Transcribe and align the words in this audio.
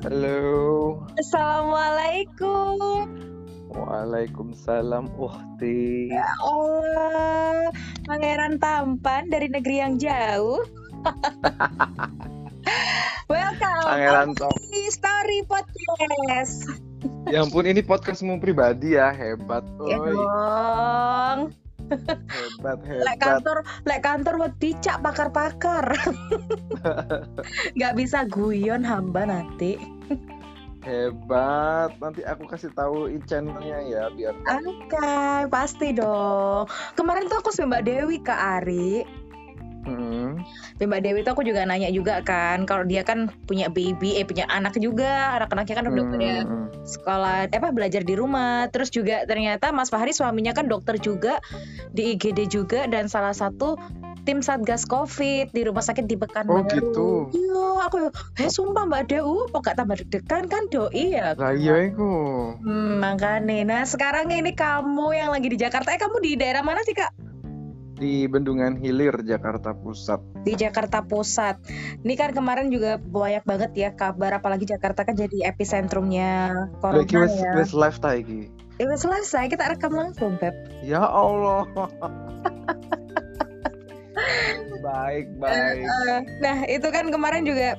Halo. 0.00 0.96
Assalamualaikum. 1.20 2.80
Waalaikumsalam 3.68 5.12
Uhti. 5.12 6.08
Ya 6.08 6.24
Allah, 6.40 7.68
pangeran 8.08 8.56
tampan 8.56 9.28
dari 9.28 9.52
negeri 9.52 9.84
yang 9.84 10.00
jauh. 10.00 10.64
Welcome 13.28 13.84
Pangeran 13.84 14.32
Tom. 14.40 14.56
Story 14.88 15.44
Podcast. 15.44 16.64
Ya 17.28 17.44
ampun 17.44 17.68
ini 17.68 17.84
podcastmu 17.84 18.40
pribadi 18.40 18.96
ya, 18.96 19.12
hebat. 19.12 19.68
Ya 19.84 20.00
dong. 20.00 21.52
Hebat, 21.90 22.78
Lek 22.86 22.86
hebat. 22.86 23.18
kantor, 23.18 23.56
lek 23.82 24.00
kantor 24.02 24.34
buat 24.38 24.54
dicak 24.62 25.02
pakar-pakar. 25.02 25.90
Gak 27.80 27.94
bisa 27.98 28.30
guyon 28.30 28.86
hamba 28.86 29.26
nanti. 29.26 29.74
Hebat. 30.80 31.92
Nanti 32.00 32.24
aku 32.24 32.48
kasih 32.48 32.72
tahu 32.72 33.12
channelnya 33.28 33.84
ya 33.84 34.02
biar 34.12 34.32
Oke, 34.64 35.48
pasti 35.52 35.92
dong. 35.92 36.64
Kemarin 36.96 37.28
tuh 37.28 37.38
aku 37.40 37.52
sama 37.52 37.78
Mbak 37.78 37.82
Dewi 37.84 38.16
ke 38.24 38.32
Ari. 38.32 38.92
Hmm. 39.84 40.44
Mbak 40.76 41.00
Dewi 41.00 41.20
tuh 41.24 41.32
aku 41.32 41.44
juga 41.44 41.64
nanya 41.64 41.88
juga 41.88 42.20
kan, 42.20 42.68
kalau 42.68 42.84
dia 42.84 43.00
kan 43.00 43.32
punya 43.48 43.72
baby, 43.72 44.20
eh 44.20 44.24
punya 44.28 44.44
anak 44.52 44.76
juga, 44.76 45.36
anak-anaknya 45.40 45.76
kan 45.76 45.86
udah 45.88 46.04
pada 46.04 46.32
Hmm. 46.44 46.66
sekolah, 46.84 47.36
eh, 47.48 47.56
apa 47.56 47.72
belajar 47.72 48.04
di 48.04 48.14
rumah. 48.16 48.68
Terus 48.72 48.92
juga 48.92 49.24
ternyata 49.24 49.72
Mas 49.72 49.88
Fahri 49.88 50.12
suaminya 50.12 50.52
kan 50.52 50.68
dokter 50.68 50.96
juga 51.00 51.40
di 51.92 52.16
IGD 52.16 52.48
juga 52.48 52.84
dan 52.88 53.08
salah 53.08 53.32
satu 53.32 53.76
tim 54.22 54.40
satgas 54.40 54.84
COVID 54.84 55.50
di 55.50 55.62
rumah 55.64 55.80
sakit 55.80 56.04
di 56.04 56.16
Pekanbaru. 56.16 56.60
Oh, 56.60 56.64
gitu. 56.66 57.08
Iya, 57.30 57.66
aku 57.86 57.96
eh 58.36 58.50
sumpah 58.50 58.84
Mbak 58.84 59.02
Dewi, 59.08 59.38
kok 59.48 59.60
gak 59.62 59.76
tambah 59.76 59.96
deg-degan 59.96 60.44
kan 60.46 60.62
doi 60.68 61.16
ya. 61.16 61.32
Lah 61.34 61.52
iya 61.52 61.88
iku. 61.88 62.12
Hmm, 62.60 62.98
makanya. 62.98 63.64
Nah 63.64 63.82
sekarang 63.84 64.28
ini 64.28 64.52
kamu 64.52 65.06
yang 65.14 65.30
lagi 65.30 65.48
di 65.48 65.56
Jakarta, 65.56 65.94
eh 65.94 66.00
kamu 66.00 66.20
di 66.20 66.32
daerah 66.36 66.60
mana 66.60 66.80
sih 66.84 66.92
kak? 66.92 67.12
Di 68.00 68.24
Bendungan 68.24 68.80
Hilir, 68.80 69.12
Jakarta 69.22 69.76
Pusat. 69.76 70.24
di 70.40 70.56
Jakarta 70.56 71.04
Pusat. 71.04 71.60
Ini 72.00 72.14
kan 72.16 72.32
kemarin 72.32 72.72
juga 72.72 72.96
banyak 72.96 73.44
banget 73.44 73.70
ya 73.76 73.92
kabar, 73.92 74.40
apalagi 74.40 74.64
Jakarta 74.64 75.04
kan 75.04 75.12
jadi 75.12 75.52
epicentrumnya 75.52 76.48
corona 76.80 77.04
Lagi 77.04 77.16
wes 77.20 77.36
ya. 77.36 77.52
wes 77.52 77.72
live 77.76 78.00
ta 78.00 78.16
iki. 78.16 78.48
Eh, 78.80 78.88
udah 78.88 78.96
selesai, 78.96 79.52
kita 79.52 79.68
rekam 79.68 79.92
langsung, 79.92 80.40
Beb. 80.40 80.56
Ya 80.80 81.04
Allah. 81.04 81.68
baik, 84.80 85.26
baik. 85.38 85.84
Eh, 85.84 86.20
nah, 86.40 86.58
itu 86.66 86.88
kan 86.88 87.08
kemarin 87.12 87.44
juga 87.44 87.76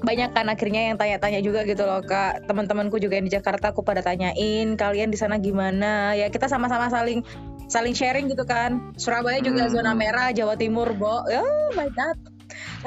banyak 0.00 0.32
kan 0.32 0.48
akhirnya 0.48 0.88
yang 0.88 0.96
tanya-tanya 0.96 1.44
juga 1.44 1.60
gitu 1.68 1.84
loh 1.84 2.00
kak 2.00 2.48
teman-temanku 2.48 2.96
juga 2.96 3.20
yang 3.20 3.28
di 3.28 3.36
Jakarta 3.36 3.68
aku 3.68 3.84
pada 3.84 4.00
tanyain 4.00 4.72
kalian 4.72 5.12
di 5.12 5.18
sana 5.20 5.36
gimana 5.36 6.16
ya 6.16 6.32
kita 6.32 6.48
sama-sama 6.48 6.88
saling 6.88 7.20
saling 7.68 7.92
sharing 7.92 8.24
gitu 8.32 8.48
kan 8.48 8.96
Surabaya 8.96 9.44
juga 9.44 9.68
Hmm. 9.68 9.76
zona 9.76 9.92
merah 9.92 10.32
Jawa 10.32 10.56
Timur 10.56 10.96
bo 10.96 11.20
oh 11.20 11.68
my 11.76 11.92
god 11.92 12.16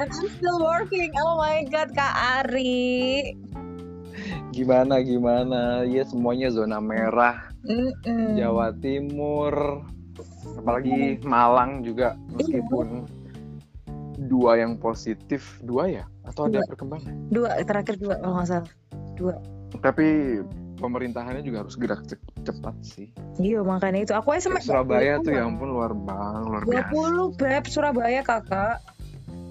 and 0.02 0.10
I'm 0.10 0.26
still 0.26 0.58
working 0.58 1.14
oh 1.22 1.38
my 1.38 1.62
god 1.70 1.94
kak 1.94 2.14
Ari 2.42 3.38
Gimana 4.54 5.02
gimana? 5.02 5.82
Ya 5.82 6.06
semuanya 6.06 6.46
zona 6.54 6.78
merah. 6.78 7.50
Mm-mm. 7.66 8.38
Jawa 8.38 8.70
Timur, 8.78 9.82
apalagi 10.56 10.96
Malang 11.20 11.82
juga 11.82 12.14
meskipun 12.30 13.04
dua 14.24 14.56
yang 14.56 14.74
positif 14.74 15.58
dua 15.60 15.90
ya 15.92 16.04
atau 16.24 16.46
ada 16.46 16.58
Dua. 16.58 16.68
perkembangan. 16.68 17.14
dua 17.28 17.50
terakhir 17.60 17.94
dua 17.96 18.14
kalau 18.16 18.34
nggak 18.36 18.48
salah 18.48 18.70
dua 19.14 19.34
Tapi 19.74 20.38
pemerintahannya 20.76 21.42
juga 21.42 21.62
harus 21.62 21.74
gerak 21.74 22.02
ce- 22.04 22.14
cepat 22.40 22.74
sih. 22.80 23.10
iya 23.36 23.58
makanya 23.58 24.00
itu 24.00 24.12
aku 24.12 24.30
Kayak 24.30 24.42
SMS 24.44 24.64
Surabaya 24.64 25.18
tuh 25.18 25.32
ya 25.32 25.42
ampun 25.42 25.68
luar 25.68 25.90
bang 25.92 26.40
luar 26.44 26.62
biasa. 26.62 26.90
20 26.94 27.34
beb 27.36 27.64
Surabaya 27.66 28.20
kakak 28.22 28.78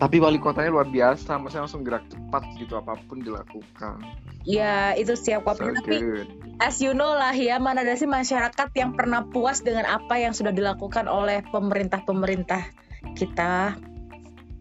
Tapi 0.03 0.19
wali 0.19 0.35
kotanya 0.35 0.67
luar 0.67 0.91
biasa, 0.91 1.39
maksudnya 1.39 1.63
langsung 1.63 1.87
gerak 1.87 2.03
cepat 2.11 2.43
gitu 2.59 2.75
apa 2.75 2.99
pun 3.07 3.23
dilakukan. 3.23 4.03
ya 4.43 4.91
itu 4.91 5.15
setiap 5.15 5.47
So 5.47 5.63
kota 5.63 5.71
tapi 5.79 6.03
good. 6.03 6.27
as 6.59 6.83
you 6.83 6.91
know 6.91 7.15
lah 7.15 7.31
ya 7.31 7.63
mana 7.63 7.79
ada 7.79 7.95
sih 7.95 8.03
masyarakat 8.03 8.75
yang 8.75 8.91
pernah 8.91 9.23
puas 9.23 9.63
dengan 9.63 9.87
apa 9.87 10.19
yang 10.19 10.35
sudah 10.35 10.51
dilakukan 10.51 11.07
oleh 11.07 11.39
pemerintah-pemerintah 11.47 12.67
kita 13.15 13.79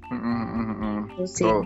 Mm, 0.07 0.23
mm, 0.23 0.47
mm, 0.47 0.75
mm. 0.79 0.99
Itu 1.19 1.25
sih. 1.27 1.51
Tuh. 1.51 1.65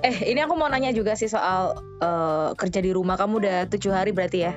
eh 0.00 0.32
ini 0.32 0.40
aku 0.40 0.56
mau 0.56 0.72
nanya 0.72 0.88
juga 0.90 1.12
sih 1.12 1.28
soal 1.28 1.76
eh, 2.00 2.48
kerja 2.56 2.80
di 2.80 2.96
rumah 2.96 3.20
kamu 3.20 3.34
udah 3.44 3.58
tujuh 3.68 3.92
hari 3.92 4.16
berarti 4.16 4.38
ya 4.48 4.56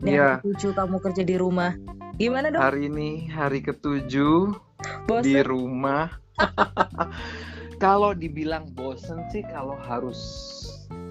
Iya. 0.00 0.40
hari 0.40 0.56
tujuh 0.56 0.72
kamu 0.72 0.96
kerja 1.04 1.22
di 1.22 1.36
rumah 1.36 1.76
gimana 2.16 2.48
dong 2.48 2.62
Hari 2.62 2.88
ini 2.88 3.28
hari 3.28 3.60
ketujuh 3.60 4.56
bosan 5.04 5.24
di 5.28 5.36
rumah. 5.44 6.08
kalau 7.84 8.12
dibilang 8.12 8.68
bosen 8.76 9.24
sih 9.32 9.44
kalau 9.48 9.76
harus 9.88 10.18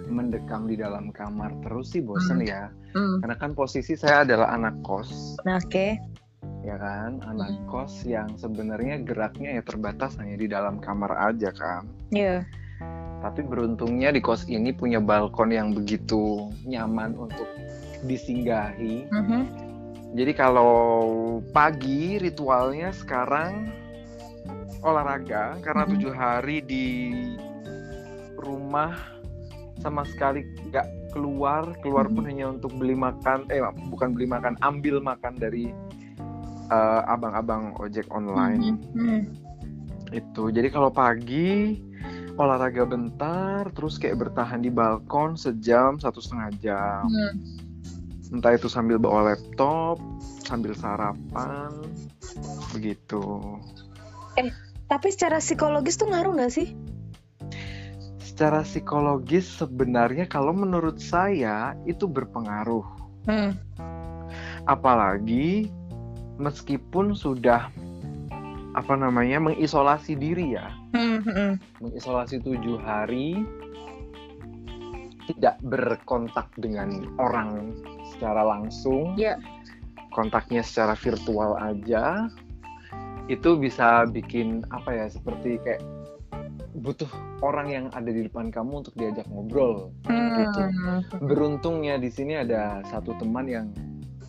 mendekam 0.10 0.66
di 0.66 0.74
dalam 0.74 1.14
kamar 1.14 1.54
terus 1.62 1.94
sih 1.94 2.02
bosen 2.02 2.42
ya. 2.42 2.74
Hmm, 2.98 3.22
Karena 3.22 3.36
kan 3.38 3.54
posisi 3.54 3.94
saya 3.94 4.26
adalah 4.26 4.50
anak 4.58 4.74
kos, 4.82 5.38
nah, 5.46 5.62
oke 5.62 5.98
ya 6.66 6.76
kan? 6.76 7.22
Anak 7.24 7.54
Hmm. 7.56 7.66
kos 7.70 8.04
yang 8.04 8.36
sebenarnya 8.36 9.00
geraknya 9.06 9.62
ya 9.62 9.64
terbatas 9.64 10.18
hanya 10.20 10.36
di 10.36 10.48
dalam 10.50 10.82
kamar 10.82 11.14
aja 11.32 11.54
kan. 11.54 11.88
Iya. 12.12 12.44
Tapi 13.20 13.44
beruntungnya 13.44 14.16
di 14.16 14.24
kos 14.24 14.48
ini 14.48 14.72
punya 14.72 15.04
balkon 15.04 15.52
yang 15.52 15.76
begitu 15.76 16.48
nyaman 16.64 17.16
untuk 17.16 17.48
disinggahi. 18.08 19.08
Mhm. 19.12 19.42
Jadi 20.16 20.32
kalau 20.34 20.74
pagi 21.54 22.18
ritualnya 22.18 22.90
sekarang 22.96 23.70
olahraga 24.82 25.60
karena 25.60 25.84
tujuh 25.86 26.14
hari 26.14 26.64
di 26.64 26.88
rumah 28.40 28.96
sama 29.80 30.04
sekali 30.08 30.44
nggak 30.68 30.88
keluar 31.12 31.72
keluar 31.80 32.06
pun 32.08 32.24
Mhm. 32.24 32.30
hanya 32.30 32.46
untuk 32.52 32.72
beli 32.76 32.94
makan 32.94 33.48
eh 33.50 33.60
bukan 33.90 34.14
beli 34.14 34.28
makan 34.28 34.56
ambil 34.62 35.00
makan 35.00 35.36
dari 35.36 35.72
eh, 36.70 37.02
abang-abang 37.10 37.74
ojek 37.82 38.06
online 38.14 38.78
Mhm. 38.94 39.22
itu 40.14 40.54
jadi 40.54 40.70
kalau 40.70 40.94
pagi 40.94 41.82
olahraga 42.38 42.86
bentar 42.86 43.68
terus 43.74 43.98
kayak 43.98 44.22
bertahan 44.22 44.62
di 44.62 44.70
balkon 44.70 45.34
sejam 45.34 45.98
satu 45.98 46.22
setengah 46.22 46.50
jam 46.62 47.04
Hmm. 47.10 48.38
entah 48.38 48.54
itu 48.54 48.70
sambil 48.70 49.02
bawa 49.02 49.34
laptop 49.34 49.98
sambil 50.46 50.78
sarapan 50.78 51.74
begitu 52.72 53.20
Tapi 54.90 55.08
secara 55.14 55.38
psikologis 55.38 55.96
tuh 55.96 56.10
ngaruh 56.10 56.34
nggak 56.36 56.54
sih? 56.54 56.74
secara 58.40 58.64
psikologis 58.64 59.44
sebenarnya 59.60 60.24
kalau 60.24 60.56
menurut 60.56 60.96
saya 60.96 61.76
itu 61.84 62.08
berpengaruh 62.08 62.88
Hmm. 63.28 63.52
apalagi 64.64 65.68
meskipun 66.40 67.20
sudah 67.20 67.68
apa 68.80 68.94
namanya 68.96 69.44
mengisolasi 69.44 70.16
diri 70.16 70.56
ya 70.56 70.72
Hmm, 70.96 71.20
hmm, 71.20 71.52
mengisolasi 71.84 72.40
tujuh 72.40 72.80
hari 72.80 73.44
tidak 75.28 75.60
berkontak 75.60 76.48
dengan 76.64 77.12
orang 77.20 77.76
secara 78.16 78.48
langsung 78.48 79.20
Iya. 79.20 79.36
kontaknya 80.16 80.64
secara 80.64 80.96
virtual 80.96 81.60
aja 81.60 82.32
itu 83.30 83.56
bisa 83.56 84.10
bikin 84.10 84.66
apa 84.74 84.90
ya 84.90 85.06
seperti 85.08 85.62
kayak 85.62 85.82
butuh 86.82 87.10
orang 87.46 87.70
yang 87.70 87.86
ada 87.94 88.10
di 88.10 88.26
depan 88.26 88.50
kamu 88.50 88.86
untuk 88.86 88.94
diajak 88.98 89.26
ngobrol 89.30 89.94
hmm. 90.10 90.38
Gitu. 90.40 90.62
beruntungnya 91.26 92.02
di 92.02 92.10
sini 92.10 92.42
ada 92.42 92.82
satu 92.90 93.14
teman 93.22 93.46
yang 93.46 93.68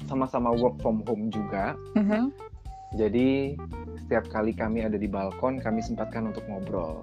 sama-sama 0.08 0.52
work 0.52 0.76
from 0.84 1.00
home 1.08 1.32
juga 1.32 1.72
Mhm. 1.96 2.28
jadi 2.98 3.56
setiap 4.04 4.26
kali 4.28 4.52
kami 4.52 4.82
ada 4.84 4.98
di 4.98 5.06
balkon 5.06 5.62
kami 5.62 5.80
sempatkan 5.80 6.28
untuk 6.28 6.44
ngobrol 6.50 7.00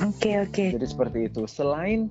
Oke 0.00 0.40
oke. 0.40 0.72
Jadi 0.72 0.86
seperti 0.88 1.18
itu. 1.28 1.44
Selain 1.44 2.08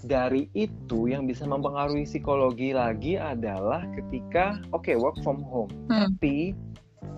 dari 0.00 0.48
itu 0.56 1.12
yang 1.12 1.28
bisa 1.28 1.44
mempengaruhi 1.44 2.08
psikologi 2.08 2.72
lagi 2.72 3.20
adalah 3.20 3.84
ketika 3.92 4.56
oke 4.72 4.88
work 4.96 5.20
from 5.20 5.44
home, 5.44 5.68
Hmm. 5.92 6.08
tapi 6.16 6.56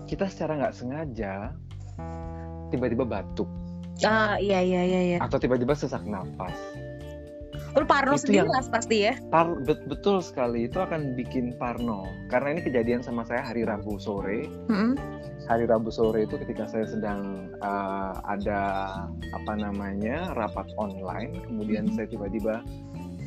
kita 0.05 0.25
secara 0.25 0.59
nggak 0.59 0.75
sengaja 0.75 1.51
tiba-tiba 2.69 3.03
batuk 3.03 3.49
Ah 4.01 4.35
iya 4.35 4.57
iya 4.59 4.81
iya 4.81 5.01
iya. 5.05 5.17
atau 5.21 5.37
tiba-tiba 5.37 5.71
sesak 5.71 6.01
napas. 6.03 6.57
Lu 7.73 7.85
parno 7.85 8.17
Itu 8.17 8.25
sendiri 8.25 8.41
yang- 8.41 8.49
Mas, 8.49 8.65
pasti 8.65 9.05
ya? 9.05 9.13
Par- 9.29 9.61
bet- 9.61 9.85
betul 9.85 10.17
sekali 10.17 10.65
itu 10.65 10.77
akan 10.77 11.13
bikin 11.13 11.53
parno 11.55 12.01
karena 12.27 12.57
ini 12.57 12.61
kejadian 12.63 13.01
sama 13.01 13.21
saya 13.21 13.45
hari 13.45 13.61
Rabu 13.61 13.97
sore. 13.97 14.49
Hmm. 14.65 14.97
hari 15.43 15.67
Rabu 15.67 15.91
sore 15.91 16.23
itu 16.23 16.39
ketika 16.39 16.65
saya 16.65 16.87
sedang 16.87 17.21
uh, 17.59 18.15
ada 18.23 18.61
apa 19.29 19.53
namanya 19.53 20.31
rapat 20.33 20.65
online, 20.75 21.35
kemudian 21.43 21.85
saya 21.91 22.07
tiba-tiba 22.07 22.63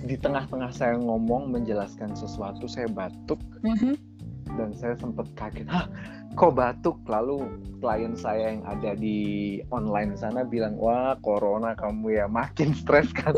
di 0.03 0.17
tengah-tengah 0.17 0.73
saya 0.73 0.97
ngomong 0.97 1.47
menjelaskan 1.49 2.11
sesuatu 2.13 2.65
saya 2.65 2.89
batuk 2.89 3.37
Mhm. 3.63 3.95
dan 4.57 4.73
saya 4.73 4.97
sempat 4.97 5.29
kaget, 5.35 5.69
hah 5.69 5.87
kok 6.37 6.53
batuk? 6.53 7.01
Lalu 7.09 7.49
klien 7.81 8.13
saya 8.13 8.53
yang 8.53 8.63
ada 8.69 8.93
di 8.93 9.19
online 9.73 10.15
sana 10.15 10.45
bilang, 10.45 10.77
wah 10.77 11.17
corona 11.21 11.73
kamu 11.73 12.21
ya 12.21 12.27
makin 12.29 12.77
stres 12.77 13.09
kan? 13.13 13.33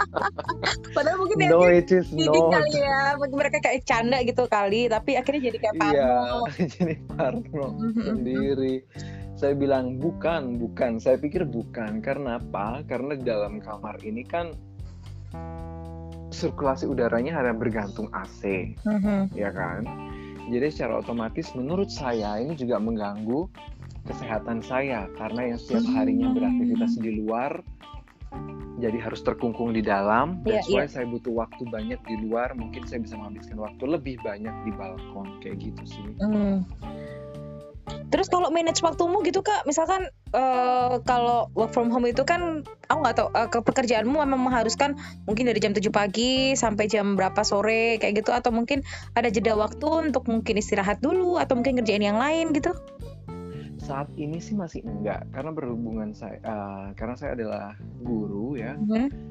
Padahal 0.96 1.20
mungkin 1.20 1.36
ya 1.44 1.48
no 1.52 1.68
it 1.68 1.92
is 1.92 2.08
not. 2.10 2.32
kali 2.52 2.72
ya, 2.80 3.00
mereka 3.30 3.58
kayak 3.60 3.84
canda 3.84 4.18
gitu 4.24 4.44
kali, 4.48 4.88
tapi 4.88 5.16
akhirnya 5.16 5.52
jadi 5.52 5.58
kayak 5.60 5.74
Iya, 5.76 6.10
parno. 6.10 6.38
jadi 6.76 6.94
parno 7.12 7.66
Mhm. 7.76 8.02
sendiri. 8.02 8.74
Saya 9.36 9.56
bilang 9.56 9.96
bukan, 9.96 10.60
bukan. 10.60 11.00
Saya 11.00 11.16
pikir 11.16 11.48
bukan. 11.48 12.04
Karena 12.04 12.36
apa? 12.36 12.84
Karena 12.84 13.16
di 13.16 13.24
dalam 13.24 13.56
kamar 13.60 13.96
ini 14.04 14.20
kan 14.20 14.52
sirkulasi 16.30 16.86
udaranya 16.86 17.40
ada 17.40 17.52
bergantung 17.56 18.06
AC, 18.12 18.72
Mhm. 18.86 19.32
ya 19.34 19.50
kan? 19.50 19.82
Jadi 20.48 20.66
secara 20.72 21.02
otomatis 21.04 21.52
menurut 21.52 21.92
saya 21.92 22.40
ini 22.40 22.56
juga 22.56 22.80
mengganggu 22.80 23.50
kesehatan 24.08 24.64
saya 24.64 25.06
karena 25.20 25.52
yang 25.54 25.58
setiap 25.60 25.84
harinya 25.92 26.32
Hmm. 26.32 26.36
beraktivitas 26.40 26.96
di 26.96 27.10
luar 27.20 27.60
jadi 28.80 28.96
harus 28.96 29.20
terkungkung 29.20 29.76
di 29.76 29.84
dalam. 29.84 30.40
Iya, 30.48 30.64
That's 30.64 30.72
why 30.72 30.88
saya 30.88 31.04
butuh 31.04 31.36
waktu 31.36 31.68
banyak 31.68 32.00
di 32.08 32.16
luar. 32.24 32.56
Mungkin 32.56 32.88
saya 32.88 33.04
bisa 33.04 33.14
menghabiskan 33.20 33.60
waktu 33.60 33.84
lebih 33.84 34.16
banyak 34.24 34.56
di 34.64 34.72
balkon 34.72 35.28
kayak 35.44 35.60
gitu 35.60 35.82
sih. 35.84 36.16
Hmm. 36.24 36.64
Terus 38.10 38.26
kalau 38.26 38.50
manage 38.50 38.82
waktumu 38.82 39.22
gitu 39.22 39.40
kak, 39.40 39.62
misalkan 39.64 40.10
eh, 40.34 40.94
kalau 41.06 41.46
work 41.54 41.70
from 41.70 41.90
home 41.94 42.06
itu 42.10 42.26
kan, 42.26 42.66
aku 42.90 42.98
nggak 43.02 43.16
tahu 43.16 43.28
eh, 43.34 43.48
ke 43.48 43.58
pekerjaanmu 43.62 44.18
memang 44.18 44.50
mengharuskan 44.50 44.98
mungkin 45.30 45.46
dari 45.46 45.62
jam 45.62 45.70
7 45.70 45.86
pagi 45.94 46.58
sampai 46.58 46.90
jam 46.90 47.14
berapa 47.14 47.40
sore 47.46 48.02
kayak 48.02 48.22
gitu, 48.24 48.34
atau 48.34 48.50
mungkin 48.50 48.82
ada 49.14 49.30
jeda 49.30 49.54
waktu 49.54 50.10
untuk 50.10 50.26
mungkin 50.26 50.58
istirahat 50.58 50.98
dulu 50.98 51.38
atau 51.38 51.54
mungkin 51.54 51.78
kerjain 51.78 52.02
yang 52.02 52.18
lain 52.18 52.50
gitu? 52.50 52.74
Saat 53.80 54.12
ini 54.14 54.38
sih 54.38 54.54
masih 54.54 54.84
enggak 54.86 55.24
karena 55.32 55.50
berhubungan 55.50 56.10
saya 56.12 56.38
eh, 56.42 56.86
karena 56.94 57.14
saya 57.14 57.34
adalah 57.38 57.74
guru 58.02 58.58
ya 58.58 58.74
Mhm. 58.76 58.86
da- 59.08 59.29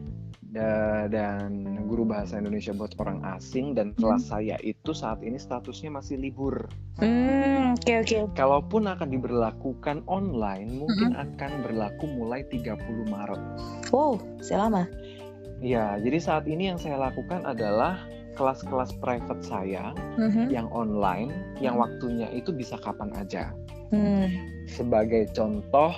dan 0.50 1.78
guru 1.86 2.10
bahasa 2.10 2.42
Indonesia 2.42 2.74
buat 2.74 2.98
orang 2.98 3.22
asing 3.38 3.78
dan 3.78 3.94
kelas 3.94 4.34
saya 4.34 4.58
itu 4.66 4.98
saat 4.98 5.22
ini 5.22 5.38
statusnya 5.38 5.94
masih 5.94 6.18
libur. 6.18 6.66
Hmm, 6.98 7.78
oke 7.78 7.94
oke. 8.02 8.18
Kalaupun 8.34 8.90
akan 8.90 9.14
diberlakukan 9.14 10.02
online 10.10 10.82
mungkin 10.82 11.14
akan 11.14 11.62
berlaku 11.62 12.10
mulai 12.10 12.42
30 12.50 12.82
Maret. 13.06 13.42
Wow, 13.94 14.18
selama. 14.42 14.90
Ya, 15.62 16.00
jadi 16.02 16.18
saat 16.18 16.46
ini 16.48 16.72
yang 16.72 16.80
saya 16.80 16.98
lakukan 16.98 17.46
adalah 17.46 18.00
kelas-kelas 18.40 18.96
private 19.04 19.44
saya 19.44 19.92
Mhm. 20.16 20.48
yang 20.48 20.72
online 20.72 21.60
yang 21.60 21.76
waktunya 21.76 22.32
itu 22.32 22.56
bisa 22.56 22.80
kapan 22.80 23.12
aja. 23.20 23.52
Hmm. 23.92 24.32
Sebagai 24.66 25.28
contoh, 25.36 25.92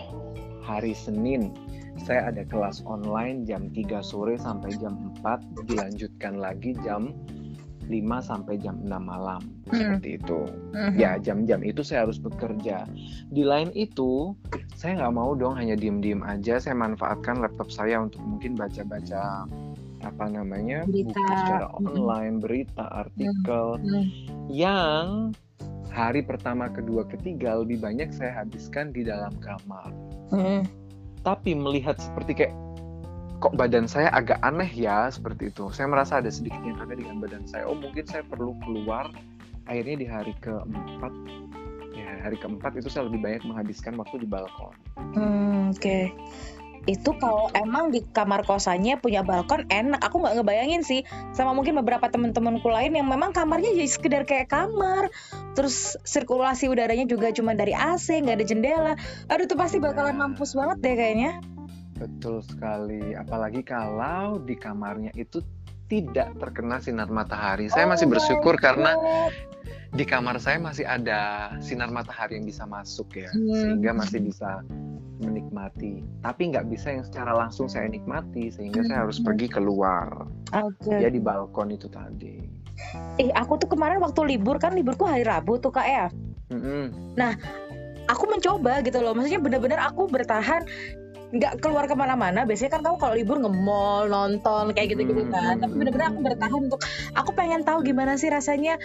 hari 0.66 0.98
Senin 0.98 1.54
saya 2.00 2.32
ada 2.32 2.44
kelas 2.48 2.82
online 2.88 3.44
jam 3.44 3.68
3 3.74 4.00
sore 4.02 4.40
sampai 4.40 4.72
jam 4.80 5.12
4, 5.22 5.68
dilanjutkan 5.68 6.40
lagi 6.40 6.74
jam 6.82 7.12
5 7.92 8.24
sampai 8.24 8.56
jam 8.56 8.80
6 8.80 9.04
malam. 9.04 9.42
Hmm. 9.68 9.76
Seperti 10.00 10.10
itu. 10.16 10.40
Mhm. 10.72 10.96
Ya, 10.96 11.20
jam-jam 11.20 11.60
itu 11.66 11.84
saya 11.84 12.08
harus 12.08 12.18
bekerja. 12.18 12.88
Di 13.32 13.44
lain 13.44 13.68
itu, 13.76 14.32
saya 14.80 15.04
nggak 15.04 15.16
mau 15.16 15.36
dong 15.36 15.60
hanya 15.60 15.76
diem-diem 15.76 16.24
aja. 16.24 16.58
Saya 16.58 16.76
manfaatkan 16.78 17.44
laptop 17.44 17.68
saya 17.68 18.00
untuk 18.00 18.24
mungkin 18.24 18.56
baca-baca 18.56 19.44
apa 20.02 20.26
namanya 20.34 20.82
Berita. 20.90 21.14
buku 21.14 21.34
secara 21.38 21.68
Mhm. 21.68 21.78
online, 21.86 22.36
berita, 22.42 22.86
artikel 22.90 23.66
Hmm. 23.78 24.06
yang 24.50 25.06
hari 25.92 26.24
pertama, 26.24 26.72
kedua, 26.72 27.06
ketiga 27.06 27.60
lebih 27.62 27.84
banyak 27.84 28.10
saya 28.16 28.42
habiskan 28.42 28.90
di 28.96 29.04
dalam 29.06 29.36
kamar. 29.44 29.92
Hmm. 30.32 30.64
Tapi 31.22 31.54
melihat 31.54 32.02
seperti 32.02 32.34
kayak 32.34 32.54
kok 33.42 33.58
badan 33.58 33.90
saya 33.90 34.14
agak 34.14 34.38
aneh 34.46 34.70
ya 34.70 35.10
seperti 35.10 35.50
itu. 35.50 35.74
Saya 35.74 35.90
merasa 35.90 36.22
ada 36.22 36.30
sedikit 36.30 36.62
yang 36.62 36.78
aneh 36.82 37.02
dengan 37.02 37.22
badan 37.22 37.46
saya. 37.50 37.66
Oh 37.66 37.78
mungkin 37.78 38.06
saya 38.06 38.22
perlu 38.26 38.54
keluar. 38.62 39.10
Akhirnya 39.70 39.96
di 40.02 40.08
hari 40.10 40.34
keempat, 40.42 41.14
ya 41.94 42.26
hari 42.26 42.38
keempat 42.38 42.82
itu 42.82 42.90
saya 42.90 43.06
lebih 43.08 43.22
banyak 43.22 43.46
menghabiskan 43.46 43.94
waktu 43.98 44.26
di 44.26 44.28
balkon. 44.28 44.74
Hmm, 45.14 45.70
oke. 45.70 46.10
Itu 46.90 47.14
kalau 47.22 47.54
emang 47.54 47.94
di 47.94 48.02
kamar 48.02 48.42
kosannya 48.42 48.98
punya 48.98 49.22
balkon 49.22 49.70
enak. 49.70 50.02
Aku 50.02 50.22
nggak 50.22 50.42
ngebayangin 50.42 50.82
sih 50.82 51.02
sama 51.36 51.54
mungkin 51.54 51.78
beberapa 51.78 52.10
teman-temanku 52.10 52.66
lain 52.68 52.98
yang 52.98 53.06
memang 53.06 53.34
kamarnya 53.34 53.74
jadi 53.74 53.90
sekedar 53.90 54.24
kayak 54.26 54.50
kamar. 54.50 55.14
Terus 55.54 55.98
sirkulasi 56.02 56.72
udaranya 56.72 57.06
juga 57.06 57.30
cuma 57.30 57.54
dari 57.54 57.78
AC, 57.78 58.22
nggak 58.26 58.36
ada 58.42 58.46
jendela. 58.46 58.94
Aduh 59.30 59.46
tuh 59.46 59.58
pasti 59.60 59.78
bakalan 59.78 60.18
Nah. 60.18 60.28
mampus 60.28 60.58
banget 60.58 60.78
deh 60.82 60.96
kayaknya. 60.98 61.32
Betul 62.02 62.42
sekali. 62.42 63.14
Apalagi 63.14 63.62
kalau 63.62 64.42
di 64.42 64.58
kamarnya 64.58 65.14
itu 65.14 65.46
tidak 65.86 66.34
terkena 66.40 66.82
sinar 66.82 67.12
matahari. 67.12 67.70
Saya 67.70 67.86
masih 67.86 68.10
Oh 68.10 68.12
bersyukur 68.16 68.56
karena. 68.58 68.98
Di 69.92 70.08
kamar 70.08 70.40
saya 70.40 70.56
masih 70.56 70.88
ada 70.88 71.52
sinar 71.60 71.92
matahari 71.92 72.40
yang 72.40 72.48
bisa 72.48 72.64
masuk 72.64 73.12
ya, 73.12 73.28
Hmm. 73.32 73.52
sehingga 73.56 73.92
masih 73.92 74.20
bisa 74.24 74.64
menikmati. 75.20 76.02
Tapi 76.24 76.42
nggak 76.50 76.66
bisa 76.72 76.96
yang 76.96 77.04
secara 77.04 77.36
langsung 77.36 77.68
saya 77.68 77.86
nikmati, 77.86 78.50
sehingga 78.50 78.82
saya 78.88 79.04
harus 79.04 79.20
Hmm. 79.20 79.28
pergi 79.28 79.48
keluar. 79.52 80.26
Oke. 80.56 80.96
Ya 80.96 81.12
di 81.12 81.20
balkon 81.20 81.76
itu 81.76 81.92
tadi. 81.92 82.40
Eh, 83.20 83.30
aku 83.36 83.62
tuh 83.62 83.70
kemarin 83.70 84.02
waktu 84.02 84.26
libur 84.26 84.58
kan 84.58 84.74
liburku 84.74 85.06
hari 85.06 85.22
Rabu 85.22 85.60
tuh 85.60 85.70
kak 85.70 85.86
ya. 85.86 86.08
Mm-mm. 86.52 87.16
aku 88.12 88.28
mencoba 88.28 88.84
gitu 88.84 89.00
loh 89.00 89.16
maksudnya 89.16 89.40
bener-bener 89.40 89.80
aku 89.80 90.04
bertahan 90.12 90.68
nggak 91.32 91.64
keluar 91.64 91.88
ke 91.88 91.96
mana-mana 91.96 92.44
biasanya 92.44 92.76
kan 92.76 92.82
kamu 92.84 92.98
kalau 93.00 93.16
libur 93.16 93.40
nge-mall 93.40 94.12
nonton 94.12 94.76
kayak 94.76 94.92
gitu-gitu 94.92 95.32
kan 95.32 95.64
tapi 95.64 95.80
bener-bener 95.80 96.12
aku 96.12 96.20
bertahan 96.20 96.60
untuk 96.60 96.82
aku 97.16 97.32
pengen 97.32 97.64
tahu 97.64 97.88
gimana 97.88 98.20
sih 98.20 98.28
rasanya 98.28 98.76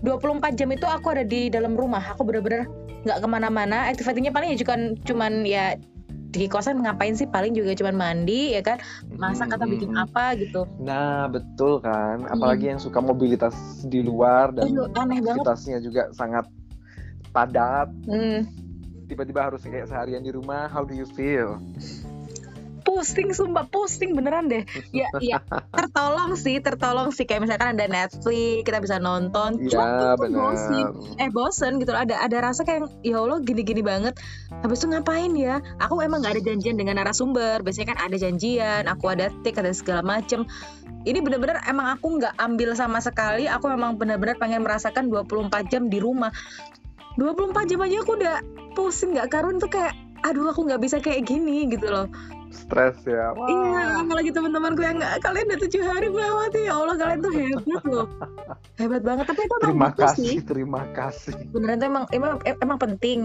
24 0.00 0.56
jam 0.56 0.68
itu 0.72 0.86
aku 0.88 1.12
ada 1.12 1.24
di 1.24 1.52
dalam 1.52 1.76
rumah. 1.76 2.00
Aku 2.16 2.24
bener-bener 2.24 2.64
nggak 3.04 3.18
ke 3.20 3.26
mana-mana. 3.28 3.88
Aktivitinya 3.92 4.32
paling 4.32 4.56
ya 4.56 4.58
cuman 4.64 4.80
cuman 5.04 5.32
ya 5.44 5.76
di 6.30 6.46
kosan 6.46 6.80
ngapain 6.80 7.12
sih? 7.12 7.28
Paling 7.28 7.52
juga 7.52 7.76
cuman 7.76 7.94
mandi 7.98 8.54
ya 8.56 8.62
kan? 8.64 8.80
Masak 9.20 9.52
atau 9.52 9.66
bikin 9.68 9.92
apa 9.98 10.38
gitu. 10.40 10.64
Nah 10.80 11.28
betul 11.28 11.82
kan, 11.82 12.24
apalagi 12.30 12.72
yang 12.72 12.80
suka 12.80 13.02
mobilitas 13.02 13.54
di 13.84 14.00
luar 14.00 14.54
dan 14.54 14.72
Aduh, 14.72 14.88
aneh 14.96 15.20
banget. 15.20 15.42
aktivitasnya 15.44 15.78
juga 15.84 16.02
sangat 16.16 16.46
padat. 17.34 17.90
Hmm, 18.08 18.46
Tiba-tiba 19.10 19.50
harus 19.50 19.66
kayak 19.66 19.90
seharian 19.90 20.22
di 20.22 20.30
rumah. 20.30 20.70
How 20.70 20.86
do 20.86 20.94
you 20.94 21.02
feel? 21.18 21.58
Pusing 22.90 23.30
sumpah 23.30 23.70
pusing 23.70 24.18
beneran 24.18 24.50
deh. 24.50 24.66
Ya 24.90 25.06
ya 25.22 25.38
tertolong 25.78 26.34
sih 26.34 26.58
tertolong 26.58 27.14
sih. 27.14 27.22
Kayak 27.22 27.46
misalkan 27.46 27.78
ada 27.78 27.86
Netflix 27.86 28.66
kita 28.66 28.82
bisa 28.82 28.98
nonton. 28.98 29.62
Iya 29.62 29.70
Cuma 29.70 30.18
bosen. 30.18 30.86
Eh 31.22 31.30
bosen 31.30 31.78
gitu 31.78 31.94
ada 31.94 32.18
ada 32.18 32.42
rasa 32.42 32.66
kayak 32.66 32.90
ya 33.06 33.22
Allah 33.22 33.38
gini-gini 33.46 33.86
banget. 33.86 34.18
Habis 34.66 34.82
itu 34.82 34.90
ngapain 34.90 35.30
ya? 35.38 35.62
Aku 35.78 36.02
emang 36.02 36.26
nggak 36.26 36.34
ada 36.34 36.42
janjian 36.42 36.74
dengan 36.74 36.98
narasumber. 36.98 37.62
Biasanya 37.62 37.94
kan 37.94 37.98
ada 38.10 38.16
janjian 38.18 38.90
aku 38.90 39.06
ada 39.14 39.30
tik 39.46 39.54
ada 39.62 39.70
segala 39.70 40.02
macem. 40.02 40.42
Ini 41.06 41.22
bener-bener 41.22 41.62
emang 41.70 41.94
aku 41.94 42.18
nggak 42.18 42.34
ambil 42.42 42.74
sama 42.74 42.98
sekali. 42.98 43.46
Aku 43.46 43.70
memang 43.70 44.02
bener-bener 44.02 44.34
pengen 44.34 44.66
merasakan 44.66 45.06
24 45.14 45.70
jam 45.70 45.86
di 45.86 46.02
rumah. 46.02 46.34
24 47.14 47.70
jam 47.70 47.78
aja 47.86 47.96
aku 48.02 48.12
udah 48.18 48.36
pusing 48.74 49.14
nggak 49.14 49.30
karun 49.30 49.62
tuh 49.62 49.70
kayak 49.70 49.94
aduh 50.20 50.52
aku 50.52 50.68
nggak 50.68 50.80
bisa 50.80 50.96
kayak 51.00 51.26
gini 51.26 51.68
gitu 51.68 51.88
loh 51.88 52.06
Stres 52.50 52.98
ya. 53.06 53.30
Wah. 53.32 53.46
Iya, 53.46 54.02
apalagi 54.02 54.30
teman-temanku 54.34 54.82
yang 54.82 54.98
nggak 54.98 55.22
kalian 55.22 55.46
udah 55.54 55.60
tujuh 55.62 55.82
hari 55.86 56.06
melewati 56.10 56.60
ya 56.66 56.72
Allah 56.74 56.96
kalian 56.98 57.18
tuh 57.22 57.32
hebat 57.32 57.84
loh, 57.86 58.06
hebat 58.74 59.02
banget. 59.06 59.24
Tapi 59.30 59.40
itu 59.46 59.54
emang 59.54 59.70
Terima 59.70 59.86
butuh 59.86 60.02
kasih, 60.02 60.26
sih, 60.26 60.38
terima 60.42 60.82
kasih. 60.92 61.34
beneran 61.54 61.78
tuh 61.78 61.86
emang 61.86 62.04
emang 62.10 62.32
emang 62.42 62.78
penting. 62.82 63.18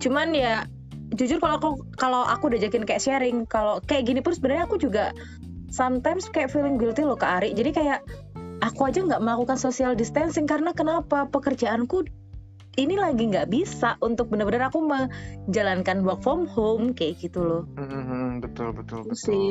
Cuman 0.00 0.32
ya 0.32 0.64
jujur 1.12 1.36
kalau 1.36 1.54
aku 1.60 1.70
kalau 2.00 2.22
aku 2.24 2.48
udah 2.48 2.60
jakin 2.64 2.88
kayak 2.88 3.04
sharing, 3.04 3.44
kalau 3.44 3.78
kayak 3.84 4.08
gini 4.08 4.24
pun 4.24 4.32
sebenarnya 4.32 4.64
aku 4.64 4.80
juga 4.80 5.12
sometimes 5.68 6.32
kayak 6.32 6.48
feeling 6.48 6.80
guilty 6.80 7.04
loh 7.04 7.20
ke 7.20 7.28
Ari. 7.28 7.52
Jadi 7.52 7.76
kayak 7.76 8.00
aku 8.64 8.88
aja 8.88 9.04
nggak 9.04 9.20
melakukan 9.20 9.60
social 9.60 9.92
distancing 9.92 10.48
karena 10.48 10.72
kenapa 10.72 11.28
pekerjaanku 11.28 12.08
ini 12.78 12.94
lagi 12.94 13.26
nggak 13.26 13.50
bisa 13.50 13.98
untuk 13.98 14.30
bener-bener 14.30 14.70
aku 14.70 14.78
menjalankan 14.86 16.06
work 16.06 16.22
from 16.22 16.46
home 16.46 16.94
kayak 16.94 17.18
gitu 17.18 17.42
loh. 17.42 17.62
Mhm, 17.74 18.44
betul 18.44 18.70
betul 18.70 19.02
Itu 19.02 19.10
betul. 19.10 19.16
sih. 19.16 19.50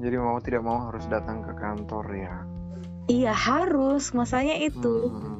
Jadi 0.00 0.16
mau 0.16 0.40
tidak 0.40 0.62
mau 0.64 0.88
harus 0.88 1.04
datang 1.12 1.44
ke 1.44 1.52
kantor 1.60 2.06
ya. 2.16 2.36
Iya 3.10 3.34
harus, 3.34 4.14
masanya 4.14 4.56
itu. 4.56 5.10
Mhm. 5.12 5.38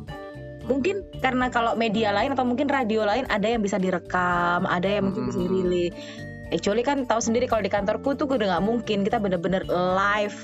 mungkin 0.62 1.02
karena 1.18 1.50
kalau 1.50 1.74
media 1.74 2.14
lain 2.14 2.38
atau 2.38 2.46
mungkin 2.46 2.70
radio 2.70 3.02
lain 3.02 3.26
ada 3.26 3.50
yang 3.50 3.66
bisa 3.66 3.82
direkam 3.82 4.62
ada 4.62 4.86
yang 4.86 5.10
mungkin 5.10 5.26
bisa 5.26 5.42
Mm-mm. 5.42 5.50
dirilis 5.50 5.90
Actually 6.54 6.84
kan 6.86 7.08
tahu 7.08 7.18
sendiri 7.18 7.48
kalau 7.50 7.66
di 7.66 7.72
kantorku 7.72 8.14
tuh 8.14 8.30
udah 8.30 8.46
nggak 8.46 8.62
mungkin 8.62 9.02
kita 9.02 9.18
bener-bener 9.18 9.66
live 9.66 10.38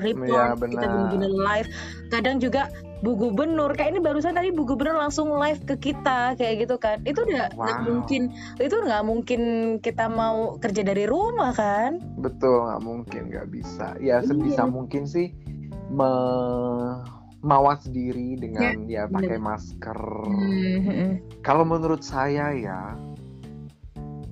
report 0.00 0.30
Iya, 0.30 0.56
kita 0.56 0.86
benar. 0.86 0.88
bener-bener 0.88 1.32
live 1.34 1.68
kadang 2.08 2.36
juga 2.40 2.70
Bu 3.04 3.20
Gubernur 3.20 3.76
kayak 3.76 3.92
ini 3.92 4.00
barusan 4.00 4.32
tadi 4.32 4.48
Bu 4.48 4.64
Gubernur 4.64 4.96
langsung 4.96 5.28
live 5.36 5.60
ke 5.62 5.76
kita 5.78 6.32
kayak 6.34 6.64
gitu 6.64 6.80
kan 6.80 7.04
itu 7.04 7.20
udah 7.20 7.52
nggak 7.52 7.52
Wow. 7.52 7.84
mungkin 7.84 8.22
itu 8.56 8.72
nggak 8.74 9.04
mungkin 9.04 9.40
kita 9.78 10.08
mau 10.08 10.56
kerja 10.56 10.80
dari 10.80 11.04
rumah 11.04 11.52
kan 11.52 12.00
Betul, 12.16 12.64
nggak 12.64 12.80
mungkin, 12.80 13.22
nggak 13.28 13.48
bisa. 13.52 13.92
Ya 14.00 14.24
sebisa 14.24 14.64
Iya. 14.64 14.72
mungkin 14.72 15.04
sih 15.04 15.36
me- 15.92 17.04
mawas 17.44 17.84
diri 17.84 18.40
dengan 18.40 18.88
ya 18.88 19.04
pakai 19.04 19.36
masker. 19.36 20.00
Hmm, 20.24 21.20
Kalau 21.44 21.68
menurut 21.68 22.00
saya 22.00 22.56
ya 22.56 22.96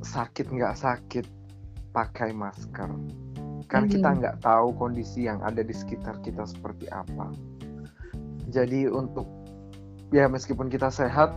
sakit 0.02 0.48
nggak 0.48 0.74
sakit 0.74 1.26
pakai 1.92 2.32
masker. 2.32 2.88
Kan 3.68 3.84
Mhm. 3.84 3.90
kita 3.90 4.08
nggak 4.14 4.36
tahu 4.40 4.72
kondisi 4.74 5.24
yang 5.24 5.40
ada 5.40 5.60
di 5.60 5.72
sekitar 5.72 6.20
kita 6.20 6.44
seperti 6.44 6.88
apa. 6.88 7.28
Jadi 8.52 8.87
untuk 8.87 9.25
ya 10.12 10.28
meskipun 10.28 10.68
kita 10.68 10.92
sehat, 10.92 11.32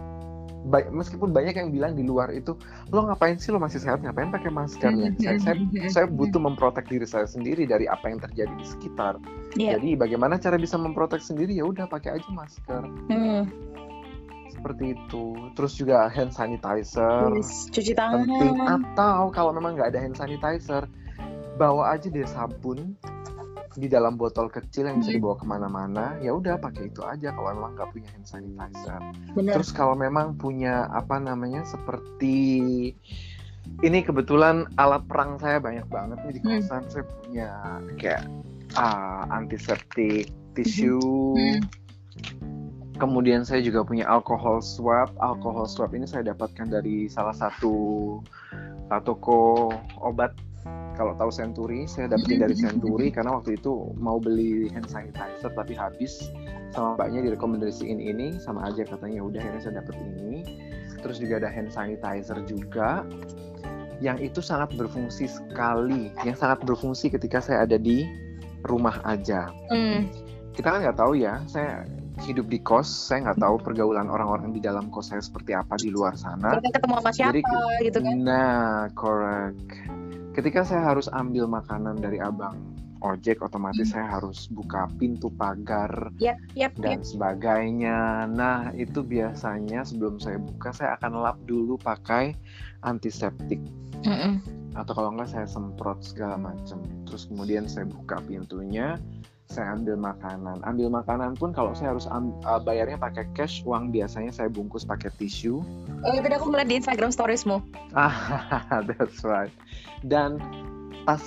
ba- 0.68 0.92
meskipun 0.92 1.32
banyak 1.32 1.56
yang 1.56 1.72
bilang 1.72 1.96
di 1.96 2.04
luar 2.04 2.36
itu 2.36 2.60
lo 2.92 3.08
ngapain 3.08 3.40
sih 3.40 3.56
lo 3.56 3.60
masih 3.64 3.80
sehat? 3.80 4.04
Ngapain 4.04 4.36
pakai 4.36 4.52
masker? 4.52 4.92
Ya 4.92 5.10
saya, 5.24 5.38
saya, 5.40 5.56
saya 5.88 6.06
butuh 6.12 6.44
memprotek 6.52 6.92
diri 6.92 7.08
saya 7.08 7.24
sendiri 7.24 7.64
dari 7.64 7.88
apa 7.88 8.12
yang 8.12 8.20
terjadi 8.20 8.52
di 8.52 8.66
sekitar. 8.68 9.16
Iya. 9.56 9.80
Jadi 9.80 9.96
bagaimana 9.96 10.36
cara 10.36 10.60
bisa 10.60 10.76
memprotek 10.76 11.24
sendiri? 11.24 11.56
Ya 11.56 11.64
udah 11.64 11.88
pakai 11.88 12.20
aja 12.20 12.30
masker. 12.36 12.84
Hmm, 13.08 13.48
seperti 14.52 15.00
itu. 15.00 15.26
Terus 15.56 15.74
juga 15.80 16.12
hand 16.12 16.36
sanitizer. 16.36 17.32
Yes, 17.32 17.72
cuci 17.72 17.96
tangan. 17.96 18.28
Penting. 18.28 18.60
Atau 18.68 19.32
kalau 19.32 19.56
memang 19.56 19.80
nggak 19.80 19.96
ada 19.96 20.00
hand 20.04 20.20
sanitizer 20.20 20.84
bawa 21.56 21.96
aja 21.96 22.12
deh 22.12 22.28
sabun 22.28 23.00
di 23.76 23.92
dalam 23.92 24.16
botol 24.16 24.48
kecil 24.48 24.88
yang 24.88 25.04
bisa 25.04 25.12
Hmm. 25.12 25.20
dibawa 25.20 25.36
ke 25.36 25.46
mana-mana 25.46 26.06
ya 26.24 26.32
udah 26.32 26.56
pakai 26.58 26.88
itu 26.88 27.04
aja 27.04 27.36
kalau 27.36 27.52
memang 27.52 27.76
nggak 27.76 27.92
punya 27.92 28.10
hand 28.16 28.28
sanitizer. 28.28 29.00
bener 29.36 29.54
Terus 29.60 29.70
kalau 29.76 29.96
memang 30.00 30.40
punya 30.40 30.88
apa 30.90 31.20
namanya 31.20 31.68
seperti 31.68 32.38
ini 33.84 34.00
kebetulan 34.02 34.70
alat 34.80 35.04
perang 35.10 35.36
saya 35.42 35.60
banyak 35.60 35.84
banget 35.92 36.18
nih 36.24 36.34
di 36.38 36.42
Hmm. 36.42 36.50
kosan 36.62 36.84
saya 36.88 37.04
punya 37.04 37.50
kayak 38.00 38.24
ah, 38.76 39.24
antiseptik, 39.32 40.28
tisu, 40.56 41.00
Hmm. 41.36 41.64
kemudian 42.96 43.44
saya 43.44 43.60
juga 43.60 43.84
punya 43.84 44.04
alkohol 44.08 44.60
swab. 44.60 45.12
Alkohol 45.20 45.68
swab 45.68 45.92
ini 45.96 46.08
saya 46.08 46.32
dapatkan 46.32 46.68
dari 46.72 47.08
salah 47.08 47.36
satu 47.36 47.76
uh, 48.92 49.02
toko 49.04 49.72
obat. 50.00 50.36
Kalau 50.96 51.12
tahu 51.20 51.32
Century, 51.32 51.84
saya 51.86 52.08
dapetin 52.08 52.40
dari 52.40 52.56
Century 52.66 53.12
karena 53.12 53.36
waktu 53.36 53.60
itu 53.60 53.92
mau 54.00 54.18
beli 54.18 54.72
hand 54.72 54.88
sanitizer 54.88 55.52
tapi 55.52 55.76
habis. 55.76 56.32
Sama 56.72 56.96
mbaknya 57.00 57.32
direkomendasiin 57.32 58.00
ini 58.00 58.36
sama 58.40 58.68
aja 58.68 58.84
katanya 58.84 59.20
"Ya 59.20 59.24
udah 59.24 59.40
akhirnya 59.44 59.62
saya 59.64 59.76
dapet 59.84 59.96
ini. 60.00 60.36
Terus 61.04 61.20
juga 61.20 61.44
ada 61.44 61.50
hand 61.52 61.72
sanitizer 61.72 62.40
juga 62.48 63.04
yang 64.04 64.20
itu 64.20 64.44
sangat 64.44 64.76
berfungsi 64.76 65.28
sekali, 65.32 66.12
yang 66.28 66.36
sangat 66.36 66.64
berfungsi 66.68 67.08
ketika 67.08 67.40
saya 67.40 67.64
ada 67.64 67.80
di 67.80 68.04
rumah 68.68 69.00
aja. 69.08 69.48
Hmm, 69.72 70.12
kita 70.52 70.68
kan 70.72 70.80
nggak 70.84 71.00
tahu 71.00 71.16
ya 71.20 71.40
saya 71.48 71.84
hidup 72.24 72.48
di 72.48 72.60
kos 72.64 72.88
saya 72.88 73.28
nggak 73.28 73.44
tahu 73.44 73.56
pergaulan 73.60 74.08
orang-orang 74.08 74.56
di 74.56 74.64
dalam 74.64 74.88
kos 74.88 75.12
saya 75.12 75.20
seperti 75.20 75.52
apa 75.52 75.76
di 75.80 75.92
luar 75.92 76.16
sana. 76.16 76.60
Kita 76.60 76.80
ketemu 76.80 76.94
sama 77.00 77.12
siapa 77.12 77.32
Jadi, 77.36 77.42
gitu 77.88 78.00
kan? 78.00 78.16
Nah 78.24 78.88
correct 78.96 79.68
ketika 80.36 80.68
saya 80.68 80.84
harus 80.84 81.08
ambil 81.16 81.48
makanan 81.48 81.96
dari 81.98 82.20
abang 82.20 82.60
ojek 83.04 83.40
otomatis 83.40 83.92
Hmm. 83.92 84.02
saya 84.02 84.08
harus 84.20 84.50
buka 84.52 84.90
pintu 85.00 85.30
pagar 85.32 86.12
yap 86.20 86.40
yap 86.58 86.74
dan 86.80 87.00
yap 87.00 87.08
sebagainya 87.08 88.28
nah 88.34 88.74
itu 88.76 89.00
biasanya 89.06 89.88
sebelum 89.88 90.20
saya 90.20 90.42
buka 90.42 90.76
saya 90.76 91.00
akan 91.00 91.24
lap 91.24 91.38
dulu 91.48 91.80
pakai 91.80 92.36
antiseptik 92.84 93.62
Mm-mm. 94.04 94.42
atau 94.76 94.94
kalau 94.94 95.16
enggak 95.16 95.32
saya 95.32 95.48
semprot 95.48 96.02
segala 96.02 96.36
macam 96.36 96.82
terus 97.08 97.30
kemudian 97.30 97.70
saya 97.70 97.88
buka 97.88 98.20
pintunya 98.26 99.00
saya 99.46 99.72
ambil 99.72 99.96
makanan 99.96 100.58
ambil 100.64 100.90
makanan 100.92 101.34
pun 101.34 101.50
kalau 101.50 101.72
saya 101.72 101.94
harus 101.94 102.06
uh, 102.06 102.22
bayarnya 102.60 102.98
pakai 102.98 103.30
cash 103.32 103.62
uang 103.62 103.90
biasanya 103.90 104.30
saya 104.30 104.50
bungkus 104.50 104.84
pakai 104.84 105.14
tisu 105.14 105.62
Oh, 106.02 106.12
tadi 106.12 106.34
aku 106.34 106.50
ngeliat 106.50 106.66
di 106.66 106.78
Instagram 106.78 107.10
storiesmu. 107.10 107.62
ah 107.94 108.14
that's 108.90 109.22
right 109.22 109.54
dan 110.04 110.42
tas 111.06 111.22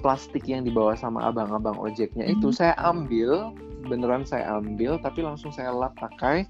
plastik 0.00 0.44
yang 0.44 0.64
dibawa 0.64 0.92
sama 0.94 1.28
abang-abang 1.28 1.76
ojeknya 1.76 2.24
itu 2.26 2.48
Mhm. 2.48 2.56
saya 2.56 2.72
ambil 2.80 3.52
beneran 3.82 4.24
saya 4.24 4.56
ambil 4.56 4.96
tapi 4.96 5.20
langsung 5.20 5.52
saya 5.52 5.68
lap 5.70 5.92
pakai 5.94 6.48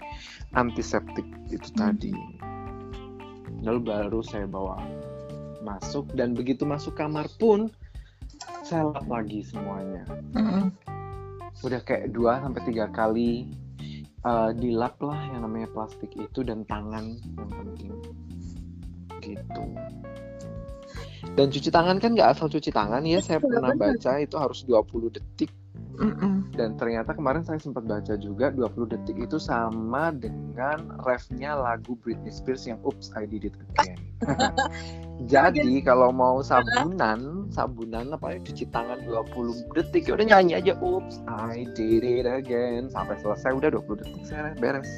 antiseptik 0.52 1.26
itu 1.48 1.68
Mhm. 1.74 1.76
tadi 1.76 2.14
lalu 3.60 3.80
baru 3.84 4.22
saya 4.22 4.46
bawa 4.46 4.78
masuk 5.60 6.06
dan 6.14 6.32
begitu 6.32 6.62
masuk 6.62 6.94
kamar 6.94 7.26
pun 7.36 7.68
saya 8.62 8.88
lap 8.88 9.04
lagi 9.04 9.42
semuanya 9.42 10.06
Mm-mm. 10.32 10.70
Udah 11.60 11.80
kayak 11.84 12.12
dua 12.16 12.40
sampai 12.40 12.60
tiga 12.64 12.86
kali 12.88 13.48
uh, 14.24 14.50
dilap 14.56 14.96
lah 15.00 15.20
yang 15.32 15.44
namanya 15.44 15.68
plastik 15.72 16.12
itu 16.16 16.40
dan 16.40 16.64
tangan 16.64 17.20
yang 17.36 17.50
penting. 17.52 17.94
Gitu. 19.20 19.64
Dan 21.36 21.46
cuci 21.52 21.68
tangan 21.68 22.00
kan 22.00 22.16
nggak 22.16 22.32
asal 22.36 22.48
cuci 22.48 22.72
tangan 22.72 23.04
ya 23.04 23.20
saya 23.20 23.38
Betul, 23.38 23.60
pernah 23.60 23.72
baca 23.76 24.12
itu 24.18 24.36
harus 24.40 24.64
20 24.64 25.14
detik 25.14 25.52
Mm-mm. 26.00 26.48
dan 26.56 26.80
ternyata 26.80 27.12
kemarin 27.12 27.44
saya 27.44 27.60
sempat 27.60 27.84
baca 27.84 28.16
juga 28.16 28.48
20 28.56 28.88
detik 28.88 29.20
itu 29.20 29.36
sama 29.36 30.08
dengan 30.16 30.96
refnya 31.04 31.52
lagu 31.52 31.92
Britney 32.00 32.32
Spears 32.32 32.64
yang 32.64 32.80
Oops 32.80 33.12
I 33.12 33.28
Did 33.28 33.52
It 33.52 33.54
Again. 33.76 34.00
Jadi 35.32 35.84
kalau 35.84 36.08
mau 36.08 36.40
sabunan, 36.40 37.52
sabunan 37.52 38.16
apa 38.16 38.32
ya 38.32 38.38
cuci 38.40 38.64
tangan 38.72 39.04
20 39.04 39.76
detik 39.76 40.08
ya 40.08 40.16
udah 40.16 40.26
nyanyi 40.32 40.56
aja 40.56 40.72
Oops 40.80 41.20
I 41.28 41.68
Did 41.76 42.00
It 42.00 42.24
Again 42.24 42.88
sampai 42.88 43.20
selesai 43.20 43.52
udah 43.52 43.68
20 43.68 44.00
detik 44.00 44.24
saya 44.24 44.56
beres. 44.56 44.88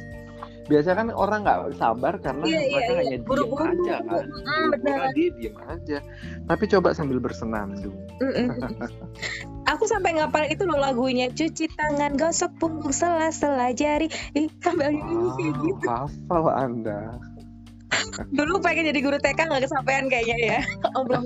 Biasanya 0.62 0.96
kan 0.96 1.08
orang 1.10 1.40
nggak 1.42 1.58
sabar 1.74 2.14
karena 2.16 2.44
Iya, 2.44 2.60
iya, 2.60 2.70
mereka 2.72 2.86
iya. 2.86 2.98
hanya 2.98 3.10
diem 3.12 3.22
Buru-buru. 3.24 3.62
aja 3.64 3.96
kan. 4.00 4.24
Mm, 4.24 4.42
Buru-buru 4.44 4.70
benar. 4.78 5.10
dia 5.12 5.28
diem 5.32 5.56
aja. 5.64 5.98
Tapi 6.44 6.64
coba 6.68 6.88
sambil 6.92 7.18
bersenandung. 7.18 7.96
Aku 9.64 9.84
sampai 9.84 10.14
ngapalin 10.14 10.50
itu 10.50 10.62
loh 10.62 10.76
lagunya 10.76 11.26
cuci 11.28 11.66
tangan 11.72 12.14
gosok 12.14 12.50
punggung 12.58 12.90
sela-sela 12.90 13.70
jari 13.72 14.06
Ih, 14.32 14.50
kayak 14.58 14.94
Wow, 14.94 15.38
gitu 15.38 15.70
hafal 15.82 16.44
Anda. 16.48 17.00
dulu 18.28 18.58
pengen 18.58 18.88
jadi 18.88 19.00
guru 19.00 19.16
TK 19.16 19.38
nggak 19.42 19.62
kesampaian 19.62 20.06
kayaknya 20.06 20.36
ya 20.38 20.60
obrol 20.98 21.22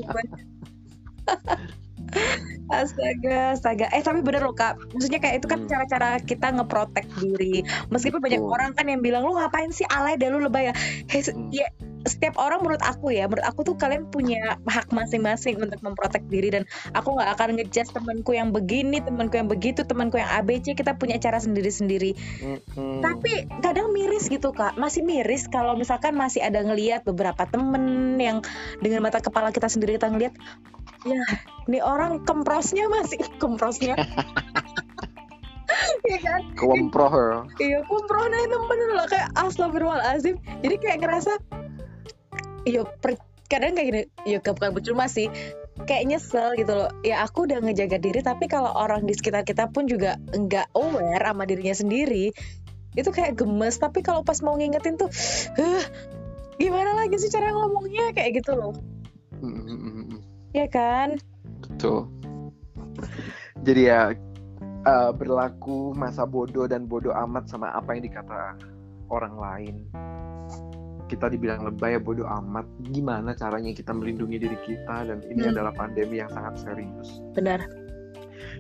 Astaga, 2.67 3.55
astaga. 3.55 3.87
Eh 3.95 4.03
tapi 4.03 4.21
bener 4.27 4.43
loh 4.43 4.55
kak. 4.55 4.79
Maksudnya 4.91 5.23
kayak 5.23 5.43
itu 5.43 5.47
kan 5.47 5.65
Hmm. 5.65 5.69
cara-cara 5.71 6.09
kita 6.19 6.47
ngeprotek 6.51 7.07
diri. 7.23 7.63
Meskipun 7.91 8.19
banyak 8.19 8.43
Betul. 8.43 8.55
orang 8.55 8.71
kan 8.75 8.87
yang 8.91 9.01
bilang 9.03 9.23
lu 9.23 9.39
ngapain 9.39 9.71
sih 9.71 9.87
alay 9.87 10.19
dah 10.19 10.29
lu 10.31 10.43
lebay 10.43 10.71
ya. 10.71 10.75
Se- 11.11 11.31
Hmm. 11.35 11.51
ya 11.55 11.71
setiap 12.07 12.39
orang 12.39 12.63
menurut 12.63 12.79
aku 12.87 13.11
ya, 13.11 13.27
menurut 13.27 13.43
aku 13.43 13.67
tuh 13.67 13.75
kalian 13.75 14.07
punya 14.07 14.55
hak 14.71 14.95
masing-masing 14.95 15.59
untuk 15.59 15.83
memprotek 15.83 16.23
diri 16.31 16.55
dan 16.55 16.63
aku 16.95 17.19
nggak 17.19 17.35
akan 17.35 17.59
ngejudge 17.59 17.91
temanku 17.91 18.31
yang 18.31 18.55
begini, 18.55 19.03
temanku 19.03 19.35
yang 19.35 19.51
begitu, 19.51 19.83
temanku 19.83 20.23
yang 20.23 20.31
ABC. 20.31 20.79
Kita 20.79 20.95
punya 20.95 21.19
cara 21.19 21.43
sendiri-sendiri. 21.43 22.15
Mm-mm. 22.47 23.03
Tapi 23.03 23.51
kadang 23.59 23.91
miris 23.91 24.31
gitu 24.31 24.55
kak, 24.55 24.79
masih 24.79 25.03
miris 25.03 25.51
kalau 25.51 25.75
misalkan 25.75 26.15
masih 26.15 26.47
ada 26.47 26.63
ngelihat 26.63 27.03
beberapa 27.03 27.43
temen 27.43 28.15
yang 28.23 28.39
dengan 28.79 29.03
mata 29.03 29.19
kepala 29.19 29.51
kita 29.51 29.67
sendiri 29.67 29.99
kita 29.99 30.07
ngelihat, 30.07 30.39
ya 31.07 31.23
ini 31.67 31.79
orang 31.83 32.23
kemprosnya 32.27 32.91
masih 32.91 33.23
kemprosnya. 33.43 33.95
Iya 36.07 36.19
kan? 36.23 36.41
Komproh. 36.55 37.45
Iya 37.59 37.83
kumprohnya 37.85 38.39
itu 38.47 38.57
bener 38.71 38.89
loh 38.97 39.07
kayak 39.11 39.29
astagfirullahaladzim. 39.35 40.39
Jadi 40.63 40.75
kayak 40.79 40.99
ngerasa, 41.03 41.33
iya 42.65 42.87
per- 42.87 43.19
kadang 43.51 43.75
kayak 43.75 43.87
gini, 43.91 44.03
ya 44.25 44.39
bukan 44.41 44.73
percuma 44.73 45.11
sih. 45.11 45.27
Kayak 45.85 46.07
nyesel 46.07 46.55
gitu 46.57 46.73
loh. 46.73 46.91
Ya 47.03 47.21
aku 47.27 47.51
udah 47.51 47.61
ngejaga 47.61 47.99
diri, 47.99 48.23
tapi 48.23 48.47
kalau 48.47 48.73
orang 48.73 49.05
di 49.05 49.13
sekitar 49.19 49.43
kita 49.43 49.69
pun 49.69 49.91
juga 49.91 50.17
nggak 50.33 50.73
aware 50.79 51.27
sama 51.27 51.45
dirinya 51.45 51.75
sendiri, 51.75 52.31
itu 52.95 53.11
kayak 53.11 53.37
gemes. 53.37 53.77
Tapi 53.77 54.01
kalau 54.07 54.23
pas 54.23 54.39
mau 54.41 54.55
ngingetin 54.57 54.97
tuh, 54.97 55.11
"Huh, 55.59 55.85
gimana 56.57 56.95
lagi 56.95 57.19
sih 57.21 57.29
cara 57.29 57.53
ngomongnya 57.53 58.15
kayak 58.17 58.41
gitu 58.41 58.55
loh. 58.57 58.73
Mm-mm. 59.43 60.06
Ya 60.57 60.65
kan? 60.73 61.21
Betul. 61.61 62.09
Jadi 63.61 63.93
ya 63.93 64.17
uh, 64.89 65.11
berlaku 65.13 65.93
masa 65.93 66.25
bodoh 66.25 66.65
dan 66.65 66.89
bodoh 66.89 67.13
amat 67.13 67.51
sama 67.51 67.75
apa 67.77 67.93
yang 67.93 68.09
dikata 68.09 68.57
orang 69.13 69.35
lain 69.37 69.77
kita 71.07 71.31
dibilang 71.31 71.63
lebay 71.63 71.95
ya 71.95 72.01
bodoh 72.03 72.27
amat 72.27 72.67
gimana 72.91 73.31
caranya 73.39 73.71
kita 73.71 73.95
melindungi 73.95 74.43
diri 74.43 74.59
kita 74.67 75.07
dan 75.07 75.23
ini 75.31 75.47
Hmm. 75.47 75.53
adalah 75.55 75.73
pandemi 75.75 76.19
yang 76.19 76.31
sangat 76.35 76.67
serius 76.67 77.23
benar 77.31 77.63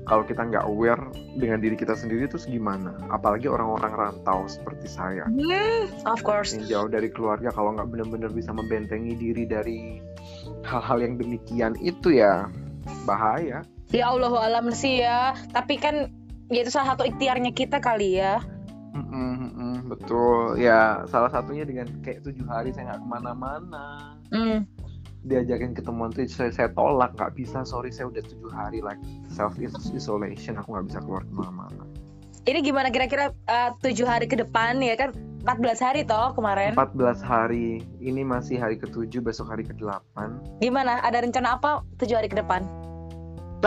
kalau 0.07 0.23
kita 0.23 0.47
nggak 0.47 0.65
aware 0.71 1.03
dengan 1.35 1.59
diri 1.59 1.75
kita 1.75 1.99
sendiri 1.99 2.31
terus 2.31 2.47
gimana 2.47 2.95
apalagi 3.11 3.51
orang-orang 3.51 3.91
rantau 3.93 4.47
seperti 4.47 4.87
saya. 4.87 5.27
Hmm, 5.27 5.91
of 6.07 6.23
course. 6.23 6.55
Yang 6.55 6.71
jauh 6.71 6.89
dari 6.89 7.11
keluarga 7.11 7.51
kalau 7.51 7.75
nggak 7.75 7.91
benar-benar 7.91 8.31
bisa 8.31 8.55
membentengi 8.55 9.19
diri 9.19 9.45
dari 9.45 9.99
hal-hal 10.63 11.03
yang 11.03 11.19
demikian 11.19 11.75
itu 11.83 12.23
ya 12.23 12.47
bahaya. 13.03 13.67
Ya 13.91 14.15
Allah 14.15 14.31
alam 14.31 14.71
sih 14.71 15.03
ya. 15.03 15.35
Tapi 15.51 15.75
kan 15.83 16.15
ya 16.55 16.63
itu 16.63 16.71
salah 16.71 16.95
satu 16.95 17.03
ikhtiarnya 17.03 17.51
kita 17.51 17.83
kali 17.83 18.23
ya. 18.23 18.39
Mm-mm, 18.95 19.31
mm-mm, 19.43 19.75
betul. 19.91 20.55
Ya 20.55 21.03
salah 21.11 21.29
satunya 21.35 21.67
dengan 21.67 21.91
kayak 22.07 22.23
tujuh 22.23 22.47
hari 22.47 22.71
saya 22.71 22.95
nggak 22.95 23.01
ke 23.03 23.09
mana-mana. 23.11 23.87
Hmm, 24.31 24.67
diajakin 25.26 25.75
ketemuan 25.75 26.14
tuh 26.14 26.25
saya, 26.30 26.54
saya 26.54 26.68
tolak 26.73 27.12
nggak 27.18 27.35
bisa 27.35 27.66
sorry 27.66 27.90
saya 27.90 28.09
udah 28.09 28.23
tujuh 28.23 28.50
hari 28.54 28.78
like 28.80 28.99
self 29.26 29.59
isolation 29.59 30.54
aku 30.56 30.78
nggak 30.78 30.87
bisa 30.95 30.99
keluar 31.02 31.23
ke 31.26 31.33
mana-mana. 31.35 31.85
Ini 32.47 32.62
gimana 32.62 32.95
kira-kira 32.95 33.35
eh, 33.50 33.71
tujuh 33.83 34.06
hari 34.06 34.30
ke 34.30 34.38
depan 34.38 34.78
ya 34.78 34.95
kan 34.95 35.11
14 35.42 35.83
hari 35.83 36.00
toh 36.06 36.30
kemarin. 36.35 36.78
14 36.78 37.23
hari 37.23 37.83
ini 37.99 38.23
masih 38.23 38.59
hari 38.59 38.78
ketujuh 38.78 39.18
besok 39.18 39.50
hari 39.50 39.66
ke-8 39.66 40.14
gimana? 40.62 41.02
Ada 41.02 41.26
rencana 41.26 41.59
apa 41.59 41.83
tujuh 41.99 42.14
hari 42.14 42.30
ke 42.30 42.38
depan? 42.38 42.62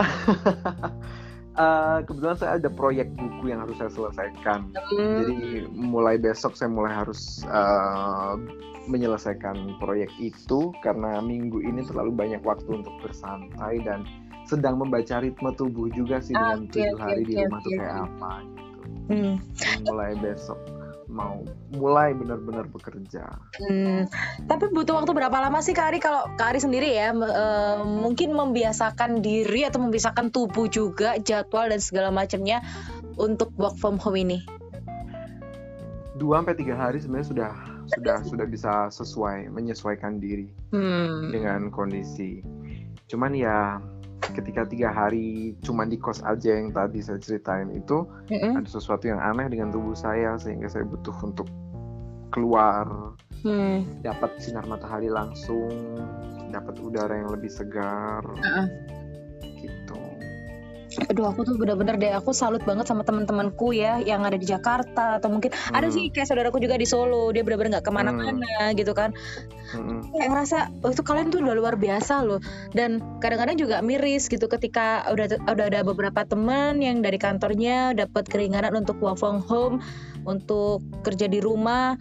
Eh, 1.60 1.98
kebetulan 2.08 2.36
saya 2.38 2.56
ada 2.56 2.70
proyek 2.70 3.10
buku 3.18 3.52
yang 3.52 3.60
harus 3.66 3.76
saya 3.76 3.90
selesaikan. 3.90 4.70
Hmm, 4.72 5.18
jadi 5.20 5.66
mulai 5.74 6.16
besok 6.16 6.56
saya 6.56 6.70
mulai 6.72 6.94
harus 6.94 7.42
eh, 7.42 8.32
menyelesaikan 8.90 9.78
proyek 9.78 10.10
itu 10.18 10.74
karena 10.82 11.22
minggu 11.22 11.62
ini 11.62 11.86
terlalu 11.86 12.10
banyak 12.10 12.42
waktu 12.42 12.82
untuk 12.82 12.92
bersantai 13.00 13.80
dan 13.86 14.02
sedang 14.44 14.82
membaca 14.82 15.22
ritme 15.22 15.50
tubuh 15.54 15.86
juga 15.94 16.18
sih 16.18 16.34
dengan 16.34 16.66
Oke, 16.66 16.74
tujuh 16.74 16.98
oke, 16.98 17.02
hari 17.02 17.22
di 17.22 17.34
oke, 17.38 17.42
rumah 17.46 17.60
tuh 17.62 17.70
oke, 17.70 17.78
kayak 17.78 17.96
apa 18.02 18.32
gitu. 18.42 18.80
Hmm. 19.10 19.34
Mulai 19.86 20.10
besok 20.18 20.60
mau 21.10 21.42
mulai 21.74 22.14
benar-benar 22.14 22.70
bekerja. 22.70 23.26
Hmm, 23.58 24.06
tapi 24.46 24.70
butuh 24.70 24.94
waktu 24.94 25.10
berapa 25.10 25.42
lama 25.42 25.58
sih 25.58 25.74
Kak 25.74 25.90
Ari? 25.90 25.98
Kalau 25.98 26.30
Kak 26.38 26.54
Ari 26.54 26.62
sendiri 26.62 26.86
ya 26.94 27.10
eh, 27.10 27.76
mungkin 27.82 28.30
membiasakan 28.30 29.18
diri 29.18 29.66
atau 29.66 29.82
membiasakan 29.82 30.30
tubuh 30.30 30.70
juga 30.70 31.18
jadwal 31.18 31.66
dan 31.66 31.82
segala 31.82 32.14
macamnya 32.14 32.62
untuk 33.18 33.50
work 33.58 33.74
from 33.74 33.98
home 33.98 34.22
ini? 34.22 34.38
dua 36.20 36.44
sampai 36.44 36.52
tiga 36.52 36.76
hari 36.76 37.00
sebenarnya 37.00 37.28
sudah 37.32 37.52
sudah 37.92 38.22
sudah 38.24 38.46
bisa 38.46 38.72
sesuai 38.90 39.50
menyesuaikan 39.50 40.18
diri 40.18 40.50
Hmm. 40.70 41.30
dengan 41.34 41.68
kondisi. 41.74 42.42
Cuman 43.10 43.34
ya 43.34 43.82
ketika 44.30 44.62
tiga 44.68 44.94
hari 44.94 45.58
cuman 45.64 45.90
di 45.90 45.98
kos 45.98 46.22
aja 46.22 46.54
yang 46.54 46.70
tadi 46.70 47.02
saya 47.02 47.18
ceritain 47.18 47.72
itu 47.72 48.06
Mm-mm. 48.30 48.62
ada 48.62 48.68
sesuatu 48.68 49.10
yang 49.10 49.18
aneh 49.18 49.50
dengan 49.50 49.74
tubuh 49.74 49.96
saya 49.96 50.38
sehingga 50.38 50.70
saya 50.70 50.86
butuh 50.86 51.16
untuk 51.24 51.50
keluar, 52.30 53.16
Hmm. 53.42 53.82
dapat 54.06 54.38
sinar 54.38 54.62
matahari 54.70 55.10
langsung, 55.10 55.72
dapat 56.54 56.78
udara 56.78 57.18
yang 57.18 57.32
lebih 57.32 57.50
segar, 57.50 58.22
Uh-uh. 58.22 58.66
gitu. 59.58 59.99
Aduh 61.08 61.32
aku 61.32 61.48
tuh 61.48 61.56
bener-bener 61.56 61.96
deh 61.96 62.12
aku 62.12 62.36
salut 62.36 62.60
banget 62.68 62.84
sama 62.84 63.06
teman-temanku 63.06 63.72
ya 63.72 64.02
yang 64.04 64.26
ada 64.26 64.36
di 64.36 64.44
Jakarta 64.44 65.16
atau 65.16 65.32
mungkin 65.32 65.54
ada 65.72 65.88
Hmm. 65.88 65.94
sih 65.96 66.04
kayak 66.12 66.28
saudaraku 66.28 66.60
juga 66.60 66.76
di 66.76 66.84
Solo 66.84 67.32
dia 67.32 67.40
bener-bener 67.40 67.80
nggak 67.80 67.86
ke 67.88 67.92
mana-mana 67.94 68.74
gitu 68.76 68.92
kan. 68.92 69.16
Mm-mm. 69.70 70.02
kayak 70.10 70.28
ngerasa 70.34 70.58
oh, 70.82 70.90
itu 70.90 71.02
kalian 71.06 71.30
tuh 71.30 71.46
udah 71.46 71.54
luar 71.54 71.74
biasa 71.78 72.26
loh. 72.26 72.42
Dan 72.74 72.98
kadang-kadang 73.22 73.54
juga 73.54 73.78
miris 73.80 74.26
gitu 74.26 74.50
ketika 74.50 75.06
udah 75.08 75.40
udah 75.46 75.66
ada 75.70 75.80
beberapa 75.86 76.26
teman 76.26 76.82
yang 76.82 77.00
dari 77.00 77.22
kantornya 77.22 77.94
dapat 77.94 78.26
keringanan 78.26 78.82
untuk 78.82 78.98
work 78.98 79.22
from 79.22 79.38
home 79.38 79.78
untuk 80.26 80.82
kerja 81.06 81.30
di 81.30 81.38
rumah. 81.38 81.94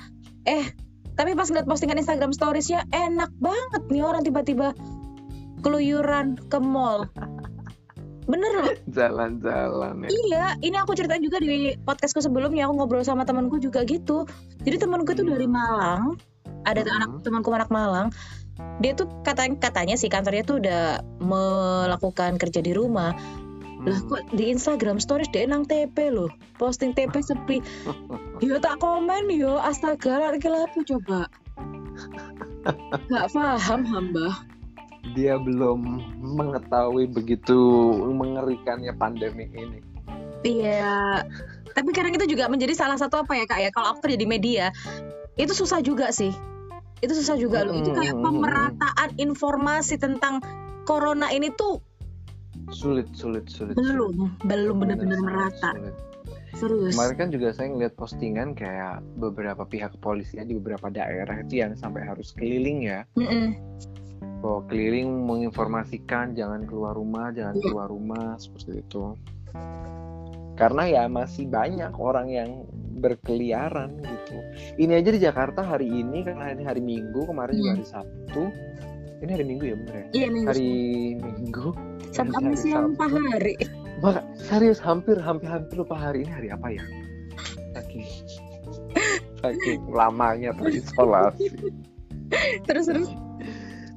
Eh 0.50 0.66
tapi 1.14 1.36
pas 1.36 1.52
ngeliat 1.52 1.68
postingan 1.68 2.00
Instagram 2.00 2.32
storiesnya 2.32 2.88
enak 2.96 3.30
banget 3.38 3.84
nih 3.92 4.02
orang 4.02 4.24
tiba-tiba 4.24 4.72
keluyuran 5.60 6.40
ke 6.48 6.58
mall 6.64 7.06
bener 8.30 8.52
loh 8.54 8.70
Jalan-jalan 8.98 10.06
ya. 10.06 10.10
Iya, 10.10 10.46
ini 10.62 10.78
aku 10.78 10.94
ceritain 10.94 11.26
juga 11.26 11.42
di 11.42 11.74
podcastku 11.82 12.22
sebelumnya. 12.22 12.70
Aku 12.70 12.78
ngobrol 12.78 13.02
sama 13.02 13.26
temanku 13.26 13.58
juga 13.58 13.82
gitu. 13.84 14.30
Jadi 14.62 14.78
temanku 14.78 15.18
itu 15.18 15.26
dari 15.26 15.50
Malang, 15.50 16.14
ada 16.64 16.86
tuh 16.86 16.94
Mhm. 16.94 17.00
anak 17.02 17.10
temanku 17.26 17.50
anak 17.50 17.70
Malang. 17.74 18.14
Dia 18.80 18.94
tuh 18.94 19.08
katanya 19.24 19.58
katanya 19.58 19.96
sih 19.96 20.12
kantornya 20.12 20.44
tuh 20.44 20.60
udah 20.62 21.02
melakukan 21.20 22.38
kerja 22.38 22.62
di 22.62 22.76
rumah. 22.76 23.16
Lah 23.80 23.96
Hmm. 23.96 24.12
kok 24.12 24.24
di 24.36 24.52
Instagram 24.52 25.00
stories 25.00 25.32
dia 25.32 25.48
nang 25.48 25.64
TP 25.64 26.12
loh, 26.12 26.28
posting 26.60 26.92
TP 26.92 27.24
sepi. 27.24 27.64
Yo 28.46 28.60
tak 28.60 28.84
komen 28.84 29.32
yo, 29.32 29.56
astaga, 29.56 30.36
lagi 30.36 30.48
apa 30.52 30.80
coba? 30.84 31.20
Gak 33.12 33.26
paham 33.32 33.82
hamba. 33.88 34.28
Dia 35.16 35.40
belum 35.40 35.80
mengetahui 36.20 37.10
begitu 37.10 37.58
mengerikannya 38.14 38.94
pandemi 38.96 39.48
ini. 39.56 39.80
Iya. 40.44 41.24
Tapi 41.76 41.90
kadang 41.92 42.16
itu 42.16 42.26
juga 42.36 42.48
menjadi 42.48 42.76
salah 42.76 42.96
satu 43.00 43.24
apa 43.24 43.36
ya 43.36 43.46
kak 43.48 43.60
ya? 43.60 43.70
Kalau 43.72 43.96
aku 43.96 44.08
kerja 44.08 44.18
di 44.20 44.28
media, 44.28 44.72
itu 45.36 45.52
susah 45.52 45.80
juga 45.84 46.12
sih. 46.12 46.32
Itu 47.00 47.16
susah 47.16 47.40
juga 47.40 47.64
loh. 47.64 47.80
Itu 47.80 47.96
kayak 47.96 48.16
Mm, 48.16 48.20
mm, 48.20 48.24
mm, 48.24 48.28
pemerataan 48.28 49.10
informasi 49.16 49.96
tentang 50.00 50.44
corona 50.84 51.32
ini 51.32 51.52
tuh 51.56 51.80
Sulit, 52.70 53.08
sulit, 53.16 53.48
sulit. 53.50 53.74
belum, 53.74 54.36
belum 54.46 54.76
benar-benar 54.84 55.20
merata. 55.24 55.72
sulit. 55.74 55.96
Serius. 56.50 56.98
Kemarin 56.98 57.16
kan 57.16 57.30
juga 57.30 57.48
saya 57.54 57.68
ngeliat 57.72 57.94
postingan 57.96 58.58
kayak 58.58 59.00
beberapa 59.16 59.64
pihak 59.64 59.96
kepolisian 59.96 60.50
di 60.50 60.58
beberapa 60.58 60.90
daerah 60.92 61.40
itu 61.40 61.62
yang 61.62 61.78
sampai 61.78 62.04
harus 62.04 62.34
keliling 62.36 62.84
ya. 62.84 63.06
Mm-mm. 63.16 63.54
Bahwa 64.40 64.64
keliling 64.72 65.28
menginformasikan 65.28 66.32
jangan 66.34 66.64
keluar 66.64 66.96
rumah, 66.96 67.32
jangan 67.36 67.56
Iya. 67.60 67.64
keluar 67.68 67.88
rumah 67.92 68.40
seperti 68.40 68.80
itu. 68.80 69.04
Karena 70.56 70.84
ya 70.88 71.04
masih 71.08 71.48
banyak 71.48 71.92
orang 71.96 72.28
yang 72.28 72.50
berkeliaran 73.00 73.96
gitu. 74.04 74.36
Ini 74.76 75.00
aja 75.00 75.10
di 75.16 75.20
Jakarta 75.24 75.64
hari 75.64 75.88
ini 75.88 76.20
karena 76.28 76.52
ini 76.52 76.64
hari 76.68 76.84
Minggu, 76.84 77.24
kemarin 77.24 77.56
juga 77.56 77.68
Hmm. 77.72 77.76
hari 77.80 77.86
Sabtu. 77.88 78.44
Ini 79.20 79.32
hari 79.36 79.46
Minggu 79.48 79.64
ya 79.68 79.76
bener 79.76 79.96
ya? 79.96 80.06
Iya 80.16 80.28
minggu. 80.32 80.48
Hari 80.52 80.72
Minggu. 81.20 81.68
Sabtu 82.12 82.36
hari 82.40 82.58
siang 82.60 82.92
Sabtu. 82.96 83.20
hari. 83.32 83.54
Maka 84.00 84.20
serius 84.36 84.80
hampir 84.80 85.20
hampir 85.20 85.48
hampir 85.48 85.76
lupa 85.76 85.96
hari 85.96 86.24
ini 86.24 86.32
hari 86.32 86.48
apa 86.52 86.68
ya? 86.72 86.84
Saking 87.76 88.04
saking 89.40 89.82
lamanya 89.92 90.52
terisolasi. 90.56 91.52
Terus 92.68 92.86
terus. 92.88 93.10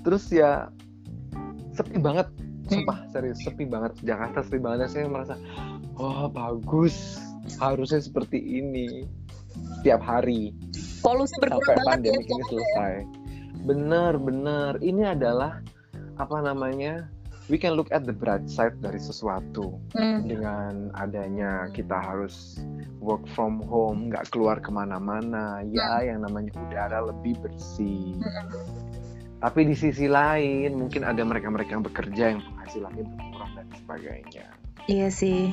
Terus 0.02 0.24
ya 0.30 0.68
sepi 1.72 1.96
banget, 1.98 2.28
Hmm. 2.62 2.86
sumpah 2.86 2.98
serius 3.10 3.42
sepi 3.42 3.66
banget 3.66 3.92
Jakarta 4.06 4.42
sepi 4.46 4.60
banget. 4.62 4.88
Saya 4.90 5.10
merasa 5.10 5.34
oh 5.98 6.30
bagus 6.30 7.18
harusnya 7.58 7.98
seperti 7.98 8.38
ini 8.38 9.04
setiap 9.82 10.00
hari 10.00 10.54
Polusi 11.02 11.34
berkurang 11.42 11.58
sampai 11.66 11.76
banget 11.82 11.82
ya. 11.82 12.12
pandemi 12.14 12.22
ini 12.24 12.42
selesai. 12.48 12.94
Bener 13.66 14.12
bener 14.22 14.72
ini 14.78 15.02
adalah 15.02 15.58
apa 16.16 16.38
namanya? 16.38 17.10
We 17.50 17.58
can 17.58 17.74
look 17.74 17.90
at 17.90 18.06
the 18.06 18.14
bright 18.14 18.46
side 18.46 18.78
dari 18.78 19.02
sesuatu. 19.02 19.74
Hmm. 19.98 20.24
dengan 20.24 20.94
adanya 20.94 21.66
kita 21.74 21.98
harus 21.98 22.62
work 23.02 23.26
from 23.34 23.58
home, 23.66 24.08
nggak 24.14 24.30
keluar 24.30 24.62
ke 24.62 24.70
mana-mana, 24.70 25.66
ya 25.66 26.06
yang 26.06 26.22
namanya 26.22 26.54
udara 26.54 27.10
lebih 27.10 27.34
bersih. 27.42 28.14
Tapi 29.42 29.66
di 29.66 29.74
sisi 29.74 30.07
lain 30.07 30.78
mungkin 30.78 31.02
ada 31.02 31.18
mereka-mereka 31.26 31.74
yang 31.74 31.83
bekerja 31.83 32.24
yang 32.31 32.40
penghasilannya 32.46 33.02
berkurang 33.02 33.52
dan 33.59 33.66
sebagainya. 33.74 34.46
Iya 34.87 35.09
sih. 35.11 35.50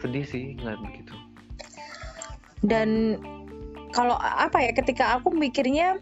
Sedih 0.00 0.24
sih 0.24 0.56
ngeliat 0.56 0.80
begitu. 0.80 1.12
dan 2.64 3.20
kalau 3.92 4.16
apa 4.18 4.58
ya 4.64 4.72
ketika 4.74 5.20
aku 5.20 5.30
mikirnya 5.30 6.00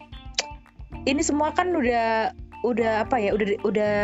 ini 1.05 1.21
semua 1.21 1.53
kan 1.53 1.75
udah 1.75 2.33
udah 2.65 3.05
apa 3.05 3.21
ya 3.21 3.37
udah 3.37 3.61
udah 3.61 3.95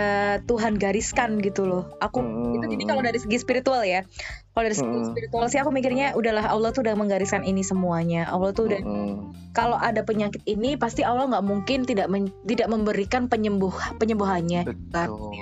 Tuhan 0.45 0.77
gariskan 0.77 1.41
gitu 1.41 1.65
loh 1.65 1.97
aku 1.97 2.21
Mm, 2.21 2.61
itu 2.61 2.67
jadi 2.77 2.85
kalau 2.85 3.01
dari 3.01 3.17
segi 3.17 3.41
spiritual 3.41 3.81
ya 3.89 4.05
kalau 4.53 4.69
dari 4.69 4.77
segi 4.77 4.93
Mm. 5.01 5.07
spiritual 5.09 5.45
sih 5.49 5.57
aku 5.57 5.73
mikirnya 5.73 6.13
udahlah 6.13 6.45
Allah 6.45 6.69
tuh 6.69 6.85
udah 6.85 6.93
menggariskan 6.93 7.49
ini 7.49 7.65
semuanya 7.65 8.29
Allah 8.29 8.53
tuh 8.53 8.69
udah 8.69 8.81
Mm-mm. 8.85 9.33
kalau 9.57 9.81
ada 9.81 10.05
penyakit 10.05 10.45
ini 10.45 10.77
pasti 10.77 11.01
Allah 11.01 11.25
nggak 11.25 11.45
mungkin 11.49 11.89
tidak 11.89 12.13
men- 12.13 12.37
tidak 12.45 12.69
memberikan 12.69 13.33
penyembuh 13.33 13.73
penyembuhannya 13.97 14.69
kan 14.93 15.09
Betul. 15.09 15.33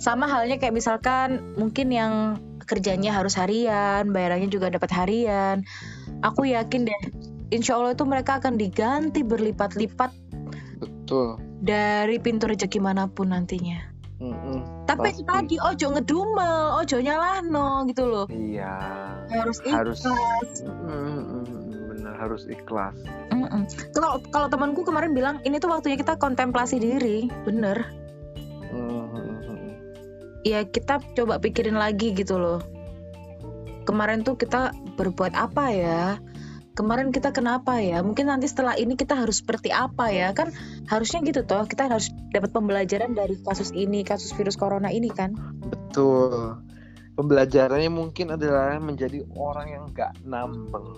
sama 0.00 0.24
halnya 0.24 0.56
kayak 0.56 0.72
misalkan 0.72 1.54
mungkin 1.60 1.92
yang 1.92 2.12
kerjanya 2.64 3.12
harus 3.12 3.36
harian 3.36 4.08
bayarannya 4.08 4.48
juga 4.48 4.72
dapat 4.72 4.88
harian 4.88 5.68
aku 6.24 6.48
yakin 6.48 6.88
deh 6.88 7.00
insya 7.52 7.76
Allah 7.76 7.92
itu 7.92 8.08
mereka 8.08 8.40
akan 8.40 8.56
diganti 8.56 9.20
berlipat-lipat 9.20 10.31
betul 10.82 11.38
dari 11.62 12.18
pintu 12.18 12.50
rezeki 12.50 12.82
mana 12.82 13.06
pun 13.06 13.30
nantinya. 13.30 13.78
Mm-mm, 14.22 14.86
Tapi 14.86 15.18
pasti. 15.18 15.22
tadi 15.26 15.56
ojo 15.58 15.86
ngedumel, 15.98 16.78
ojo 16.78 16.96
nyalahno 17.02 17.82
gitu 17.90 18.06
loh. 18.06 18.26
iya 18.30 18.78
Harus 19.30 19.58
harus 19.66 19.98
ikhlas. 20.06 20.62
Mm, 20.62 21.22
mm, 21.42 21.42
benar 21.90 22.14
harus 22.18 22.46
ikhlas. 22.46 22.94
Kalau 23.94 24.22
kalau 24.30 24.46
temanku 24.46 24.86
kemarin 24.86 25.10
bilang 25.10 25.42
ini 25.42 25.58
tuh 25.58 25.74
waktunya 25.74 25.98
kita 25.98 26.14
kontemplasi 26.18 26.78
diri, 26.78 27.26
bener. 27.42 27.82
Ya 30.42 30.66
kita 30.66 30.98
coba 31.14 31.38
pikirin 31.38 31.78
lagi 31.78 32.10
gitu 32.14 32.34
loh. 32.38 32.62
Kemarin 33.86 34.22
tuh 34.26 34.34
kita 34.34 34.74
berbuat 34.98 35.34
apa 35.34 35.70
ya? 35.70 36.18
Kemarin 36.72 37.12
kita 37.12 37.36
kenapa 37.36 37.84
ya? 37.84 38.00
Mungkin 38.00 38.32
nanti 38.32 38.48
setelah 38.48 38.72
ini 38.80 38.96
kita 38.96 39.12
harus 39.12 39.44
seperti 39.44 39.68
apa 39.68 40.08
ya? 40.08 40.32
Kan 40.32 40.56
harusnya 40.88 41.20
gitu 41.20 41.44
toh. 41.44 41.68
Kita 41.68 41.84
harus 41.88 42.08
dapat 42.32 42.48
pembelajaran 42.50 43.12
dari 43.12 43.36
kasus 43.44 43.76
ini, 43.76 44.00
kasus 44.02 44.32
virus 44.32 44.56
corona 44.56 44.88
ini 44.88 45.12
kan. 45.12 45.36
betul 45.92 46.56
pembelajarannya 47.12 47.92
mungkin 47.92 48.32
adalah 48.32 48.80
menjadi 48.80 49.20
orang 49.36 49.68
yang 49.68 49.84
gak 49.92 50.16
nambeng 50.24 50.96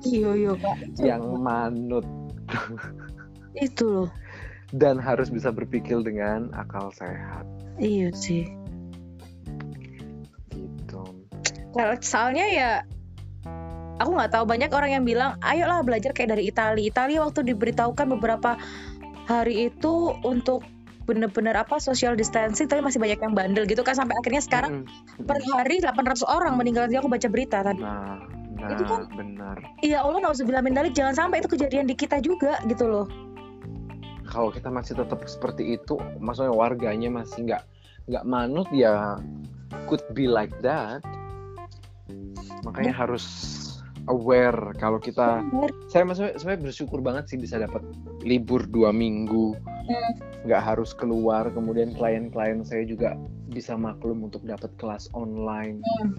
Iya 0.00 0.30
iya 0.32 0.52
kak. 0.56 0.76
yang 1.04 1.22
manut 1.36 2.08
Itu 3.52 3.84
loh. 3.84 4.08
dan 4.72 4.96
harus 4.96 5.28
bisa 5.28 5.52
berpikir 5.52 6.00
dengan 6.00 6.48
akal 6.56 6.88
sehat 6.96 7.44
Iya 7.76 8.08
sih. 8.16 8.48
gitu 10.48 11.04
Kalau 11.76 11.94
soalnya 12.00 12.46
ya 12.48 12.70
aku 13.98 14.10
nggak 14.12 14.30
tahu 14.30 14.44
banyak 14.44 14.70
orang 14.70 14.90
yang 14.92 15.04
bilang 15.04 15.36
ayolah 15.40 15.82
belajar 15.82 16.10
kayak 16.10 16.32
dari 16.32 16.46
Italia. 16.46 16.82
Italia 16.82 17.18
waktu 17.20 17.42
diberitahukan 17.44 18.06
beberapa 18.10 18.54
hari 19.26 19.68
itu 19.68 19.92
untuk 20.22 20.64
bener-bener 21.04 21.56
apa 21.56 21.76
social 21.78 22.12
distancing 22.12 22.64
tapi 22.64 22.80
masih 22.80 22.96
banyak 22.96 23.16
yang 23.16 23.32
bandel 23.32 23.64
gitu 23.64 23.80
kan 23.80 23.96
sampai 23.96 24.12
akhirnya 24.14 24.40
sekarang 24.40 24.84
Mm-mm. 24.84 25.24
per 25.24 25.40
hari 25.50 25.80
800 25.80 26.20
orang 26.22 26.52
meninggal 26.54 26.84
tadi 26.84 26.96
aku 26.96 27.08
baca 27.08 27.28
berita 27.28 27.64
tadi. 27.64 27.80
nah 27.80 28.20
nah 28.54 28.68
Itu 28.70 28.84
kan- 28.84 29.08
benar 29.10 29.56
Iya 29.80 30.02
Allah 30.02 30.20
nauzubillah 30.20 30.60
min 30.60 30.74
dalik 30.74 30.92
jangan 30.92 31.16
sampai 31.16 31.40
itu 31.40 31.48
kejadian 31.48 31.86
di 31.86 31.94
kita 31.94 32.20
juga 32.20 32.60
gitu 32.64 32.84
loh. 32.84 33.06
kalau 34.28 34.52
kita 34.52 34.68
masih 34.68 34.92
tetap 34.94 35.24
seperti 35.24 35.74
itu 35.74 35.96
maksudnya 36.20 36.52
warganya 36.52 37.08
masih 37.08 37.48
nggak 37.48 37.62
nggak 38.04 38.24
manut 38.24 38.68
ya 38.68 39.16
could 39.86 40.04
be 40.12 40.28
like 40.28 40.52
that 40.60 41.00
makanya 42.60 42.92
harus 42.92 43.24
aware 44.08 44.72
kalau 44.76 44.96
kita 44.98 45.44
Bener. 45.52 45.70
saya 45.86 46.02
maksudnya 46.04 46.32
saya 46.40 46.56
bersyukur 46.56 46.98
banget 47.00 47.28
sih 47.30 47.38
bisa 47.38 47.60
dapat 47.60 47.84
libur 48.24 48.64
dua 48.68 48.90
minggu 48.90 49.54
Hmm. 49.88 50.12
nggak 50.44 50.60
harus 50.60 50.92
keluar 50.92 51.48
kemudian 51.48 51.96
klien-klien 51.96 52.60
saya 52.60 52.84
juga 52.84 53.16
bisa 53.48 53.72
maklum 53.72 54.28
untuk 54.28 54.44
dapat 54.44 54.68
kelas 54.76 55.08
online 55.16 55.80
Hmm. 56.04 56.12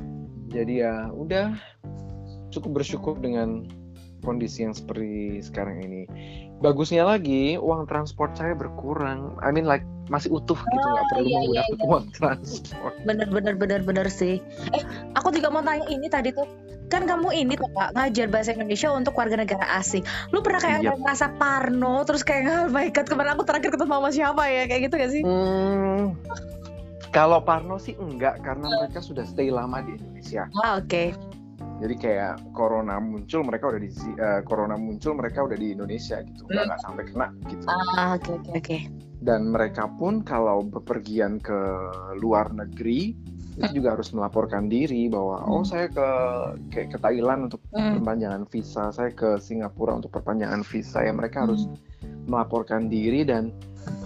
jadi 0.50 0.74
ya 0.90 0.96
udah 1.14 1.54
cukup 2.50 2.82
bersyukur 2.82 3.14
dengan 3.22 3.70
kondisi 4.26 4.66
yang 4.66 4.74
seperti 4.74 5.38
sekarang 5.40 5.86
ini 5.86 6.10
bagusnya 6.60 7.06
lagi 7.06 7.62
uang 7.62 7.86
transport 7.86 8.34
saya 8.36 8.58
berkurang 8.58 9.38
I 9.40 9.54
mean 9.54 9.70
like 9.70 9.86
masih 10.10 10.34
utuh 10.34 10.58
gitu 10.58 10.86
nggak 10.90 11.06
perlu 11.14 11.22
iya, 11.22 11.30
iya, 11.30 11.38
menggunakan 11.38 11.70
iya. 11.70 11.86
uang 11.86 12.06
transport 12.18 12.94
Bener 13.06 13.28
bener 13.30 13.54
bener 13.56 13.82
bener 13.86 14.08
sih. 14.10 14.42
Eh 14.74 14.84
aku 15.14 15.30
juga 15.30 15.54
mau 15.54 15.62
tanya 15.62 15.86
ini 15.86 16.10
tadi 16.10 16.34
tuh 16.34 16.50
kan 16.90 17.06
kamu 17.06 17.30
ini 17.32 17.54
tuh 17.54 17.70
kak 17.70 17.94
ngajar 17.94 18.28
bahasa 18.28 18.52
Indonesia 18.52 18.90
untuk 18.90 19.14
warga 19.14 19.38
negara 19.38 19.66
asing. 19.78 20.02
Lu 20.30 20.42
pernah 20.42 20.58
kayak 20.58 20.82
Yep. 20.82 20.98
ngerasa 21.00 21.26
parno 21.38 22.02
terus 22.04 22.22
kayak 22.22 22.44
oh 22.46 22.66
my 22.68 22.90
god 22.90 23.06
kemarin 23.06 23.38
aku 23.38 23.46
terakhir 23.46 23.70
ketemu 23.70 23.94
sama 23.94 24.10
siapa 24.10 24.44
ya 24.46 24.64
kayak 24.66 24.82
gitu 24.90 24.96
gak 24.98 25.12
sih? 25.14 25.22
Hmm, 25.22 26.18
kalau 27.10 27.42
Parno 27.42 27.78
sih 27.78 27.94
enggak 27.96 28.42
karena 28.42 28.70
mereka 28.70 29.00
sudah 29.00 29.26
stay 29.26 29.50
lama 29.50 29.82
di 29.82 29.96
Indonesia. 29.96 30.46
Ah 30.60 30.78
oke. 30.78 31.14
Jadi 31.80 31.96
kayak 31.96 32.52
corona 32.52 33.00
muncul 33.00 33.40
mereka 33.42 33.72
udah 33.72 33.80
di 33.80 33.90
eh, 34.20 34.42
corona 34.44 34.76
muncul 34.76 35.16
mereka 35.16 35.48
udah 35.48 35.56
di 35.56 35.72
Indonesia 35.72 36.20
gitu. 36.20 36.44
Nggak 36.46 36.58
Hmm. 36.58 36.70
nggak 36.70 36.82
sampai 36.84 37.04
kena 37.08 37.28
gitu. 37.48 37.64
Ah 37.96 38.10
oke 38.14 38.30
oke 38.36 38.52
oke. 38.52 38.78
Dan 39.20 39.52
mereka 39.52 39.88
pun 39.90 40.24
kalau 40.24 40.64
bepergian 40.64 41.40
ke 41.40 41.56
luar 42.16 42.52
negeri 42.52 43.16
itu 43.60 43.84
juga 43.84 44.00
harus 44.00 44.10
melaporkan 44.16 44.72
diri 44.72 45.12
bahwa 45.12 45.44
oh 45.44 45.62
Hmm. 45.62 45.68
saya 45.68 45.86
ke 45.92 46.08
kayak 46.72 46.96
ke 46.96 46.98
Thailand 46.98 47.52
untuk 47.52 47.60
Hmm. 47.76 48.00
perpanjangan 48.00 48.44
visa, 48.48 48.84
saya 48.90 49.12
ke 49.12 49.36
Singapura 49.38 50.00
untuk 50.00 50.16
perpanjangan 50.16 50.64
visa 50.64 51.04
ya 51.04 51.12
mereka 51.12 51.44
harus 51.44 51.68
Hmm. 51.68 51.76
melaporkan 52.32 52.88
diri 52.88 53.28
dan 53.28 53.52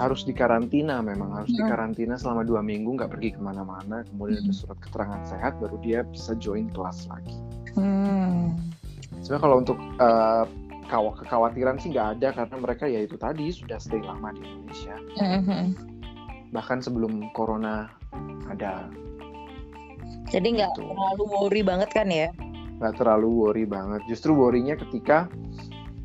harus 0.01 0.23
dikarantina 0.23 1.03
memang 1.05 1.37
harus 1.37 1.53
Hmm. 1.53 1.59
dikarantina 1.65 2.15
selama 2.17 2.41
dua 2.41 2.65
minggu 2.65 2.97
nggak 2.97 3.11
pergi 3.13 3.29
ke 3.35 3.41
mana-mana 3.41 4.01
kemudian 4.09 4.41
Hmm. 4.41 4.49
ada 4.49 4.53
surat 4.55 4.77
keterangan 4.81 5.21
sehat 5.27 5.53
baru 5.61 5.77
dia 5.83 6.01
bisa 6.07 6.33
join 6.39 6.71
kelas 6.73 7.05
lagi 7.11 7.35
Hmm. 7.77 8.57
sebenarnya 9.21 9.43
kalau 9.43 9.57
untuk 9.59 9.77
kawa- 10.83 11.15
kekhawatiran 11.19 11.77
sih 11.77 11.89
nggak 11.91 12.09
ada 12.19 12.27
karena 12.31 12.55
mereka 12.57 12.85
ya 12.85 13.01
itu 13.01 13.17
tadi 13.17 13.49
sudah 13.49 13.77
stay 13.77 13.99
lama 14.01 14.29
di 14.33 14.41
Indonesia 14.45 14.95
Mhm. 15.19 15.65
bahkan 16.53 16.79
sebelum 16.79 17.33
corona 17.33 17.89
ada 18.47 18.87
Jadi 20.29 20.47
nggak 20.59 20.71
Betul. 20.75 20.87
terlalu 20.91 21.23
worry 21.29 21.61
banget 21.61 21.89
kan 21.93 22.09
ya? 22.09 22.29
nggak 22.73 22.99
terlalu 22.99 23.29
worry 23.31 23.63
banget 23.63 24.03
justru 24.11 24.35
worrynya 24.35 24.75
ketika 24.75 25.31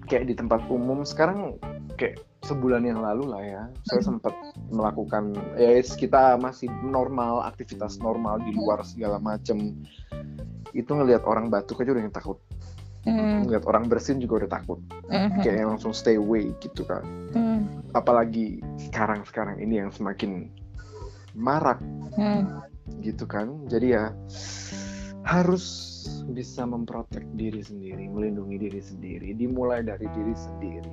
kayak 0.06 0.30
di 0.30 0.34
tempat 0.38 0.62
umum 0.70 1.02
sekarang 1.02 1.58
kayak 1.98 2.22
sebulan 2.46 2.87
yang 2.87 3.02
lalu 3.02 3.26
lah 3.26 3.42
ya 3.42 3.62
saya 3.90 3.98
Hmm. 3.98 4.08
sempat 4.14 4.34
melakukan 4.70 5.34
ya 5.58 5.74
kita 5.82 6.38
masih 6.38 6.70
normal 6.87 7.42
aktivitas 7.42 7.98
normal 7.98 8.38
di 8.46 8.54
luar 8.54 8.87
segala 8.87 9.18
macem 9.18 9.74
itu 10.70 10.87
ngelihat 10.87 11.26
orang 11.26 11.50
batuk 11.50 11.82
aja 11.82 11.98
udah 11.98 12.04
yang 12.06 12.14
takut 12.14 12.38
Hmm. 13.02 13.42
ngelihat 13.42 13.64
orang 13.66 13.90
bersin 13.90 14.22
juga 14.22 14.46
udah 14.46 14.50
takut 14.62 14.78
Mhm. 15.11 15.42
kayak 15.42 15.56
yang 15.58 15.74
langsung 15.74 15.90
stay 15.90 16.14
away 16.14 16.54
gitu 16.62 16.87
kan 16.87 17.02
Hmm. 17.34 17.66
apalagi 17.90 18.62
sekarang 18.78 19.26
sekarang 19.26 19.58
ini 19.58 19.82
yang 19.82 19.90
semakin 19.90 20.46
marak 21.34 21.82
Hmm. 22.14 22.46
Gitu 23.01 23.24
kan. 23.24 23.68
Jadi 23.68 23.94
ya 23.94 24.12
harus 25.29 25.64
bisa 26.33 26.64
memprotek 26.64 27.24
diri 27.37 27.61
sendiri 27.61 28.09
melindungi 28.09 28.57
diri 28.61 28.81
sendiri 28.81 29.33
dimulai 29.37 29.85
dari 29.85 30.07
diri 30.12 30.35
sendiri. 30.37 30.92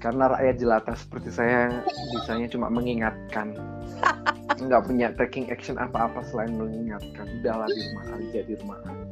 Karena 0.00 0.28
rakyat 0.28 0.56
jelata 0.60 0.92
seperti 0.92 1.32
saya 1.32 1.80
bisanya 2.12 2.48
cuma 2.52 2.68
mengingatkan. 2.68 3.56
Nggak 4.64 4.82
punya 4.84 5.08
taking 5.16 5.48
action 5.48 5.80
apa-apa 5.80 6.20
selain 6.28 6.52
mengingatkan. 6.60 7.24
Udahlah 7.40 7.68
di 7.72 7.80
rumah 7.80 8.06
aja 8.12 8.40
di 8.44 8.54
rumah 8.60 8.78
aja 8.84 9.03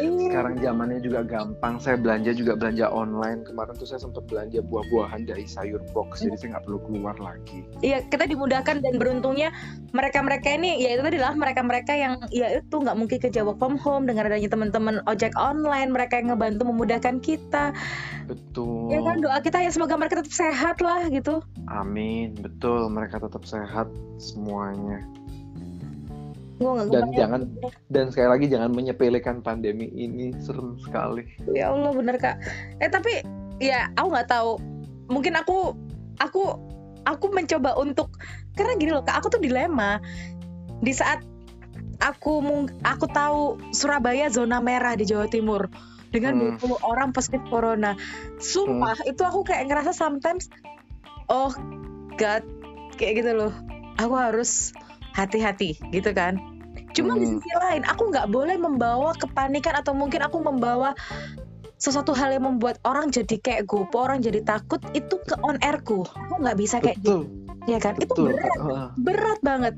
sekarang 0.00 0.54
zamannya 0.60 1.00
juga 1.04 1.20
gampang. 1.26 1.76
Saya 1.76 2.00
belanja 2.00 2.32
juga 2.32 2.56
belanja 2.56 2.88
online. 2.88 3.44
Kemarin 3.44 3.74
tuh 3.76 3.88
saya 3.88 4.00
sempat 4.00 4.24
belanja 4.26 4.64
buah-buahan 4.64 5.28
dari 5.28 5.44
sayur 5.44 5.84
box 5.92 6.24
jadi 6.24 6.36
saya 6.38 6.48
nggak 6.58 6.64
perlu 6.64 6.80
keluar 6.88 7.16
lagi. 7.20 7.66
Iya 7.84 8.04
kita 8.08 8.24
dimudahkan 8.28 8.80
dan 8.80 8.94
beruntungnya 8.96 9.52
mereka-mereka 9.92 10.56
ini 10.56 10.80
ya 10.80 10.96
itu 10.96 11.02
tadi 11.04 11.18
lah 11.20 11.34
mereka-mereka 11.36 11.92
yang 11.92 12.12
ya 12.32 12.60
itu 12.60 12.76
nggak 12.76 12.96
mungkin 12.96 13.18
kerja 13.20 13.40
work 13.44 13.60
from 13.60 13.76
home. 13.76 14.04
Dengan 14.08 14.28
adanya 14.28 14.50
teman-teman 14.50 15.04
ojek 15.04 15.36
online 15.36 15.92
mereka 15.92 16.18
yang 16.18 16.34
ngebantu 16.34 16.62
memudahkan 16.68 17.20
kita. 17.20 17.76
Betul. 18.26 18.92
Ya 18.92 19.00
kan 19.04 19.20
doa 19.20 19.38
kita 19.44 19.58
ya 19.60 19.70
semoga 19.70 19.98
mereka 20.00 20.22
tetap 20.22 20.32
sehat 20.32 20.80
lah 20.80 21.06
gitu. 21.10 21.44
Amin, 21.68 22.34
betul. 22.38 22.88
Mereka 22.88 23.20
tetap 23.20 23.44
sehat 23.44 23.88
semuanya. 24.16 25.04
Dan 26.88 27.06
jangan 27.12 27.40
dan 27.90 28.08
sekali 28.14 28.28
lagi 28.30 28.46
jangan 28.48 28.70
menyepelekan 28.72 29.42
pandemi 29.42 29.90
ini 29.92 30.32
serem 30.40 30.78
sekali. 30.80 31.26
ya 31.52 31.74
Allah 31.74 31.92
bener 31.92 32.16
kak. 32.16 32.38
Eh 32.78 32.88
tapi 32.88 33.22
ya 33.58 33.90
aku 33.98 34.08
nggak 34.14 34.30
tahu. 34.30 34.52
Mungkin 35.10 35.34
aku 35.36 35.74
aku 36.22 36.42
aku 37.02 37.26
mencoba 37.34 37.74
untuk 37.76 38.14
karena 38.54 38.78
gini 38.78 38.90
loh 38.94 39.04
kak 39.04 39.22
aku 39.22 39.34
tuh 39.34 39.42
dilema. 39.42 39.98
Di 40.82 40.94
saat 40.94 41.22
aku 42.02 42.42
aku 42.82 43.06
tahu 43.10 43.58
Surabaya 43.70 44.26
zona 44.30 44.58
merah 44.58 44.98
di 44.98 45.06
Jawa 45.06 45.30
Timur 45.30 45.70
dengan 46.12 46.36
Hmm. 46.36 46.60
20 46.60 46.76
orang 46.84 47.10
positif 47.10 47.40
corona. 47.48 47.96
Sumpah 48.42 48.98
itu 49.08 49.22
aku 49.24 49.42
kayak 49.46 49.72
ngerasa 49.72 49.96
sometimes 49.96 50.50
oh 51.32 51.54
God 52.20 52.44
kayak 53.00 53.24
gitu 53.24 53.32
loh. 53.32 53.52
Aku 53.96 54.14
harus 54.16 54.74
hati-hati 55.12 55.76
gitu 55.90 56.10
kan 56.12 56.40
cuma 56.92 57.16
di 57.16 57.24
Hmm. 57.24 57.40
sisi 57.40 57.52
lain 57.56 57.82
aku 57.84 58.12
nggak 58.12 58.28
boleh 58.28 58.56
membawa 58.56 59.16
kepanikan 59.16 59.76
atau 59.76 59.96
mungkin 59.96 60.20
aku 60.20 60.40
membawa 60.40 60.92
sesuatu 61.76 62.14
hal 62.14 62.30
yang 62.30 62.46
membuat 62.46 62.78
orang 62.84 63.10
jadi 63.10 63.36
kayak 63.40 63.62
gopo 63.66 64.06
orang 64.06 64.22
jadi 64.22 64.44
takut 64.44 64.78
itu 64.92 65.18
ke 65.24 65.34
on 65.42 65.58
airku 65.60 66.04
aku 66.06 66.34
nggak 66.38 66.56
bisa 66.56 66.78
kayak 66.78 67.00
gitu 67.00 67.26
Betul, 67.26 67.66
ya 67.66 67.78
kan 67.80 67.94
itu 67.98 68.06
betul. 68.12 68.26
berat 68.30 68.54
Heeh. 68.54 68.86
berat 69.00 69.40
banget 69.42 69.74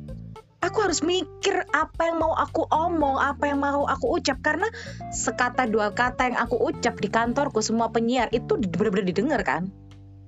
aku 0.60 0.78
harus 0.80 1.00
mikir 1.00 1.64
apa 1.70 2.00
yang 2.02 2.18
mau 2.18 2.34
aku 2.34 2.64
omong 2.68 3.16
apa 3.16 3.44
yang 3.46 3.60
mau 3.60 3.84
aku 3.84 4.16
ucap 4.16 4.40
karena 4.40 4.68
sekata 5.08 5.64
dua 5.64 5.92
kata 5.92 6.28
yang 6.28 6.38
aku 6.40 6.56
ucap 6.60 6.98
di 6.98 7.08
kantorku 7.08 7.60
semua 7.60 7.88
penyiar 7.88 8.28
itu 8.32 8.56
benar-benar 8.58 9.06
didengar 9.06 9.40
kan 9.40 9.70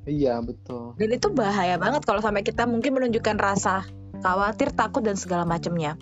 Iya 0.06 0.38
betul. 0.38 0.94
dan 0.96 1.10
itu 1.10 1.28
bahaya 1.34 1.74
banget 1.76 2.06
kalau 2.06 2.22
sampai 2.22 2.46
kita 2.46 2.62
mungkin 2.62 2.94
menunjukkan 2.94 3.36
rasa 3.36 3.82
khawatir 4.22 4.72
takut 4.72 5.02
dan 5.04 5.16
segala 5.16 5.44
macamnya 5.44 5.96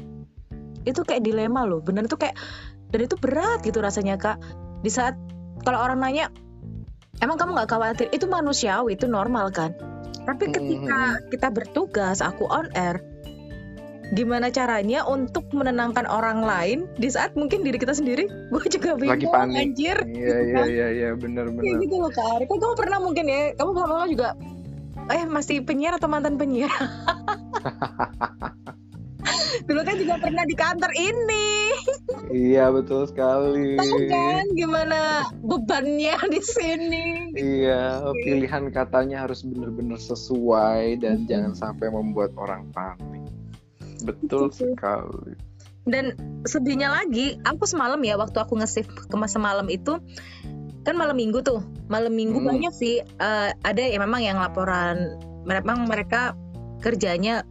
itu 0.84 1.00
kayak 1.00 1.24
dilema 1.24 1.64
loh. 1.64 1.80
Bener 1.80 2.04
tuh 2.06 2.20
kayak 2.20 2.36
dan 2.92 3.00
itu 3.02 3.16
berat 3.18 3.64
gitu 3.64 3.80
rasanya 3.80 4.20
kak. 4.20 4.38
Di 4.84 4.92
saat 4.92 5.16
kalau 5.64 5.80
orang 5.80 5.98
nanya 6.04 6.28
emang 7.24 7.40
kamu 7.40 7.56
nggak 7.56 7.70
khawatir? 7.72 8.06
Itu 8.12 8.28
manusiawi 8.28 8.94
itu 9.00 9.08
normal 9.08 9.50
kan. 9.50 9.72
Tapi 10.24 10.52
ketika 10.52 11.20
kita 11.28 11.48
bertugas 11.52 12.24
aku 12.24 12.48
on 12.48 12.68
air 12.76 13.00
gimana 14.12 14.52
caranya 14.52 15.08
untuk 15.08 15.48
menenangkan 15.56 16.04
orang 16.04 16.44
lain? 16.44 16.78
Di 17.00 17.08
saat 17.08 17.32
mungkin 17.32 17.64
diri 17.64 17.80
kita 17.80 17.96
sendiri 17.96 18.28
gue 18.52 18.62
juga 18.68 18.94
bingung 19.00 19.16
Lagi 19.16 19.26
panik. 19.32 19.56
anjir 19.72 19.96
Iya 20.04 20.36
iya 20.44 20.62
iya 20.68 20.86
iya 20.92 21.08
benar 21.16 21.48
kayak 21.48 21.64
benar. 21.64 21.80
gitu 21.80 21.96
loh 21.96 22.12
kak. 22.12 22.26
Ari. 22.36 22.44
kan 22.44 22.56
kamu 22.60 22.74
pernah 22.76 22.98
mungkin 23.00 23.24
ya 23.24 23.40
kamu 23.56 23.70
lama-lama 23.72 24.08
juga 24.12 24.28
eh 25.04 25.24
masih 25.28 25.64
penyiar 25.64 25.96
atau 25.96 26.08
mantan 26.08 26.36
penyiar 26.36 26.72
dulu 29.64 29.80
kan 29.80 29.96
juga 29.96 30.14
pernah 30.20 30.44
di 30.44 30.52
kantor 30.52 30.92
ini 30.94 31.48
Iya 32.28 32.68
betul 32.68 33.08
sekali. 33.08 33.76
tahu 33.76 33.98
kan 34.08 34.44
gimana 34.52 35.24
bebannya 35.40 36.16
di 36.34 36.40
sini 36.42 37.06
Iya, 37.34 38.04
pilihan 38.24 38.68
katanya 38.70 39.24
harus 39.24 39.40
benar-benar 39.42 39.96
sesuai 39.96 41.00
dan 41.00 41.24
jangan 41.26 41.56
sampai 41.56 41.88
membuat 41.90 42.30
orang 42.36 42.68
panik. 42.70 43.24
Betul 44.04 44.52
Betul. 44.52 44.76
sekali. 44.76 45.32
dan 45.84 46.16
sedihnya 46.48 46.88
lagi 46.88 47.36
aku 47.44 47.68
semalam 47.68 48.00
ya 48.00 48.16
waktu 48.16 48.40
aku 48.40 48.56
nge-save 48.56 48.88
ke 48.88 49.16
semalam 49.28 49.68
itu 49.68 50.00
kan 50.80 50.96
malam 50.96 51.12
minggu 51.12 51.44
tuh 51.44 51.60
malam 51.92 52.16
minggu 52.16 52.40
Hmm. 52.40 52.56
banyak 52.56 52.72
sih 52.72 52.96
eh, 53.00 53.50
ada 53.52 53.82
ya 53.84 54.00
memang 54.00 54.24
yang 54.24 54.40
laporan 54.40 55.20
memang 55.44 55.84
mereka 55.84 56.32
kerjanya 56.80 57.44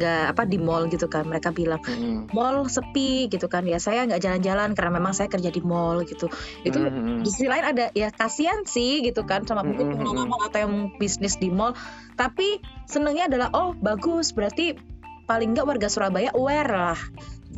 nggak 0.00 0.32
apa 0.32 0.48
di 0.48 0.56
mall 0.56 0.88
gitu 0.88 1.12
kan 1.12 1.28
mereka 1.28 1.52
bilang 1.52 1.84
Mm-mm. 1.84 2.32
mall 2.32 2.64
sepi 2.64 3.28
gitu 3.28 3.52
kan 3.52 3.68
ya 3.68 3.76
saya 3.76 4.08
nggak 4.08 4.24
jalan-jalan 4.24 4.72
karena 4.72 4.92
memang 4.96 5.12
saya 5.12 5.28
kerja 5.28 5.52
di 5.52 5.60
mall 5.60 6.00
gitu 6.08 6.32
itu 6.64 6.80
Mm-mm. 6.80 7.20
di 7.20 7.28
sisi 7.28 7.44
lain 7.52 7.76
ada 7.76 7.92
ya 7.92 8.08
kasihan 8.08 8.64
sih 8.64 9.04
gitu 9.04 9.28
kan 9.28 9.44
sama 9.44 9.60
mungkin 9.60 9.92
Mm-mm. 9.92 10.00
pengalaman 10.00 10.40
atau 10.48 10.58
yang 10.64 10.74
bisnis 10.96 11.36
di 11.36 11.52
mall 11.52 11.76
tapi 12.16 12.64
senengnya 12.88 13.28
adalah 13.28 13.52
oh 13.52 13.76
bagus 13.76 14.32
berarti 14.32 14.80
paling 15.28 15.52
nggak 15.52 15.68
warga 15.68 15.92
Surabaya 15.92 16.32
aware 16.32 16.72
lah 16.72 17.00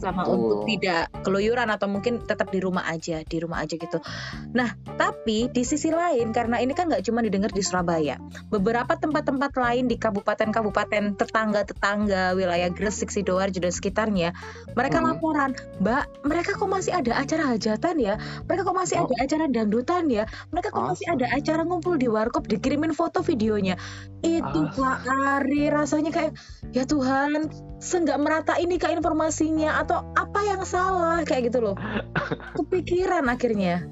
sama 0.03 0.27
Betul. 0.27 0.35
untuk 0.35 0.59
tidak 0.67 1.07
keluyuran 1.23 1.71
atau 1.71 1.87
mungkin 1.87 2.19
tetap 2.27 2.51
di 2.51 2.59
rumah 2.59 2.83
aja 2.91 3.23
di 3.23 3.38
rumah 3.38 3.62
aja 3.62 3.79
gitu 3.79 4.03
nah 4.51 4.75
tapi 4.99 5.47
di 5.55 5.62
sisi 5.62 5.95
lain 5.95 6.35
karena 6.35 6.59
ini 6.59 6.75
kan 6.75 6.91
nggak 6.91 7.07
cuma 7.07 7.23
didengar 7.23 7.55
di 7.55 7.62
Surabaya 7.62 8.19
beberapa 8.51 8.99
tempat-tempat 8.99 9.55
lain 9.55 9.87
di 9.87 9.95
kabupaten-kabupaten 9.95 11.15
tetangga-tetangga 11.15 12.35
wilayah 12.35 12.67
Gresik 12.75 13.15
Sidoarjo 13.15 13.62
dan 13.62 13.71
sekitarnya 13.71 14.29
mereka 14.75 14.99
Hmm. 14.99 15.15
laporan 15.15 15.51
mbak 15.79 16.05
mereka 16.27 16.59
kok 16.59 16.67
masih 16.67 16.93
ada 16.95 17.15
acara 17.15 17.55
hajatan 17.55 17.95
ya 18.03 18.15
mereka 18.51 18.67
kok 18.67 18.77
masih 18.77 18.97
Oh. 18.99 19.07
ada 19.07 19.17
acara 19.23 19.45
dangdutan 19.47 20.11
ya 20.11 20.25
mereka 20.51 20.75
kok 20.75 20.85
masih 20.91 21.07
ada 21.12 21.27
acara 21.31 21.62
ngumpul 21.62 21.95
di 21.95 22.11
warkop 22.11 22.51
dikirimin 22.51 22.91
foto 22.97 23.23
videonya 23.23 23.79
itu 24.23 24.61
Kak 24.73 25.07
Ari 25.07 25.69
rasanya 25.69 26.11
kayak 26.11 26.33
ya 26.73 26.87
Tuhan 26.87 27.51
seenggak 27.83 28.23
merata 28.23 28.55
ini 28.62 28.79
kak 28.79 28.95
informasinya 28.95 29.83
atau 29.83 30.07
apa 30.14 30.40
yang 30.47 30.62
salah 30.62 31.27
kayak 31.27 31.51
gitu 31.51 31.59
loh 31.59 31.77
kepikiran 32.62 33.27
akhirnya 33.27 33.83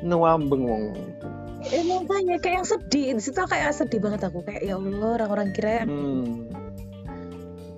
Nuambeng 0.00 0.64
wong. 0.66 0.84
eh 1.62 1.84
makanya 1.86 2.42
kayak 2.42 2.64
yang 2.64 2.66
sedih 2.66 3.14
di 3.14 3.22
situ 3.22 3.38
kayak 3.38 3.70
sedih 3.70 4.02
banget 4.02 4.26
aku 4.26 4.42
kayak 4.42 4.66
ya 4.66 4.80
Allah 4.80 5.20
orang-orang 5.20 5.54
kira 5.54 5.84
Hmm. 5.86 6.48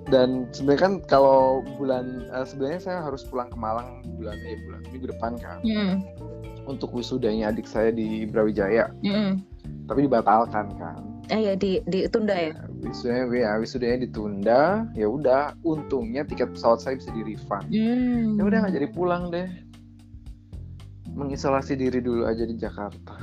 Dan 0.05 0.47
sebenarnya 0.53 0.81
kan 0.85 0.95
kalau 1.09 1.65
bulan 1.81 2.29
eh, 2.31 2.47
sebenarnya 2.47 2.81
saya 2.81 2.99
harus 3.03 3.25
pulang 3.29 3.49
ke 3.51 3.57
Malang 3.59 4.05
bulan 4.17 4.37
eh 4.41 4.57
bulan 4.69 4.81
minggu 4.89 5.07
depan 5.11 5.33
kan 5.41 5.59
hmm, 5.65 5.95
untuk 6.69 6.93
wisudanya 6.93 7.53
adik 7.53 7.65
saya 7.65 7.89
di 7.93 8.29
Brawijaya, 8.29 8.93
hmm. 9.05 9.41
tapi 9.89 10.05
dibatalkan 10.05 10.77
kan. 10.77 11.14
Eh 11.33 11.41
ya 11.41 11.55
di 11.57 11.81
ditunda 11.89 12.35
ya 12.37 12.53
Wisudanya 12.85 13.25
ya 13.33 13.51
wisudanya 13.57 13.99
ditunda, 14.05 14.63
ya 14.93 15.09
udah 15.09 15.57
untungnya 15.65 16.21
tiket 16.29 16.53
pesawat 16.53 16.85
saya 16.85 17.01
bisa 17.01 17.09
di 17.17 17.33
refund. 17.33 17.65
hmm. 17.73 18.37
Ya 18.37 18.43
udah 18.45 18.59
nggak 18.61 18.75
jadi 18.77 18.89
pulang 18.93 19.33
deh. 19.33 19.49
Mengisolasi 21.15 21.79
diri 21.79 22.03
dulu 22.03 22.27
aja 22.27 22.43
di 22.43 22.59
Jakarta 22.59 23.15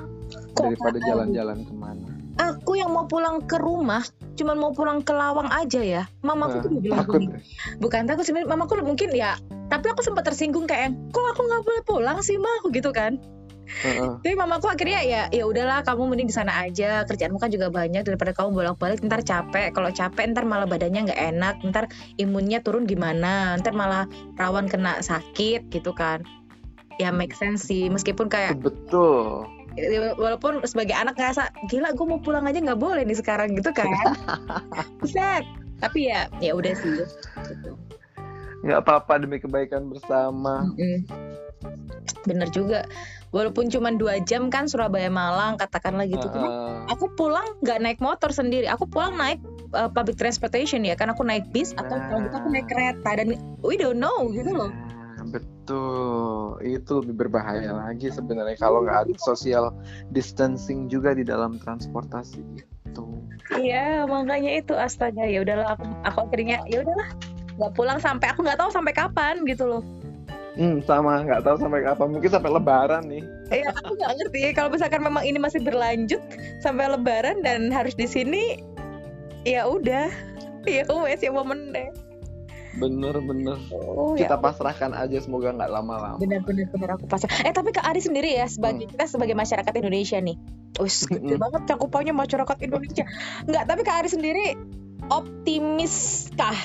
Kok 0.56 0.64
daripada 0.64 0.98
jalan-jalan 1.04 1.60
ke 1.68 1.74
mana. 1.76 2.08
aku 2.40 2.80
yang 2.80 2.90
mau 2.96 3.06
pulang 3.06 3.44
ke 3.46 3.60
rumah 3.60 4.02
cuman 4.34 4.56
mau 4.58 4.72
pulang 4.72 5.04
ke 5.04 5.12
Lawang 5.14 5.52
aja 5.52 5.84
ya 5.84 6.04
mamaku 6.24 6.58
Nah, 6.58 6.64
tuh 6.64 6.72
bilang 6.80 7.00
takut 7.04 7.22
gini, 7.22 7.38
bukan 7.84 8.02
takut 8.08 8.24
sih 8.26 8.34
mamaku 8.34 8.80
mungkin 8.82 9.12
ya 9.14 9.36
tapi 9.68 9.92
aku 9.92 10.02
sempat 10.02 10.26
tersinggung 10.26 10.66
kayak 10.66 10.96
kok 11.12 11.22
aku 11.36 11.42
nggak 11.46 11.62
boleh 11.68 11.82
pulang 11.86 12.18
sih 12.24 12.40
mah 12.40 12.50
aku 12.64 12.72
gitu 12.74 12.90
kan 12.96 13.20
Heeh. 13.82 14.12
Tapi 14.22 14.36
mamaku 14.38 14.68
akhirnya 14.70 15.02
ya 15.02 15.22
ya 15.34 15.44
udahlah 15.48 15.82
kamu 15.82 16.14
mending 16.14 16.30
di 16.30 16.36
sana 16.36 16.54
aja 16.68 17.08
kerjaanmu 17.08 17.42
kan 17.42 17.50
juga 17.50 17.74
banyak 17.74 18.06
daripada 18.06 18.36
kamu 18.36 18.54
bolak-balik 18.54 19.02
ntar 19.08 19.26
capek 19.26 19.74
kalau 19.74 19.90
capek 19.90 20.30
ntar 20.36 20.46
malah 20.46 20.70
badannya 20.70 21.10
nggak 21.10 21.22
enak 21.34 21.56
ntar 21.72 21.86
imunnya 22.22 22.62
turun 22.62 22.86
gimana 22.86 23.58
ntar 23.58 23.74
malah 23.74 24.06
rawan 24.38 24.70
kena 24.70 25.02
sakit 25.02 25.72
gitu 25.74 25.96
kan 25.96 26.22
ya 27.02 27.10
make 27.10 27.34
sense 27.34 27.66
sih 27.66 27.90
meskipun 27.90 28.30
kayak 28.30 28.62
Betul. 28.62 29.50
ya, 29.80 30.14
walaupun 30.20 30.62
sebagai 30.70 30.94
anak 30.94 31.18
ngerasa 31.18 31.50
gila 31.72 31.96
gue 31.96 32.06
mau 32.06 32.22
pulang 32.22 32.46
aja 32.46 32.62
nggak 32.62 32.78
boleh 32.78 33.02
nih 33.02 33.18
sekarang 33.18 33.58
gitu 33.58 33.74
kan 33.74 33.90
Buset. 35.02 35.42
tapi 35.82 36.14
ya 36.14 36.30
ya 36.38 36.54
udah 36.54 36.78
sih 36.78 36.94
gitu. 36.94 37.74
Nggak 38.62 38.86
apa-apa 38.86 39.26
demi 39.26 39.42
kebaikan 39.42 39.90
bersama. 39.90 40.70
Mm-mm. 40.78 41.02
Bener 42.26 42.50
juga 42.54 42.86
walaupun 43.32 43.71
cuma 43.71 43.89
dua 43.95 44.19
jam 44.21 44.52
kan 44.52 44.67
Surabaya 44.67 45.10
Malang 45.10 45.58
katakanlah 45.58 46.06
gitu 46.06 46.28
Cuma 46.30 46.47
Heeh. 46.47 46.78
aku 46.93 47.06
pulang 47.15 47.47
nggak 47.63 47.80
naik 47.82 48.00
motor 48.04 48.30
sendiri 48.30 48.67
aku 48.67 48.86
pulang 48.86 49.15
naik 49.17 49.39
uh, 49.74 49.89
public 49.89 50.19
transportation 50.19 50.84
ya 50.86 50.93
kan 50.93 51.10
aku 51.10 51.26
naik 51.26 51.47
bis 51.50 51.74
atau 51.80 51.97
Nah. 51.97 52.06
kalau 52.12 52.19
gitu 52.28 52.36
aku 52.38 52.50
naik 52.52 52.67
kereta 52.69 53.10
dan 53.17 53.28
we 53.63 53.80
don't 53.80 53.97
know 53.97 54.30
gitu 54.30 54.52
loh 54.52 54.71
Nah, 55.21 55.38
betul. 55.38 56.58
Itu 56.65 57.06
lebih 57.06 57.30
berbahaya 57.30 57.78
lagi 57.78 58.10
sebenarnya 58.10 58.58
kalau 58.58 58.82
nggak 58.82 59.06
ada 59.06 59.13
social 59.21 59.69
distancing 60.10 60.89
juga 60.89 61.13
di 61.13 61.21
dalam 61.21 61.62
transportasi 61.62 62.41
itu. 62.58 63.06
iya 63.54 64.02
makanya 64.10 64.58
itu 64.58 64.74
astaga 64.74 65.21
ya 65.30 65.45
udahlah 65.45 65.78
aku, 65.78 65.86
aku 66.10 66.19
akhirnya 66.26 66.58
ya 66.65 66.82
udahlah 66.82 67.10
nggak 67.54 67.71
pulang 67.78 68.00
sampai 68.02 68.34
aku 68.34 68.41
nggak 68.41 68.58
tahu 68.58 68.74
sampai 68.74 68.93
kapan 68.97 69.45
gitu 69.45 69.69
loh 69.69 69.84
Hmm, 70.52 70.84
sama. 70.84 71.24
Nggak 71.24 71.48
tahu 71.48 71.56
sampai 71.64 71.80
kapan. 71.88 72.08
Mungkin 72.12 72.32
sampai 72.32 72.52
Lebaran 72.52 73.04
nih. 73.08 73.24
ya 73.52 73.72
aku 73.72 73.96
nggak 73.96 74.12
ngerti. 74.20 74.42
Kalau 74.52 74.70
misalkan 74.72 75.02
memang 75.04 75.24
ini 75.24 75.40
masih 75.40 75.64
berlanjut 75.64 76.20
sampai 76.60 76.92
lebaran 76.92 77.40
dan 77.44 77.72
harus 77.72 77.96
di 77.96 78.08
sini 78.08 78.60
ya 79.48 79.68
udah. 79.68 80.12
Ya 80.68 80.86
wes 80.86 81.24
ya 81.24 81.32
momen 81.34 81.72
deh. 81.74 81.90
Bener-bener. 82.78 83.60
oh 83.76 84.16
ya 84.16 84.28
Kita 84.28 84.40
pasrahkan 84.40 84.96
aja 84.96 85.20
semoga 85.20 85.52
nggak 85.52 85.72
lama-lama. 85.72 86.16
benar-benar 86.16 86.72
benar 86.72 86.90
aku 86.96 87.04
pasang 87.04 87.28
eh 87.44 87.52
tapi 87.52 87.76
kak 87.76 87.84
Ari 87.84 88.00
sendiri 88.00 88.32
ya 88.32 88.48
sebagai 88.48 88.88
kita 88.88 89.12
sebagai 89.12 89.36
masyarakat 89.36 89.74
Indonesia 89.76 90.16
nih. 90.24 90.40
Wis 90.80 91.04
gede 91.04 91.36
banget 91.36 91.68
cakupannya 91.68 92.16
masyarakat 92.16 92.58
Indonesia. 92.64 93.04
Nggak 93.44 93.64
tapi 93.68 93.82
kak 93.84 93.96
Ari 94.06 94.10
sendiri 94.12 94.46
optimiskah 95.12 96.56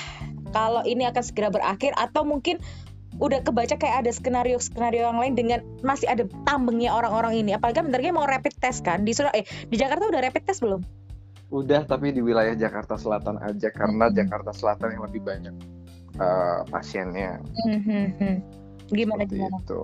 kalau 0.55 0.85
ini 0.87 1.03
akan 1.03 1.23
segera 1.25 1.51
berakhir? 1.51 1.91
Atau 1.99 2.23
mungkin 2.23 2.61
udah 3.17 3.39
kebaca 3.41 3.75
kayak 3.75 4.05
ada 4.05 4.11
skenario-skenario 4.13 5.09
yang 5.09 5.17
lain 5.17 5.33
dengan 5.33 5.59
masih 5.81 6.05
ada 6.05 6.25
tambengnya 6.45 6.93
orang-orang 6.93 7.41
ini 7.41 7.51
apalagi 7.53 7.81
bentar 7.81 7.97
lagi 7.97 8.13
mau 8.13 8.25
rapid 8.25 8.53
test 8.57 8.85
kan 8.85 9.01
di 9.01 9.11
Surabaya 9.11 9.41
eh 9.41 9.45
di 9.65 9.75
Jakarta 9.75 10.05
udah 10.05 10.21
rapid 10.21 10.43
test 10.45 10.61
belum 10.61 10.81
Udah 11.47 11.87
tapi 11.87 12.11
di 12.11 12.19
wilayah 12.19 12.59
Jakarta 12.59 12.99
Selatan 12.99 13.39
aja 13.39 13.71
karena 13.71 14.11
Hmm. 14.11 14.15
Jakarta 14.19 14.51
Selatan 14.51 14.99
yang 14.99 15.03
lebih 15.07 15.23
banyak 15.23 15.55
eh, 16.19 16.59
pasiennya. 16.67 17.39
gimana 18.89 19.23
Seperti 19.23 19.35
gimana 19.39 19.57
itu. 19.57 19.81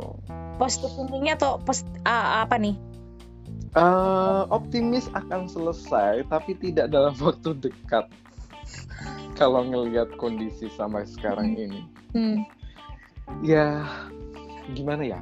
positif 0.55 0.91
thinkingnya 0.93 1.33
atau 1.35 1.59
pos 1.59 1.83
ah, 2.03 2.43
apa 2.43 2.59
nih 2.59 2.75
Eh, 3.73 4.43
optimis 4.53 5.09
akan 5.09 5.49
selesai 5.49 6.29
tapi 6.29 6.53
tidak 6.53 6.93
dalam 6.93 7.15
waktu 7.25 7.57
dekat. 7.57 8.05
Kalau 9.33 9.65
ngelihat 9.65 10.13
kondisi 10.15 10.69
sampai 10.69 11.09
sekarang 11.09 11.57
ini. 11.57 11.81
hmm. 12.13 12.45
Ya 13.43 13.83
gimana 14.71 15.03
ya 15.03 15.19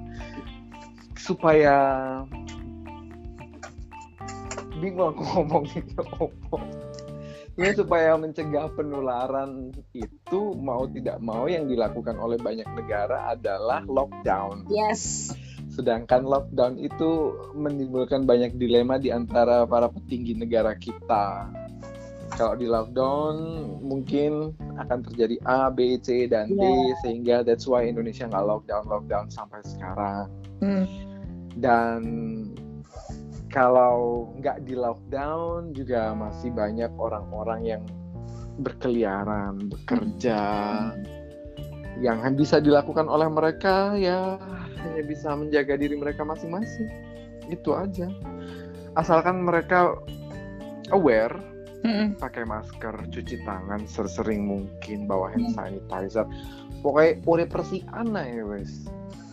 supaya 1.17 1.75
bingung 4.81 5.13
aku 5.13 5.23
ngomongin 5.37 5.85
apa 5.97 6.25
Ini 7.51 7.75
supaya 7.75 8.15
mencegah 8.15 8.71
penularan 8.73 9.75
itu 9.91 10.55
mau 10.55 10.87
tidak 10.87 11.19
mau 11.19 11.51
yang 11.51 11.67
dilakukan 11.67 12.15
oleh 12.15 12.39
banyak 12.39 12.63
negara 12.73 13.27
adalah 13.27 13.83
lockdown. 13.83 14.71
Yes. 14.71 15.35
Sedangkan 15.67 16.23
lockdown 16.23 16.79
itu 16.79 17.35
menimbulkan 17.51 18.23
banyak 18.23 18.55
dilema 18.55 18.95
di 19.03 19.11
antara 19.11 19.67
para 19.67 19.91
petinggi 19.91 20.31
negara 20.31 20.71
kita. 20.79 21.51
Kalau 22.31 22.55
di 22.55 22.65
lockdown 22.65 23.35
mungkin 23.83 24.55
akan 24.79 25.03
terjadi 25.11 25.35
A, 25.45 25.67
B, 25.67 25.99
C, 25.99 26.25
dan 26.31 26.47
D 26.55 26.63
Yeah. 26.63 26.95
sehingga 27.03 27.35
that's 27.43 27.67
why 27.67 27.83
Indonesia 27.83 28.25
nggak 28.25 28.45
lockdown 28.47 28.87
lockdown 28.87 29.27
sampai 29.27 29.59
sekarang. 29.67 30.31
Hmm. 30.63 30.85
Dan 31.59 31.99
kalau 33.51 34.31
nggak 34.39 34.63
di 34.63 34.79
lockdown 34.79 35.75
juga 35.75 36.15
masih 36.15 36.55
banyak 36.55 36.89
orang-orang 36.95 37.61
yang 37.67 37.83
berkeliaran, 38.63 39.67
bekerja, 39.67 40.41
yang 41.99 42.17
bisa 42.39 42.63
dilakukan 42.63 43.11
oleh 43.11 43.27
mereka 43.27 43.93
ya 43.99 44.39
hanya 44.81 45.03
bisa 45.05 45.35
menjaga 45.35 45.77
diri 45.77 45.99
mereka 45.99 46.25
masing-masing. 46.25 46.89
Itu 47.51 47.75
aja. 47.75 48.07
Asalkan 48.97 49.43
mereka 49.43 49.99
aware, 50.91 51.35
Mm-mm. 51.81 52.13
pakai 52.21 52.45
masker, 52.45 52.93
cuci 53.09 53.41
tangan 53.41 53.89
sesering 53.89 54.45
mungkin, 54.45 55.09
bawa 55.09 55.33
hand 55.33 55.57
sanitizer. 55.57 56.29
Pokoknya 56.85 57.21
urip 57.25 57.53
aneh 57.93 58.27
ya 58.37 58.43
wes. 58.45 58.85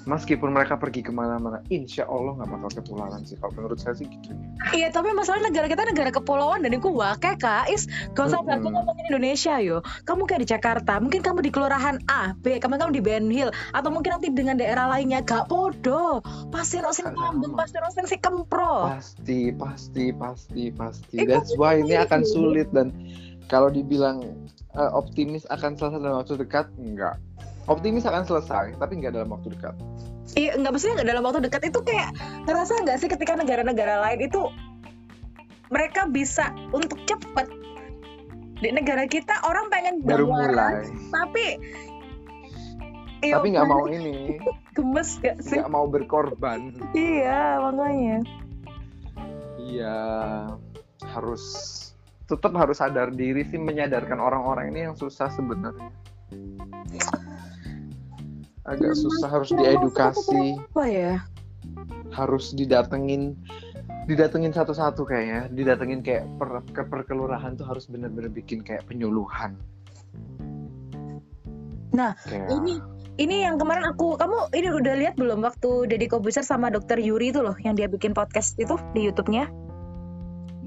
Meskipun 0.09 0.57
mereka 0.57 0.81
pergi 0.81 1.05
ke 1.05 1.12
mana-mana, 1.12 1.61
insya 1.68 2.09
Allah 2.09 2.40
nggak 2.40 2.49
bakal 2.49 2.71
ketularan 2.81 3.21
sih. 3.29 3.37
Kalau 3.37 3.53
menurut 3.53 3.77
saya 3.77 3.92
sih 3.92 4.09
gitu. 4.09 4.33
Iya 4.73 4.88
tapi 4.88 5.12
masalah 5.12 5.44
negara 5.44 5.68
kita 5.68 5.85
negara 5.85 6.09
kepulauan 6.09 6.64
dan 6.64 6.73
itu 6.73 6.88
wakil 6.88 7.37
kak 7.38 7.68
is 7.68 7.87
gak 8.16 8.33
usah 8.33 8.42
aku 8.42 8.68
ngomongin 8.68 9.05
Indonesia 9.07 9.55
yo 9.62 9.87
kamu 10.03 10.27
kayak 10.27 10.40
di 10.44 10.49
Jakarta 10.51 10.92
mungkin 10.99 11.21
kamu 11.23 11.47
di 11.47 11.51
kelurahan 11.55 12.03
A 12.11 12.35
B 12.35 12.59
kamu 12.59 12.81
kamu 12.81 12.90
di 12.90 13.03
Ben 13.05 13.27
Hill 13.31 13.55
atau 13.71 13.88
mungkin 13.92 14.18
nanti 14.18 14.29
dengan 14.35 14.59
daerah 14.59 14.90
lainnya 14.90 15.23
gak 15.23 15.47
podo 15.47 16.25
pasti 16.51 16.83
Gak 16.83 17.14
kambing 17.14 17.55
pasti 17.55 17.77
no 17.79 17.88
sing 17.94 18.07
si 18.11 18.16
kempro 18.18 18.90
Pasti, 18.99 19.53
pasti, 19.55 20.11
pasti, 20.14 20.64
pasti. 20.73 21.16
Itu 21.23 21.31
That's 21.31 21.55
why 21.55 21.85
ini 21.85 21.94
akan 21.99 22.23
sulit 22.25 22.71
dan 22.73 22.90
kalau 23.49 23.73
dibilang 23.73 24.25
eh, 24.77 24.90
optimis 24.92 25.49
akan 25.49 25.75
selesai 25.75 26.01
dalam 26.01 26.21
waktu 26.21 26.37
dekat, 26.38 26.68
enggak. 26.79 27.16
Optimis 27.69 28.05
akan 28.05 28.25
selesai, 28.25 28.81
tapi 28.81 28.97
enggak 28.97 29.13
dalam 29.15 29.29
waktu 29.29 29.53
dekat. 29.53 29.77
iya 30.37 30.53
nggak 30.57 30.73
mestinya 30.77 31.01
nggak 31.01 31.09
dalam 31.09 31.25
waktu 31.25 31.41
dekat 31.41 31.63
itu 31.69 31.81
kayak 31.85 32.11
ngerasa 32.45 32.73
nggak 32.85 32.97
sih 33.01 33.09
ketika 33.09 33.33
negara-negara 33.33 34.05
lain 34.05 34.21
itu 34.25 34.41
mereka 35.69 36.05
bisa 36.05 36.53
untuk 36.69 37.01
cepet 37.05 37.49
di 38.59 38.69
negara 38.69 39.05
kita 39.05 39.33
orang 39.45 39.69
pengen 39.69 40.05
Baru 40.05 40.29
mulai, 40.29 40.85
tapi 41.09 41.47
iya, 43.21 43.41
tapi 43.41 43.57
nggak 43.57 43.69
mau 43.69 43.89
ini, 43.97 44.37
gemes 44.73 45.17
gak 45.21 45.41
sih 45.41 45.57
nggak 45.61 45.73
mau 45.73 45.89
berkorban. 45.89 46.77
iya 46.93 47.57
makanya 47.61 48.21
Iya, 49.59 50.01
harus 51.05 51.45
tetap 52.25 52.57
harus 52.57 52.81
sadar 52.81 53.13
diri 53.13 53.45
sih 53.45 53.61
menyadarkan 53.61 54.17
orang-orang 54.17 54.73
ini 54.73 54.81
yang 54.89 54.97
susah 54.97 55.29
sebenarnya. 55.29 55.93
Agak 58.69 58.93
susah 58.95 59.29
harus 59.33 59.49
diedukasi. 59.49 60.61
apa 60.61 60.85
ya? 60.85 61.15
Harus 62.13 62.53
didatengin 62.53 63.33
didatengin 64.05 64.53
satu-satu 64.53 65.09
kayaknya. 65.09 65.49
Didatengin 65.49 66.05
kayak 66.05 66.29
per, 66.37 66.61
ke 66.77 66.83
perkelurahan 66.85 67.57
tuh 67.57 67.65
harus 67.65 67.89
bener-bener 67.89 68.29
bikin 68.29 68.61
kayak 68.61 68.85
penyuluhan. 68.85 69.57
Nah, 71.97 72.13
kayak, 72.29 72.53
ini 72.61 72.77
ini 73.19 73.43
yang 73.43 73.57
kemarin 73.57 73.89
aku 73.89 74.15
kamu 74.21 74.53
ini 74.55 74.69
udah 74.71 74.95
lihat 75.01 75.15
belum 75.17 75.41
waktu 75.43 75.89
Deddy 75.89 76.07
Kobuser 76.07 76.45
sama 76.45 76.69
Dokter 76.69 77.01
Yuri 77.01 77.33
itu 77.33 77.41
loh 77.41 77.57
yang 77.65 77.75
dia 77.75 77.89
bikin 77.89 78.13
podcast 78.13 78.55
itu 78.61 78.77
di 78.93 79.09
YouTube-nya? 79.09 79.49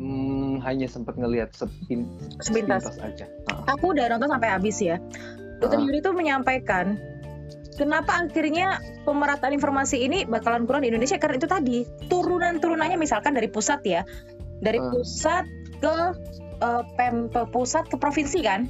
Hmm, 0.02 0.58
hanya 0.66 0.90
sempat 0.90 1.14
ngelihat 1.16 1.54
sepin, 1.54 2.10
Sepintas. 2.42 2.90
aja. 2.98 3.30
Aku 3.70 3.94
udah 3.94 4.10
nonton 4.10 4.34
sampai 4.34 4.50
habis 4.50 4.82
ya. 4.82 4.98
Dokter 5.62 5.78
Ah. 5.78 5.86
Yuri 5.86 6.02
itu 6.02 6.10
menyampaikan 6.10 6.98
kenapa 7.82 8.22
akhirnya 8.22 8.78
pemerataan 9.04 9.58
informasi 9.58 10.06
ini 10.06 10.30
bakalan 10.30 10.70
kurang 10.70 10.86
di 10.86 10.94
Indonesia 10.94 11.18
karena 11.18 11.42
itu 11.42 11.50
tadi 11.50 11.78
turunan-turunannya 12.06 12.96
misalkan 12.96 13.34
dari 13.34 13.50
pusat 13.50 13.82
ya 13.82 14.06
dari 14.62 14.78
Ah. 14.78 14.94
pusat 14.94 15.46
ke 15.82 15.96
eh, 16.62 16.84
pem 16.94 17.26
ke 17.28 17.42
pusat 17.50 17.90
ke 17.90 17.98
provinsi 17.98 18.40
kan 18.46 18.70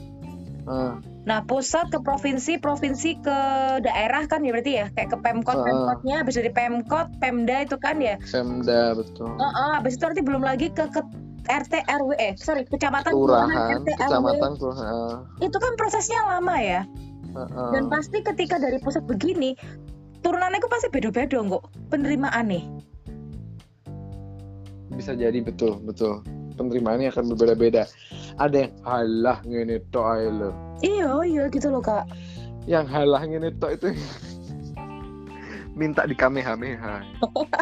ah, 0.65 0.95
Nah, 1.21 1.45
pusat 1.45 1.93
ke 1.93 2.01
provinsi, 2.01 2.57
provinsi 2.57 3.13
ke 3.21 3.37
daerah 3.85 4.25
kan 4.25 4.41
ya 4.41 4.49
berarti 4.49 4.73
ya, 4.73 4.89
kayak 4.89 5.13
ke 5.13 5.17
Pemkot, 5.21 5.53
Ah. 5.53 5.61
Pemkotnya, 5.61 6.15
habis 6.25 6.33
dari 6.33 6.49
Pemkot, 6.49 7.13
Pemda 7.21 7.61
itu 7.61 7.77
kan 7.77 8.01
ya. 8.01 8.17
Pemda 8.25 8.97
betul 8.97 9.29
Heeh, 9.29 9.69
habis 9.77 10.01
itu 10.01 10.03
nanti 10.09 10.25
belum 10.25 10.41
lagi 10.41 10.73
ke, 10.73 10.89
ke 10.89 10.97
RT 11.45 11.73
RW 11.85 12.09
eh 12.17 12.33
sorry 12.37 12.65
kecamatan 12.65 13.13
kelurahan 13.13 13.49
RT 13.81 13.89
RW. 13.91 14.01
kecamatan 14.01 14.51
kelurahan 14.57 14.85
ah, 14.89 15.17
itu 15.37 15.57
kan 15.57 15.73
prosesnya 15.73 16.21
lama 16.25 16.55
ya 16.57 16.81
dan 17.75 17.87
pasti 17.87 18.19
ketika 18.23 18.59
dari 18.59 18.77
pusat 18.79 19.03
begini 19.07 19.55
turunannya 20.21 20.59
itu 20.59 20.69
pasti 20.69 20.87
beda-beda 20.91 21.39
kok 21.39 21.63
penerimaan 21.89 22.51
nih 22.51 22.63
bisa 25.01 25.15
jadi 25.15 25.39
betul 25.41 25.79
betul. 25.81 26.21
Penerimaannya 26.59 27.09
akan 27.09 27.33
berbeda-beda. 27.33 27.87
Ada 28.37 28.69
yang 28.69 28.73
halah 28.85 29.39
ngene 29.47 29.81
tok 29.89 30.05
ae 30.13 30.27
lho. 30.29 30.51
iya 30.83 31.09
iya 31.25 31.43
gitu 31.49 31.73
loh 31.73 31.81
kak. 31.81 32.05
Yang 32.69 32.85
halah 32.91 33.21
ngene 33.25 33.49
tok 33.57 33.81
itu 33.81 33.87
minta 35.79 36.05
di 36.05 36.13
kamehameha. 36.13 37.01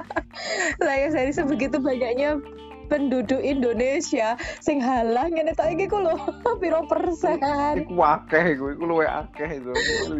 Saya 0.83 1.07
dari 1.13 1.31
sebegitu 1.31 1.79
banyaknya 1.79 2.41
penduduk 2.89 3.39
Indonesia. 3.39 4.35
Sing 4.59 4.81
halang 4.81 5.37
ngene 5.37 5.53
tak 5.53 5.77
iki 5.77 5.85
ku 5.85 6.01
lho 6.01 6.17
piro 6.61 6.83
persen? 6.89 7.37
Iku 7.85 7.95
akeh 8.01 8.57
iku, 8.57 8.73
iku 8.73 8.83
luwe 8.83 9.05
akeh 9.05 9.61
itu. 9.61 9.71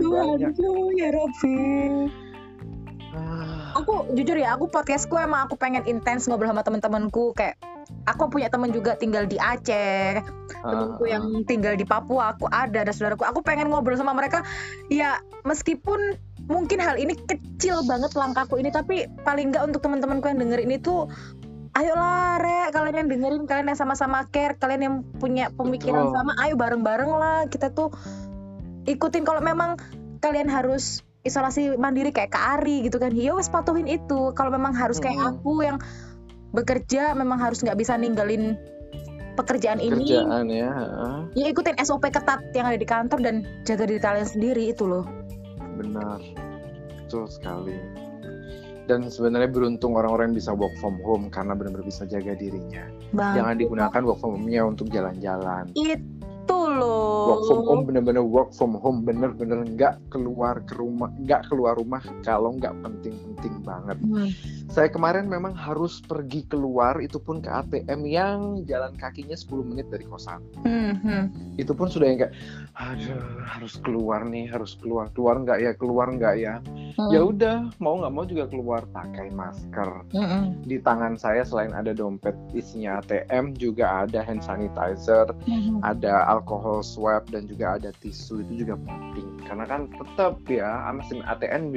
Waduh 0.05 0.93
ya 0.95 1.09
Robby 1.11 1.57
Ah, 3.09 3.73
aku 3.73 4.13
jujur 4.13 4.37
ya 4.37 4.53
aku 4.53 4.69
podcastku 4.69 5.17
emang 5.17 5.49
aku 5.49 5.57
pengen 5.57 5.81
intens 5.89 6.29
ngobrol 6.29 6.53
sama 6.53 6.61
teman-temanku 6.61 7.33
kayak 7.33 7.57
aku 8.05 8.29
punya 8.29 8.53
teman 8.53 8.69
juga 8.69 8.93
tinggal 8.93 9.25
di 9.25 9.41
Aceh 9.41 10.21
temanku 10.61 11.09
ah, 11.09 11.17
yang 11.17 11.25
tinggal 11.49 11.73
di 11.73 11.89
Papua 11.89 12.37
aku 12.37 12.45
ada 12.53 12.85
dan 12.85 12.93
saudaraku. 12.93 13.25
Aku 13.25 13.41
pengen 13.41 13.73
ngobrol 13.73 13.97
sama 13.97 14.13
mereka. 14.13 14.45
Ya 14.93 15.25
meskipun 15.41 16.21
mungkin 16.45 16.77
hal 16.81 17.01
ini 17.01 17.17
kecil 17.17 17.81
banget 17.85 18.13
langkahku 18.13 18.61
ini 18.61 18.69
tapi 18.69 19.09
paling 19.25 19.53
nggak 19.53 19.73
untuk 19.73 19.81
teman-temanku 19.81 20.29
yang 20.29 20.41
denger 20.41 20.59
ini 20.65 20.77
tuh 20.77 21.09
ayolah 21.79 22.37
rek 22.43 22.69
kalian 22.75 22.95
yang 23.05 23.09
dengerin 23.09 23.43
kalian 23.47 23.67
yang 23.71 23.79
sama-sama 23.79 24.27
care 24.27 24.59
kalian 24.59 24.81
yang 24.83 24.95
punya 25.17 25.47
pemikiran 25.55 26.11
Betul. 26.11 26.15
sama 26.19 26.33
ayo 26.43 26.53
bareng-bareng 26.59 27.11
lah 27.15 27.39
kita 27.47 27.71
tuh 27.71 27.95
ikutin 28.83 29.23
kalau 29.23 29.39
memang 29.39 29.79
kalian 30.19 30.51
harus 30.51 30.99
isolasi 31.23 31.79
mandiri 31.79 32.11
kayak 32.11 32.35
Kak 32.35 32.59
Ari 32.59 32.83
gitu 32.87 32.99
kan 32.99 33.15
ya 33.15 33.35
wes 33.35 33.47
patuhin 33.47 33.87
itu 33.87 34.35
kalau 34.35 34.51
memang 34.51 34.75
harus 34.75 34.99
kayak 34.99 35.39
aku 35.39 35.63
yang 35.63 35.79
bekerja 36.51 37.15
memang 37.15 37.39
harus 37.39 37.63
nggak 37.63 37.79
bisa 37.79 37.95
ninggalin 37.95 38.59
pekerjaan 39.39 39.79
ini 39.79 40.03
kerjaan 40.03 40.51
ya. 40.51 40.71
ya 41.31 41.45
ikutin 41.47 41.79
SOP 41.79 42.11
ketat 42.11 42.43
yang 42.51 42.67
ada 42.67 42.75
di 42.75 42.87
kantor 42.87 43.23
dan 43.23 43.35
jaga 43.63 43.87
diri 43.87 44.01
kalian 44.03 44.27
sendiri 44.27 44.75
itu 44.75 44.83
loh 44.83 45.07
Benar. 45.79 46.19
Betul 46.99 47.25
sekali. 47.31 47.79
Dan 48.89 49.05
sebenarnya 49.05 49.53
beruntung 49.53 49.93
orang-orang 49.93 50.33
yang 50.33 50.37
bisa 50.41 50.51
work 50.57 50.73
from 50.81 50.97
home 51.05 51.29
karena 51.29 51.53
benar-benar 51.53 51.85
bisa 51.85 52.09
jaga 52.09 52.33
dirinya. 52.33 52.89
bang 53.13 53.37
Jangan 53.37 53.55
digunakan 53.61 54.01
work 54.01 54.17
from 54.17 54.31
home-nya 54.41 54.65
untuk 54.65 54.89
jalan-jalan. 54.89 55.69
itu 55.77 56.57
loh 56.57 57.37
Work 57.37 57.41
from 57.45 57.61
home 57.69 57.83
bener-bener 57.85 58.25
work 58.25 58.49
from 58.57 58.73
home 58.81 59.05
bener-bener 59.05 59.61
nggak 59.61 60.01
keluar 60.09 60.57
ke 60.65 60.73
rumah 60.73 61.13
nggak 61.21 61.45
keluar 61.45 61.77
rumah 61.77 62.01
kalau 62.25 62.57
nggak 62.57 62.73
penting-penting 62.81 63.61
banget. 63.61 63.97
Hmm. 64.01 64.33
Saya 64.69 64.85
kemarin 64.85 65.25
memang 65.25 65.57
harus 65.57 65.97
pergi 65.97 66.45
keluar 66.45 67.01
itu 67.01 67.17
pun 67.17 67.41
ke 67.41 67.49
ATM 67.49 68.05
yang 68.05 68.39
jalan 68.69 68.93
kakinya 69.01 69.33
10 69.33 69.65
menit 69.65 69.89
dari 69.89 70.05
kosan. 70.05 70.45
Hmm, 70.61 70.93
hmm. 71.01 71.57
Itu 71.57 71.73
pun 71.73 71.89
sudah 71.89 72.05
yang 72.05 72.19
kayak 72.21 72.33
aduh 72.77 73.43
harus 73.49 73.81
keluar 73.81 74.29
nih, 74.29 74.45
harus 74.45 74.77
keluar. 74.77 75.09
Keluar 75.17 75.41
nggak 75.41 75.57
ya? 75.57 75.71
Keluar 75.73 76.07
nggak 76.13 76.35
ya? 76.37 76.61
Hmm. 76.61 77.09
Ya 77.09 77.21
udah, 77.25 77.57
mau 77.81 77.97
nggak 77.97 78.13
mau 78.13 78.25
juga 78.29 78.45
keluar 78.45 78.85
pakai 78.93 79.33
masker. 79.33 79.89
Hmm, 80.13 80.61
Di 80.61 80.77
tangan 80.77 81.17
saya 81.17 81.41
selain 81.41 81.73
ada 81.73 81.97
dompet 81.97 82.37
isinya 82.53 83.01
ATM 83.01 83.57
juga 83.57 84.05
ada 84.05 84.21
hand 84.21 84.45
sanitizer, 84.45 85.33
hmm. 85.49 85.81
ada 85.81 86.29
alkohol 86.29 86.85
swab 86.85 87.25
dan 87.33 87.49
juga 87.49 87.81
ada 87.81 87.89
tisu 88.05 88.45
itu 88.45 88.63
juga 88.63 88.77
penting 88.85 89.29
karena 89.49 89.65
kan 89.65 89.81
tetap 89.89 90.37
ya 90.45 90.85
mesin 90.93 91.25
ATM 91.25 91.73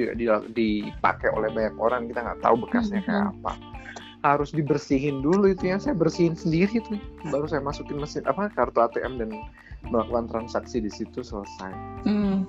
dipakai 0.53 1.33
oleh 1.33 1.49
banyak 1.49 1.73
orang 1.81 2.05
kita 2.05 2.21
nggak 2.21 2.41
tahu 2.45 2.69
bekasnya 2.83 3.03
kayak 3.07 3.25
apa. 3.39 3.53
Harus 4.23 4.55
dibersihin 4.55 5.19
dulu 5.23 5.51
itu 5.51 5.67
yang 5.67 5.83
saya 5.83 5.95
bersihin 5.99 6.35
sendiri 6.35 6.83
tuh. 6.83 6.99
Baru 7.31 7.47
saya 7.51 7.63
masukin 7.63 7.99
mesin 7.99 8.23
apa 8.27 8.51
kartu 8.55 8.79
ATM 8.79 9.19
dan 9.19 9.31
melakukan 9.91 10.31
transaksi 10.31 10.79
di 10.79 10.91
situ 10.91 11.23
selesai. 11.23 11.73
Hmm. 12.07 12.47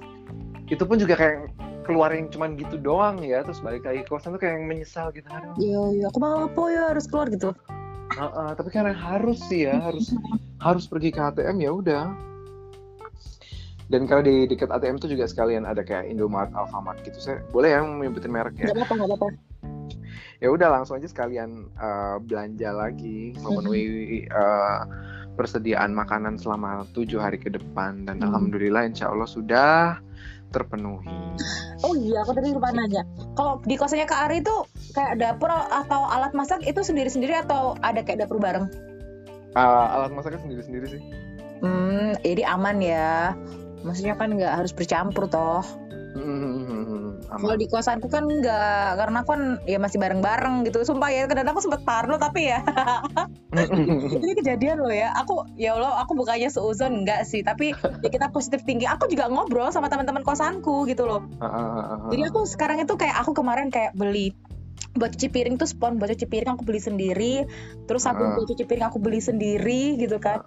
itu 0.71 0.79
pun 0.87 0.95
juga 0.95 1.19
kayak 1.19 1.53
keluarin 1.85 2.31
cuman 2.31 2.55
gitu 2.57 2.79
doang 2.79 3.21
ya. 3.21 3.45
Terus 3.45 3.61
balik 3.61 3.85
lagi 3.85 4.01
ke 4.05 4.09
kosan 4.09 4.33
tuh 4.33 4.41
kayak 4.41 4.57
yang 4.57 4.65
menyesal 4.65 5.13
gitu. 5.13 5.27
Aduh. 5.29 5.53
Iya, 5.59 5.81
iya. 5.93 6.05
Aku 6.09 6.17
mau 6.23 6.47
apa 6.49 6.61
ya 6.71 6.81
harus 6.93 7.05
keluar 7.05 7.27
gitu. 7.29 7.51
Heeh, 8.13 8.49
tapi 8.53 8.69
karena 8.69 8.93
harus 8.93 9.41
sih 9.49 9.65
ya 9.65 9.81
harus 9.81 10.13
harus 10.61 10.85
pergi 10.85 11.09
ke 11.09 11.21
ATM 11.21 11.57
ya 11.61 11.71
udah. 11.73 12.03
Dan 13.91 14.07
kalau 14.07 14.23
di 14.23 14.47
dekat 14.47 14.71
ATM 14.71 14.97
tuh 14.97 15.11
juga 15.11 15.27
sekalian 15.27 15.67
ada 15.67 15.83
kayak 15.83 16.07
Indomaret, 16.09 16.49
Alfamart 16.55 17.03
gitu. 17.03 17.19
Saya 17.19 17.43
boleh 17.51 17.75
ya 17.75 17.83
menyebutin 17.83 18.31
merek 18.31 18.55
ya? 18.57 18.71
Gak 18.71 18.79
apa-apa, 18.79 18.93
gak 18.95 19.09
apa-apa. 19.11 19.27
Ya 20.43 20.51
udah 20.51 20.67
langsung 20.67 20.99
aja 20.99 21.07
sekalian 21.07 21.71
eh, 21.71 22.15
belanja 22.27 22.69
lagi 22.75 23.31
memenuhi 23.39 23.83
eh, 24.43 24.79
persediaan 25.39 25.95
makanan 25.95 26.35
selama 26.35 26.83
tujuh 26.91 27.17
hari 27.17 27.39
ke 27.39 27.47
depan 27.49 28.03
dan 28.03 28.19
Hmm. 28.19 28.27
alhamdulillah 28.29 28.83
insya 28.85 29.09
Allah 29.09 29.25
sudah 29.25 29.97
terpenuhi 30.51 31.09
Oh 31.83 31.97
iya, 31.99 32.23
aku 32.23 32.31
tadi 32.31 32.55
lupa 32.55 32.71
nanya. 32.71 33.03
Kalau 33.35 33.59
di 33.67 33.75
kosannya 33.75 34.07
Kak 34.07 34.31
Ari 34.31 34.39
itu 34.39 34.55
kayak 34.95 35.19
dapur 35.19 35.51
atau 35.51 36.07
alat 36.07 36.31
masak 36.31 36.63
itu 36.63 36.79
sendiri-sendiri 36.79 37.43
atau 37.43 37.75
ada 37.83 37.99
kayak 37.99 38.23
dapur 38.23 38.39
bareng? 38.39 38.71
Eh, 39.51 39.85
alat 39.91 40.15
masaknya 40.15 40.39
sendiri-sendiri 40.39 40.85
sih 40.87 41.01
Hmm, 41.59 42.15
jadi 42.23 42.47
aman 42.55 42.79
ya. 42.79 43.35
Maksudnya 43.83 44.15
kan 44.15 44.31
nggak 44.31 44.63
harus 44.63 44.71
bercampur 44.71 45.27
toh. 45.27 45.63
Hmm, 46.15 46.72
Kalau 47.29 47.55
di 47.57 47.67
kosanku 47.67 48.07
kan 48.07 48.25
nggak, 48.25 48.99
karena 48.99 49.17
aku 49.23 49.29
kan 49.33 49.41
ya 49.65 49.77
masih 49.81 49.97
bareng-bareng 49.97 50.67
gitu. 50.67 50.83
Sumpah 50.85 51.09
ya, 51.09 51.25
kadang 51.25 51.49
aku 51.49 51.63
sempet 51.63 51.81
parno 51.83 52.15
tapi 52.21 52.51
ya 52.51 52.61
ini 54.23 54.33
kejadian 54.37 54.81
loh 54.81 54.93
ya. 54.93 55.13
Aku 55.23 55.47
ya 55.57 55.75
Allah, 55.77 56.03
aku 56.03 56.13
bukannya 56.13 56.49
seuzon 56.49 57.03
enggak 57.03 57.25
sih, 57.25 57.41
tapi 57.41 57.73
ya 57.75 58.09
kita 58.09 58.29
positif 58.29 58.61
tinggi. 58.67 58.85
Aku 58.85 59.09
juga 59.09 59.29
ngobrol 59.29 59.69
sama 59.73 59.89
teman-teman 59.89 60.21
kosanku 60.21 60.85
gitu 60.89 61.09
loh. 61.09 61.25
Jadi 62.13 62.21
aku 62.27 62.45
sekarang 62.45 62.81
itu 62.81 62.93
kayak 62.95 63.21
aku 63.23 63.33
kemarin 63.33 63.73
kayak 63.73 63.95
beli 63.97 64.35
buat 64.93 65.09
cuci 65.17 65.27
piring 65.33 65.57
tuh 65.57 65.65
spon 65.65 65.97
buat 65.97 66.13
cuci 66.13 66.29
piring 66.29 66.53
aku 66.53 66.63
beli 66.69 66.77
sendiri 66.77 67.49
terus 67.89 68.05
sabun 68.05 68.29
Ah. 68.29 68.33
buat 68.37 68.45
cuci 68.45 68.69
piring 68.69 68.85
aku 68.85 69.01
beli 69.01 69.17
sendiri 69.17 69.97
gitu 69.97 70.21
kan 70.21 70.37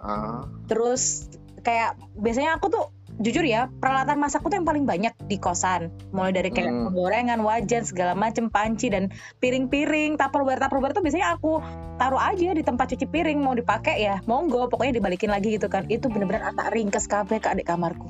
terus 0.71 1.27
kayak 1.67 1.99
biasanya 2.15 2.55
aku 2.55 2.71
tuh 2.71 2.85
jujur 3.17 3.41
ya 3.41 3.65
peralatan 3.81 4.21
masakku 4.21 4.47
tuh 4.47 4.61
yang 4.61 4.67
paling 4.67 4.85
banyak 4.85 5.13
di 5.25 5.37
kosan. 5.37 5.89
Mulai 6.13 6.37
dari 6.37 6.49
kayak 6.53 6.69
Hmm. 6.69 6.83
penggorengan 6.91 7.39
wajan 7.41 7.83
segala 7.83 8.13
macem 8.13 8.47
panci 8.47 8.93
dan 8.93 9.09
piring-piring. 9.39 10.15
Tupperware 10.15 10.61
tupperware 10.61 10.93
tuh 10.93 11.01
biasanya 11.01 11.33
aku 11.33 11.57
taruh 11.97 12.21
aja 12.21 12.53
di 12.53 12.61
tempat 12.61 12.93
cuci 12.93 13.09
piring. 13.09 13.41
Mau 13.41 13.57
dipakai 13.57 14.01
ya 14.01 14.21
monggo. 14.29 14.69
Pokoknya 14.69 15.01
dibalikin 15.01 15.33
lagi 15.33 15.57
gitu 15.57 15.65
kan. 15.65 15.89
Itu 15.89 16.07
bener-bener 16.07 16.45
atak 16.45 16.73
ringkes 16.73 17.09
kabeh 17.09 17.41
ke 17.41 17.47
adik 17.49 17.65
kamarku. 17.65 18.05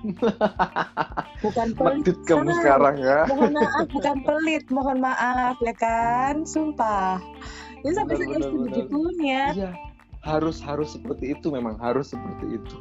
Bukan 1.44 1.76
pelit 1.76 2.04
Medit 2.04 2.18
kamu 2.24 2.50
sekarang 2.60 2.96
ya. 3.00 3.28
Mohon 3.28 3.52
maaf 3.60 3.86
bukan 3.96 4.16
pelit. 4.24 4.64
Mohon 4.72 4.98
maaf 5.04 5.56
ya 5.60 5.74
kan 5.76 6.44
sumpah. 6.44 7.20
Ini 7.80 7.92
sampai 7.96 8.16
Benar, 8.16 8.20
segini 8.20 8.36
benar, 8.36 8.48
benar. 8.52 8.60
begitunya 8.64 9.42
Iya, 9.56 9.70
harus 10.20 10.56
harus 10.60 10.88
seperti 10.96 11.32
itu 11.32 11.48
memang. 11.48 11.80
Harus 11.80 12.12
seperti 12.12 12.60
itu. 12.60 12.76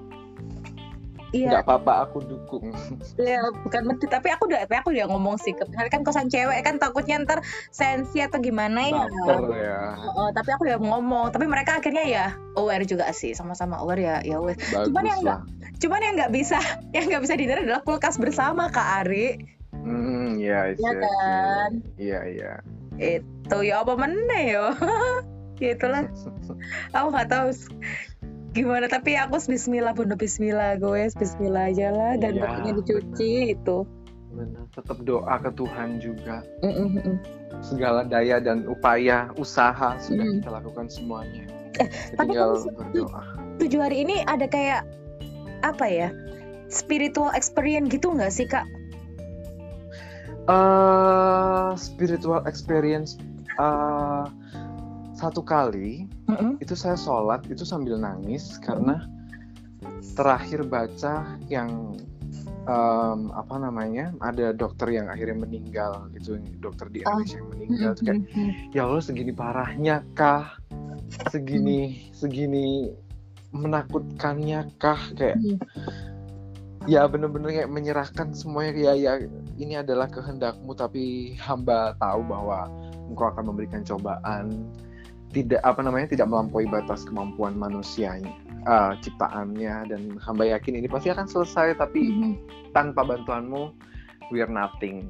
Iya. 1.36 1.50
Nggak 1.54 1.64
apa-apa 1.66 1.94
aku 2.10 2.18
dukung. 2.26 2.74
ya 3.18 3.42
bukan 3.66 3.82
medit 3.86 4.10
tapi 4.10 4.34
aku 4.34 4.50
udah 4.50 4.66
aku 4.66 4.90
udah 4.94 5.08
ngomong 5.10 5.36
sih. 5.42 5.54
Ke 5.54 5.66
kan 5.90 6.02
kosan 6.02 6.28
cewek 6.32 6.62
kan 6.66 6.82
takutnya 6.82 7.22
ntar 7.24 7.46
sensi 7.70 8.22
atau 8.24 8.42
gimana 8.42 8.90
ya? 8.90 9.06
Baper 9.06 9.40
ya. 9.58 9.80
Oh, 10.18 10.30
tapi 10.34 10.50
aku 10.54 10.70
udah 10.70 10.80
ngomong. 10.80 11.32
Tapi 11.34 11.46
mereka 11.46 11.78
akhirnya 11.80 12.06
ya 12.06 12.26
aware 12.58 12.86
juga 12.86 13.10
sih 13.14 13.34
sama-sama 13.38 13.80
aware 13.80 14.02
ya 14.02 14.16
ya 14.26 14.38
wes. 14.42 14.58
Bagus 14.72 14.90
Cuman 14.92 15.04
yang 15.06 15.22
lah. 15.24 15.42
cuman 15.80 16.00
yang 16.04 16.14
nggak 16.20 16.34
bisa 16.34 16.60
yang 16.96 17.06
nggak 17.08 17.24
bisa 17.24 17.34
dihindari 17.38 17.64
adalah 17.66 17.84
kulkas 17.86 18.18
bersama 18.18 18.68
kak 18.70 19.06
Ari. 19.06 19.58
Hmm, 19.80 20.36
iya, 20.36 20.76
ya 20.76 20.76
iya, 20.76 20.92
kan? 21.00 21.72
Iya, 21.96 22.20
iya. 22.28 22.54
itu 23.00 23.58
ya 23.64 23.80
apa 23.80 23.96
meneh 23.96 24.44
yo? 24.60 24.76
Ya 25.60 25.76
itulah 25.76 26.08
aku 26.96 27.08
nggak 27.12 27.30
tahu 27.36 27.52
gimana 28.50 28.90
tapi 28.90 29.14
aku 29.14 29.38
Bismillah 29.46 29.94
pun 29.94 30.10
Bismillah 30.14 30.78
gue 30.78 31.10
Bismillah 31.14 31.70
aja 31.70 31.94
lah 31.94 32.14
dan 32.18 32.34
Iya, 32.36 32.42
bajunya 32.44 32.74
dicuci 32.82 33.32
itu 33.54 33.78
Benar. 34.30 34.70
Tetap 34.78 35.02
doa 35.10 35.42
ke 35.42 35.50
Tuhan 35.58 35.98
juga. 35.98 36.46
Mm, 36.62 36.70
mm, 36.70 36.90
mm. 37.02 37.18
Segala 37.66 38.06
daya 38.06 38.38
dan 38.38 38.62
upaya, 38.70 39.34
usaha 39.42 39.98
sudah 39.98 40.22
Hmm. 40.22 40.38
kita 40.38 40.50
lakukan 40.54 40.86
semuanya. 40.86 41.50
Eh, 41.82 41.90
tapi 42.14 42.38
tinggal 42.38 42.62
berdoa. 42.78 43.22
tujuh 43.58 43.82
hari 43.82 44.06
ini 44.06 44.22
ada 44.30 44.46
kayak 44.46 44.86
apa 45.66 45.86
ya 45.90 46.10
spiritual 46.70 47.34
experience 47.34 47.90
gitu 47.90 48.14
nggak 48.14 48.30
sih 48.30 48.46
kak? 48.46 48.70
eh 50.46 51.70
spiritual 51.74 52.46
experience 52.46 53.18
eh 53.58 54.26
satu 55.18 55.42
kali 55.42 56.06
Mm-mm. 56.30 56.54
itu 56.62 56.78
saya 56.78 56.94
sholat 56.94 57.42
itu 57.50 57.66
sambil 57.66 57.98
nangis 57.98 58.62
karena 58.62 59.10
terakhir 60.14 60.64
baca 60.64 61.40
yang 61.50 61.98
em, 62.68 63.20
apa 63.34 63.56
namanya 63.58 64.14
ada 64.22 64.54
dokter 64.54 64.94
yang 64.94 65.10
akhirnya 65.10 65.42
meninggal 65.42 66.06
itu 66.14 66.38
dokter 66.62 66.86
di 66.94 67.02
Oh. 67.04 67.18
Indonesia 67.18 67.38
yang 67.42 67.50
meninggal 67.50 67.92
Itu 67.96 68.02
kayak 68.06 68.22
ya 68.72 68.82
Allah 68.86 69.02
segini 69.02 69.32
parahnya 69.34 69.96
kah 70.14 70.54
segini 71.34 72.12
segini 72.14 72.94
menakutkannya 73.50 74.70
kah 74.78 75.02
kayak 75.18 75.38
Hmm. 75.42 75.58
ya 76.88 77.06
bener-bener 77.10 77.50
kayak 77.54 77.70
menyerahkan 77.70 78.34
semuanya 78.34 78.72
ya 78.78 78.94
ya 78.94 79.14
ini 79.58 79.78
adalah 79.78 80.06
kehendakmu 80.10 80.74
tapi 80.74 81.34
hamba 81.38 81.94
tahu 81.98 82.22
bahwa 82.26 82.70
engkau 83.10 83.26
akan 83.30 83.50
memberikan 83.52 83.82
cobaan 83.82 84.54
tidak 85.30 85.62
apa 85.62 85.86
namanya 85.86 86.10
tidak 86.10 86.28
melampaui 86.28 86.66
batas 86.66 87.06
kemampuan 87.06 87.54
manusianya 87.54 88.34
eh, 88.66 88.92
ciptaannya 89.02 89.88
dan 89.88 90.02
hamba 90.20 90.50
yakin 90.58 90.82
ini 90.82 90.90
pasti 90.90 91.14
akan 91.14 91.30
selesai 91.30 91.78
tapi 91.78 92.10
Mhm. 92.10 92.32
tanpa 92.74 93.06
bantuanmu 93.06 93.72
we 94.30 94.42
are 94.42 94.50
nothing 94.50 95.10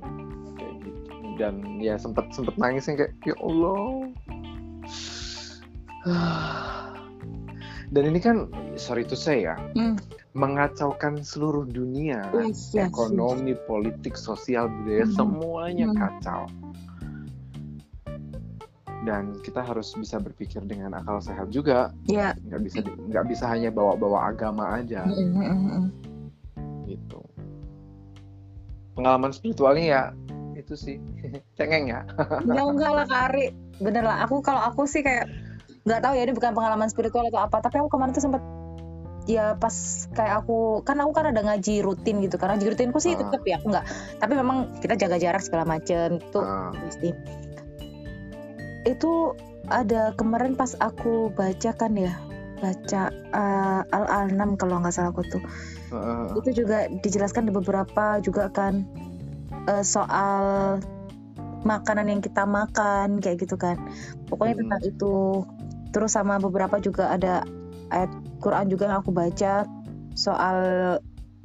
kayak 0.55 0.75
gitu 0.83 1.11
dan 1.39 1.59
ya 1.79 1.95
sempet 1.95 2.27
sempet 2.31 2.55
nangis 2.59 2.87
yang 2.87 2.99
kayak 2.99 3.13
ya 3.23 3.35
Allah 3.39 4.11
dan 7.93 8.03
ini 8.05 8.19
kan 8.21 8.47
sorry 8.77 9.03
to 9.03 9.17
say 9.17 9.43
ya 9.47 9.57
Hmm. 9.75 9.97
mengacaukan 10.37 11.25
seluruh 11.25 11.65
dunia 11.65 12.21
Yes, 12.31 12.69
yes, 12.71 12.93
ekonomi 12.93 13.57
politik 13.65 14.13
sosial 14.13 14.69
budaya 14.69 15.09
Mhm. 15.09 15.15
semuanya 15.17 15.85
Mhm. 15.89 15.97
kacau 15.97 16.43
dan 19.07 19.39
kita 19.39 19.63
harus 19.63 19.95
bisa 19.95 20.19
berpikir 20.19 20.59
dengan 20.67 20.91
akal 20.95 21.23
sehat 21.23 21.47
juga. 21.49 21.95
Ya. 22.03 22.35
nggak 22.35 22.61
bisa 22.61 22.77
nggak 22.83 23.25
bisa 23.27 23.45
hanya 23.47 23.71
bawa-bawa 23.71 24.31
agama 24.31 24.75
aja. 24.75 25.07
Mm-mm. 25.07 25.87
gitu. 26.89 27.21
Pengalaman 28.97 29.31
spiritualnya 29.31 29.85
ya. 29.85 30.03
Itu 30.57 30.75
sih. 30.75 30.99
Cengeng 31.57 31.87
ya. 31.87 32.03
Enggak 32.43 32.65
enggak 32.75 32.91
lah 32.91 33.05
Kak 33.07 33.21
Ari. 33.31 33.45
Bener 33.79 34.03
lah. 34.03 34.25
Aku 34.27 34.43
kalau 34.43 34.59
aku 34.59 34.83
sih 34.83 34.99
kayak 34.99 35.29
nggak 35.87 36.01
tahu 36.03 36.13
ya 36.19 36.27
ini 36.27 36.33
bukan 36.35 36.51
pengalaman 36.51 36.91
spiritual 36.91 37.23
atau 37.31 37.39
apa. 37.39 37.63
Tapi 37.63 37.79
aku 37.79 37.87
kemarin 37.87 38.11
tuh 38.11 38.25
sempet 38.25 38.43
ya 39.29 39.53
pas 39.61 40.09
kayak 40.17 40.41
aku 40.41 40.81
kan 40.81 40.97
aku 41.05 41.13
kan 41.13 41.29
ada 41.29 41.45
ngaji 41.45 41.85
rutin 41.85 42.17
gitu 42.17 42.41
karena 42.41 42.57
ngaji 42.57 42.73
rutinku 42.73 42.97
sih 42.97 43.13
Ah. 43.13 43.21
tetap 43.23 43.41
ya 43.45 43.61
aku 43.61 43.67
nggak. 43.71 43.85
Tapi 44.19 44.33
memang 44.35 44.57
kita 44.81 44.97
jaga 44.97 45.15
jarak 45.21 45.45
segala 45.45 45.63
macem 45.69 46.17
tuh. 46.33 46.43
Ah, 46.43 46.73
pasti 46.73 47.13
itu 48.89 49.37
ada 49.69 50.17
kemarin 50.17 50.57
pas 50.57 50.73
aku 50.81 51.29
baca 51.37 51.71
kan 51.77 51.93
ya 51.93 52.17
baca 52.59 53.13
uh, 53.31 53.81
al 53.95 54.05
anam 54.09 54.59
kalau 54.59 54.81
nggak 54.83 54.91
salah 54.91 55.15
aku 55.15 55.23
tuh. 55.29 55.43
Ah, 55.89 56.29
itu 56.37 56.65
juga 56.65 56.85
dijelaskan 57.01 57.49
di 57.49 57.53
beberapa 57.55 58.21
juga 58.21 58.51
kan 58.53 58.85
eh, 59.65 59.81
soal 59.81 60.77
makanan 61.65 62.07
yang 62.11 62.21
kita 62.21 62.45
makan 62.45 63.23
kayak 63.23 63.41
gitu 63.41 63.55
kan. 63.55 63.79
Pokoknya 64.27 64.59
Hmm. 64.59 64.61
tentang 64.67 64.81
itu. 64.85 65.15
Terus 65.89 66.13
sama 66.13 66.37
beberapa 66.37 66.77
juga 66.77 67.09
ada 67.09 67.41
ayat 67.89 68.11
Quran 68.37 68.69
juga 68.69 68.93
yang 68.93 69.01
aku 69.01 69.09
baca 69.09 69.65
soal 70.13 70.57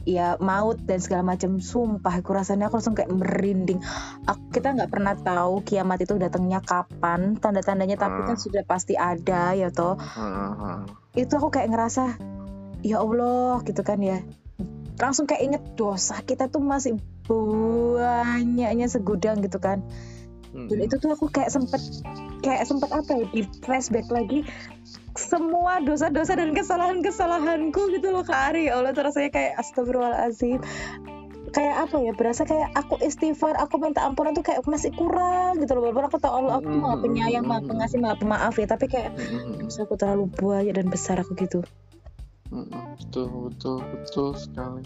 ya 0.04 0.36
maut 0.40 0.80
dan 0.84 1.00
segala 1.00 1.24
macam. 1.24 1.58
Sumpah 1.58 2.20
aku 2.20 2.30
rasanya 2.32 2.68
aku 2.68 2.80
langsung 2.80 2.96
kayak 2.96 3.12
merinding. 3.12 3.80
Aku, 4.24 4.40
kita 4.52 4.72
nggak 4.76 4.92
pernah 4.92 5.16
tahu 5.16 5.64
kiamat 5.64 6.04
itu 6.04 6.14
datangnya 6.16 6.60
kapan. 6.60 7.36
Tanda-tandanya 7.40 7.96
tapi 7.96 8.24
kan 8.24 8.36
Ah. 8.36 8.40
sudah 8.40 8.62
pasti 8.64 8.94
ada 8.94 9.52
ya 9.56 9.68
toh. 9.72 9.96
Ah. 9.98 10.84
itu 11.14 11.30
aku 11.30 11.46
kayak 11.48 11.70
ngerasa 11.70 12.18
ya 12.82 12.98
Allah 13.00 13.62
gitu 13.64 13.80
kan 13.80 13.98
ya. 14.02 14.20
Langsung 14.98 15.26
kayak 15.26 15.42
inget 15.42 15.62
dosa 15.74 16.18
kita 16.22 16.46
tuh 16.46 16.62
masih 16.62 16.98
banyaknya 17.26 18.86
segudang 18.86 19.40
gitu 19.42 19.58
kan. 19.58 19.82
Dan 20.54 20.70
Mm-mm. 20.70 20.86
itu 20.86 21.02
tuh 21.02 21.10
aku 21.10 21.26
kayak 21.34 21.50
sempet 21.50 21.82
kayak 22.46 22.62
sempat 22.62 22.94
apa 22.94 23.10
ya 23.10 23.26
di 23.34 23.42
flashback 23.66 24.06
lagi 24.06 24.46
semua 25.14 25.78
dosa-dosa 25.78 26.34
dan 26.34 26.50
kesalahan-kesalahanku 26.54 27.94
gitu 27.94 28.10
loh 28.10 28.26
Kak 28.26 28.54
Ari. 28.54 28.66
Ya 28.66 28.78
Allah 28.78 28.94
rasanya 28.94 29.30
kayak 29.30 29.58
astagfirullahaladzim. 29.62 30.58
Kayak 31.54 31.86
apa 31.86 31.96
ya 32.02 32.12
berasa 32.18 32.42
kayak 32.42 32.74
aku 32.74 32.98
istighfar 32.98 33.54
aku 33.54 33.78
minta 33.78 34.02
ampunan 34.02 34.34
tuh 34.34 34.42
kayak 34.42 34.66
masih 34.66 34.90
kurang 34.98 35.62
gitu 35.62 35.78
loh. 35.78 35.86
Walaupun 35.86 36.10
aku 36.10 36.18
tahu 36.18 36.34
Allah 36.34 36.58
aku 36.58 36.66
maha 36.66 36.96
penyayang 36.98 37.46
maha 37.46 37.62
pengasih 37.62 38.02
maha 38.02 38.18
pemaaf 38.18 38.58
ya. 38.58 38.66
Tapi 38.66 38.90
kayak 38.90 39.14
bisa 39.62 39.86
aku 39.86 39.94
terlalu 39.94 40.26
banyak 40.34 40.74
dan 40.74 40.90
besar 40.90 41.22
aku 41.22 41.38
gitu. 41.38 41.62
Betul 42.50 43.30
betul 43.50 43.86
betul 43.86 44.34
sekali. 44.34 44.82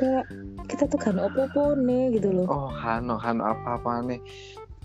Kayak 0.00 0.24
kita 0.72 0.84
tuh 0.88 1.00
kan 1.04 1.20
apa-apa 1.20 1.76
nih 1.76 2.16
gitu 2.16 2.32
loh. 2.32 2.46
Oh 2.48 2.72
hano 2.72 3.20
hano 3.20 3.44
apa-apa 3.44 4.08
nih 4.08 4.24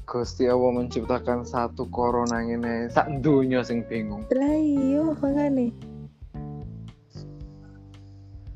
Gusti 0.04 0.46
Allah 0.52 0.72
menciptakan 0.76 1.48
satu 1.48 1.88
corona 1.88 2.44
ini 2.44 2.92
sak 2.92 3.24
dunia 3.24 3.64
sing 3.64 3.88
bingung. 3.88 4.28
Lah 4.36 4.56
iya 4.60 5.00
makanya 5.04 5.72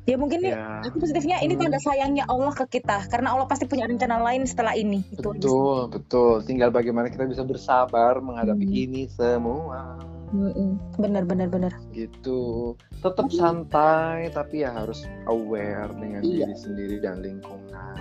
ya 0.08 0.16
mungkin 0.16 0.40
nih 0.40 0.56
ya. 0.56 0.80
aku 0.88 1.04
positifnya 1.04 1.36
ini 1.44 1.52
tanda 1.52 1.76
sayangnya 1.84 2.24
Allah 2.32 2.56
ke 2.56 2.80
kita 2.80 3.04
karena 3.12 3.36
Allah 3.36 3.44
pasti 3.44 3.68
punya 3.68 3.84
rencana 3.84 4.16
lain 4.24 4.48
setelah 4.48 4.72
ini. 4.72 5.04
Itu 5.12 5.36
aja 5.36 5.36
betul 5.36 5.78
betul. 5.92 6.34
Tinggal 6.48 6.72
bagaimana 6.72 7.12
kita 7.12 7.28
bisa 7.28 7.44
bersabar 7.44 8.16
menghadapi 8.24 8.64
Hmm. 8.64 8.84
ini 8.88 9.02
semua. 9.12 10.00
Benar 10.96 11.24
benar 11.28 11.48
benar. 11.52 11.72
Gitu. 11.92 12.72
Tetap 13.04 13.28
santai 13.32 14.32
tapi 14.32 14.64
ya 14.64 14.72
harus 14.72 15.04
aware 15.28 15.92
dengan 15.92 16.24
Iya. 16.24 16.48
diri 16.48 16.56
sendiri 16.56 16.96
dan 17.04 17.20
lingkungan. 17.20 17.96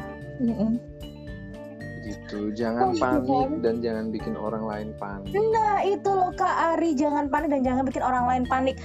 Gitu. 2.07 2.55
Jangan 2.55 2.89
Oh, 2.89 2.93
iya, 2.95 3.01
panik 3.03 3.27
kan? 3.27 3.51
dan 3.59 3.75
jangan 3.83 4.05
bikin 4.09 4.33
orang 4.39 4.63
lain 4.63 4.87
panik. 4.95 5.31
Nah 5.35 5.83
itu 5.83 6.07
loh 6.07 6.31
Kak 6.31 6.55
Ari. 6.73 6.95
Jangan 6.95 7.27
panik 7.27 7.51
dan 7.51 7.61
jangan 7.67 7.83
bikin 7.83 8.03
orang 8.03 8.25
lain 8.31 8.43
panik. 8.47 8.79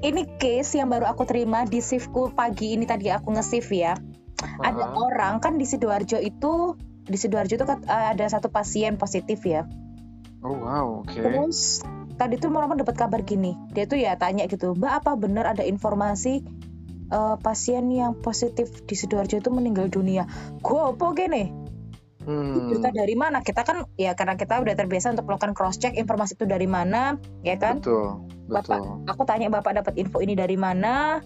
Ini 0.00 0.38
case 0.38 0.78
yang 0.78 0.88
baru 0.88 1.10
aku 1.10 1.26
terima 1.26 1.66
di 1.66 1.82
shiftku 1.82 2.32
pagi 2.32 2.72
ini 2.72 2.86
tadi. 2.86 3.10
Aku 3.10 3.34
nge-shift 3.34 3.68
ya. 3.68 3.98
Ada 4.40 4.84
Ah, 4.86 4.96
orang 4.96 5.42
kan 5.44 5.60
di 5.60 5.68
sidoarjo 5.68 6.16
itu 6.16 6.78
di 7.04 7.16
sidoarjo 7.18 7.60
itu 7.60 7.66
eh, 7.66 8.06
ada 8.16 8.24
satu 8.24 8.48
pasien 8.48 8.96
positif 8.96 9.44
ya. 9.44 9.68
Oh 10.40 10.56
wow 10.56 11.04
oke. 11.04 11.12
Terus 11.12 11.84
tadi 12.16 12.40
tuh 12.40 12.48
orang 12.48 12.80
dapat 12.80 12.96
kabar 12.96 13.20
gini, 13.20 13.52
dia 13.76 13.84
tuh 13.84 14.00
ya 14.00 14.16
tanya 14.16 14.48
gitu, 14.48 14.72
Mbak 14.72 14.92
apa 15.04 15.12
benar 15.20 15.44
ada 15.52 15.60
informasi 15.60 16.40
eh, 17.12 17.36
pasien 17.44 17.92
yang 17.92 18.16
positif 18.16 18.72
di 18.88 18.94
sidoarjo 18.96 19.36
itu 19.36 19.50
meninggal 19.52 19.92
dunia? 19.92 20.24
Gue 20.64 20.80
apa 20.80 21.12
gini? 21.12 21.52
Hmm, 22.24 22.68
Berita 22.72 22.90
dari 22.92 23.14
mana? 23.16 23.40
Kita 23.40 23.62
kan 23.64 23.88
ya 23.96 24.12
karena 24.12 24.36
kita 24.36 24.60
udah 24.60 24.74
terbiasa 24.76 25.12
untuk 25.16 25.26
melakukan 25.28 25.52
cross 25.56 25.80
check 25.80 25.96
informasi 25.96 26.36
itu 26.36 26.44
dari 26.44 26.68
mana, 26.68 27.16
ya 27.40 27.56
kan? 27.56 27.80
betul 27.80 28.24
Bapak. 28.50 28.80
betul 28.82 29.08
Aku 29.14 29.22
tanya 29.24 29.46
bapak 29.48 29.78
dapat 29.78 29.94
info 29.96 30.18
ini 30.20 30.34
dari 30.34 30.58
mana? 30.58 31.22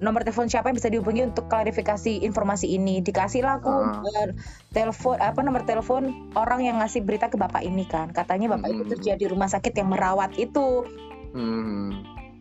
Nomor 0.00 0.24
telepon 0.24 0.48
siapa 0.48 0.72
yang 0.72 0.80
bisa 0.80 0.88
dihubungi 0.88 1.28
untuk 1.28 1.44
klarifikasi 1.52 2.24
informasi 2.24 2.72
ini? 2.72 3.04
Dikasihlah 3.04 3.60
aku 3.60 3.72
eh, 4.08 4.32
telepon 4.72 5.20
apa 5.20 5.44
nomor 5.44 5.68
telepon 5.68 6.32
orang 6.32 6.64
yang 6.64 6.80
ngasih 6.80 7.04
berita 7.04 7.28
ke 7.28 7.36
bapak 7.36 7.60
ini 7.60 7.84
kan. 7.84 8.08
Katanya 8.08 8.56
bapak 8.56 8.72
itu 8.72 8.82
Hmm. 8.88 8.92
kerja 8.96 9.12
di 9.20 9.26
rumah 9.28 9.52
sakit 9.52 9.76
yang 9.76 9.92
merawat 9.92 10.40
itu. 10.40 10.88
hmm. 11.30 11.88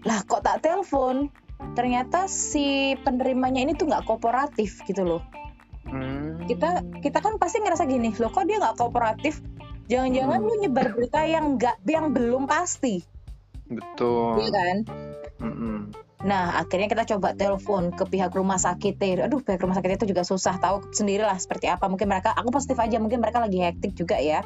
lah 0.08 0.24
kok 0.24 0.42
tak 0.48 0.64
telepon 0.64 1.28
ternyata 1.76 2.32
si 2.32 2.96
penerimanya 3.04 3.60
ini 3.60 3.76
tuh 3.76 3.92
nggak 3.92 4.08
kooperatif 4.08 4.80
gitu 4.88 5.04
loh. 5.04 5.22
Kita 6.50 6.82
kita 7.06 7.22
kan 7.22 7.38
pasti 7.38 7.62
ngerasa 7.62 7.86
gini 7.86 8.10
loh 8.18 8.34
kok 8.34 8.50
dia 8.50 8.58
nggak 8.58 8.82
kooperatif 8.82 9.38
jangan-jangan 9.86 10.42
Hmm. 10.42 10.48
lu 10.50 10.54
nyebar 10.66 10.88
berita 10.98 11.22
yang 11.30 11.46
nggak 11.62 11.78
yang 11.86 12.10
belum 12.10 12.50
pasti 12.50 13.06
betul 13.70 14.42
iya 14.42 14.50
kan 14.50 14.78
Mm-mm. 15.46 15.78
Nah 16.20 16.60
akhirnya 16.60 16.92
kita 16.92 17.04
coba 17.16 17.32
telepon 17.32 17.96
ke 17.96 18.04
pihak 18.04 18.36
rumah 18.36 18.60
sakit 18.60 19.00
aduh 19.24 19.40
pihak 19.40 19.64
rumah 19.64 19.80
sakit 19.80 20.04
itu 20.04 20.12
juga 20.12 20.28
susah 20.28 20.60
tahu 20.60 20.92
sendirilah 20.92 21.40
seperti 21.40 21.72
apa 21.72 21.88
mungkin 21.88 22.12
mereka 22.12 22.36
aku 22.36 22.52
positif 22.52 22.76
aja 22.76 23.00
mungkin 23.00 23.24
mereka 23.24 23.40
lagi 23.40 23.64
hektik 23.64 23.96
juga 23.96 24.20
ya 24.20 24.44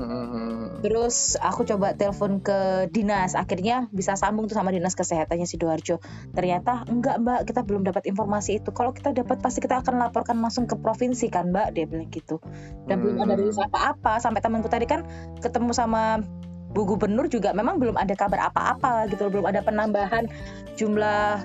Mm-mm. 0.00 0.80
Terus 0.80 1.36
aku 1.36 1.68
coba 1.68 1.92
telepon 1.92 2.40
ke 2.40 2.88
dinas, 2.88 3.36
akhirnya 3.36 3.88
bisa 3.92 4.16
sambung 4.16 4.48
tuh 4.48 4.56
sama 4.56 4.72
dinas 4.72 4.96
kesehatannya 4.96 5.44
sidoarjo. 5.44 6.00
Ternyata 6.32 6.88
enggak 6.88 7.20
mbak, 7.20 7.40
kita 7.44 7.60
belum 7.64 7.84
dapat 7.84 8.08
informasi 8.08 8.64
itu. 8.64 8.72
Kalau 8.72 8.96
kita 8.96 9.12
dapat 9.12 9.44
pasti 9.44 9.60
kita 9.60 9.84
akan 9.84 10.00
laporkan 10.00 10.40
langsung 10.40 10.64
ke 10.64 10.76
provinsi 10.80 11.28
kan 11.28 11.52
mbak, 11.52 11.76
dia 11.76 11.84
bilang 11.84 12.08
gitu. 12.08 12.40
Dan 12.88 13.04
belum 13.04 13.20
ada 13.20 13.36
Hmm. 13.36 13.40
rilis 13.44 13.60
apa-apa. 13.60 14.20
Sampai 14.24 14.40
temanku 14.40 14.72
tadi 14.72 14.88
kan 14.88 15.04
ketemu 15.44 15.76
sama 15.76 16.24
Bu 16.70 16.86
Gubernur 16.86 17.26
juga 17.26 17.50
memang 17.50 17.82
belum 17.82 17.98
ada 17.98 18.14
kabar 18.14 18.46
apa-apa 18.50 19.10
gitu, 19.10 19.26
belum 19.26 19.46
ada 19.46 19.58
penambahan 19.62 20.30
jumlah 20.78 21.42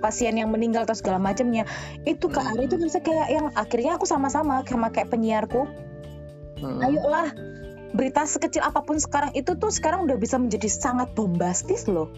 pasien 0.00 0.36
yang 0.36 0.52
meninggal 0.52 0.84
atau 0.88 0.96
segala 0.96 1.20
macamnya. 1.20 1.64
Itu 2.04 2.28
Kak 2.28 2.56
Ari 2.56 2.68
itu 2.68 2.76
bisa 2.80 3.00
kayak 3.00 3.28
yang 3.28 3.46
akhirnya 3.56 3.96
aku 3.96 4.04
sama-sama 4.08 4.64
sama 4.64 4.88
kayak 4.92 5.12
penyiarku 5.12 5.64
Mm-mm. 6.60 6.80
ayolah 6.80 7.28
berita 7.94 8.26
sekecil 8.26 8.62
apa 8.62 8.82
pun 8.82 8.98
sekarang 8.98 9.30
itu 9.36 9.54
tuh 9.54 9.70
sekarang 9.70 10.06
udah 10.06 10.16
bisa 10.18 10.38
menjadi 10.38 10.66
sangat 10.70 11.12
bombastis 11.14 11.86
loh 11.86 12.10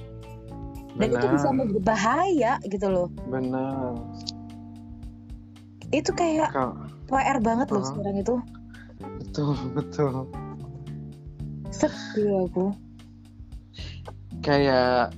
dan 0.97 1.13
itu 1.13 1.27
bisa 1.29 1.53
Benar. 1.53 1.69
berbahaya 1.73 2.53
gitu 2.65 2.87
loh 2.89 3.09
benar 3.29 3.97
itu 5.93 6.11
kayak 6.17 6.53
Kak, 6.53 6.73
PR 7.09 7.39
banget 7.45 7.69
loh 7.73 7.81
Uh-huh. 7.81 7.91
sekarang 7.93 8.17
itu 8.21 8.35
betul 9.21 9.57
betul 9.77 10.13
sedih 11.71 12.47
aku 12.49 12.73
kayak 14.41 15.11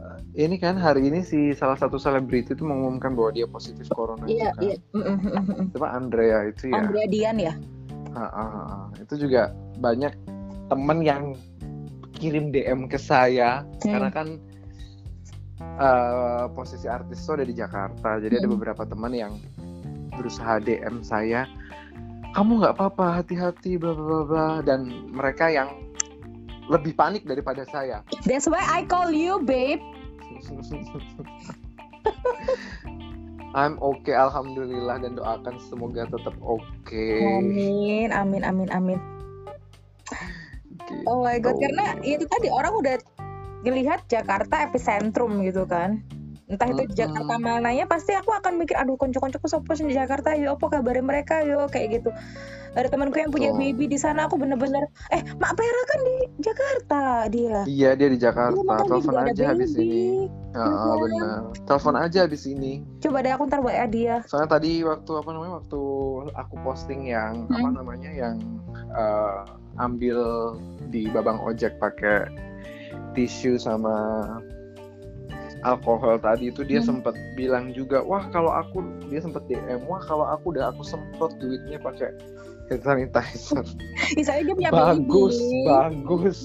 eh, 0.00 0.18
ini 0.34 0.56
kan 0.58 0.74
hari 0.76 1.06
ini 1.08 1.22
si 1.22 1.54
salah 1.54 1.78
satu 1.78 1.96
selebriti 1.96 2.52
itu 2.52 2.64
mengumumkan 2.64 3.14
bahwa 3.14 3.30
dia 3.32 3.46
positif 3.46 3.86
corona 3.92 4.26
iya 4.26 4.50
kan. 4.54 4.62
iya 4.64 4.76
Mm, 4.92 5.02
mm, 5.02 5.18
mm, 5.22 5.74
mm. 5.74 5.84
Andrea 5.84 6.38
itu 6.48 6.70
ya. 6.70 6.80
Andrea 6.82 7.06
Dian 7.08 7.36
ya 7.38 7.54
ah, 8.14 8.30
ah, 8.30 8.50
ah. 8.54 8.84
Itu 8.98 9.18
juga 9.18 9.50
banyak 9.78 10.14
temen 10.70 10.98
yang 11.02 11.34
kirim 12.14 12.50
DM 12.50 12.86
ke 12.86 12.96
saya 12.96 13.66
Hmm. 13.84 13.90
karena 13.90 14.10
kan 14.10 14.28
eh, 15.60 16.44
posisi 16.54 16.86
artis 16.86 17.22
itu 17.22 17.30
ada 17.34 17.44
di 17.46 17.54
Jakarta. 17.54 18.18
Jadi 18.18 18.38
ada 18.38 18.46
Hmm. 18.48 18.54
beberapa 18.58 18.82
teman 18.86 19.12
yang 19.12 19.34
berusaha 20.14 20.62
DM 20.62 21.02
saya, 21.02 21.44
kamu 22.34 22.60
nggak 22.60 22.74
apa-apa, 22.76 23.22
hati-hati, 23.22 23.78
bla 23.78 23.94
bla 23.94 24.20
bla. 24.26 24.48
Dan 24.60 25.10
mereka 25.14 25.48
yang 25.48 25.70
lebih 26.66 26.96
panik 26.96 27.22
daripada 27.28 27.62
saya. 27.68 28.00
that's 28.24 28.48
why 28.48 28.60
I 28.60 28.88
call 28.88 29.12
you 29.12 29.36
babe 29.44 29.84
I'm 33.54 33.78
okay, 33.78 34.16
alhamdulillah 34.16 34.98
dan 35.04 35.14
doakan 35.14 35.60
semoga 35.60 36.08
tetap 36.08 36.32
oke. 36.40 37.06
amin 37.36 38.10
amin 38.16 38.42
amin 38.42 38.68
amin 38.72 38.98
Gitu. 40.84 41.08
oh 41.08 41.24
my 41.24 41.40
god 41.40 41.56
karena 41.56 41.96
ya 42.04 42.20
itu 42.20 42.26
tadi 42.28 42.48
orang 42.52 42.76
udah 42.76 42.96
ngelihat 43.64 44.04
Jakarta 44.12 44.68
epicentrum 44.68 45.40
gitu 45.40 45.64
kan 45.64 46.04
entah 46.44 46.68
itu 46.68 46.84
di. 46.84 46.94
Jakarta 46.94 47.34
mananya 47.36 47.84
pasti 47.84 48.12
aku 48.12 48.28
akan 48.30 48.60
mikir 48.60 48.76
aduh 48.76 48.94
konco-koncoku 48.94 49.48
sopo 49.48 49.72
di 49.72 49.90
Jakarta 49.90 50.36
yo 50.36 50.54
apa 50.54 50.66
kabarnya 50.70 51.00
mereka 51.00 51.40
yo 51.40 51.64
kayak 51.66 52.00
gitu 52.00 52.10
ada 52.74 52.90
temanku 52.90 53.16
yang 53.16 53.30
punya 53.30 53.54
baby 53.54 53.86
di 53.86 53.94
sana 53.94 54.26
aku 54.26 54.34
bener-bener 54.34 54.82
eh 55.08 55.22
Mak 55.38 55.52
Pera 55.54 55.82
kan 55.86 56.00
di 56.02 56.14
Jakarta 56.42 57.00
dia 57.30 57.62
Iya 57.64 57.94
dia 57.94 58.08
di 58.10 58.18
Iya, 58.18 58.28
Jakarta. 58.28 58.72
Telepon 58.84 59.14
aja 59.16 59.44
habis 59.46 59.72
ini. 59.72 60.26
Ya, 60.50 60.66
Iya. 60.66 60.92
benar. 60.98 61.38
Telepon 61.64 61.94
aja 61.94 62.18
habis 62.26 62.42
ini. 62.44 62.72
coba 62.98 63.22
deh 63.22 63.30
aku 63.30 63.46
ntar 63.46 63.60
WA 63.62 63.86
dia 63.86 64.26
Soalnya 64.26 64.50
tadi 64.52 64.82
waktu 64.82 65.10
apa 65.14 65.28
namanya 65.30 65.62
waktu 65.62 65.80
aku 66.34 66.54
posting 66.60 67.06
yang 67.06 67.46
apa 67.46 67.62
Hmm. 67.62 67.78
namanya 67.78 68.10
yang 68.10 68.36
eh, 68.90 69.40
ambil 69.78 70.18
di 70.90 71.06
babang 71.08 71.38
ojek 71.40 71.78
pakai 71.78 72.26
tisu 73.14 73.54
sama 73.56 73.94
alkohol 75.64 76.20
tadi 76.20 76.52
itu 76.52 76.62
dia 76.62 76.84
Hmm. 76.84 77.00
sempat 77.00 77.16
bilang 77.34 77.72
juga 77.72 78.04
wah 78.04 78.28
kalau 78.30 78.52
aku 78.52 78.84
dia 79.08 79.24
sempat 79.24 79.44
DM 79.48 79.84
wah 79.88 80.00
kalau 80.04 80.28
aku 80.28 80.52
udah 80.52 80.70
aku 80.70 80.84
semprot 80.84 81.32
duitnya 81.40 81.80
pakai 81.80 82.12
hand 82.68 82.80
sanitizer. 82.80 83.64
Misalnya 84.18 84.42
dia 84.52 84.54
punya 84.56 84.70
bagus 84.72 85.36
baby. 85.36 85.64
bagus 85.68 86.38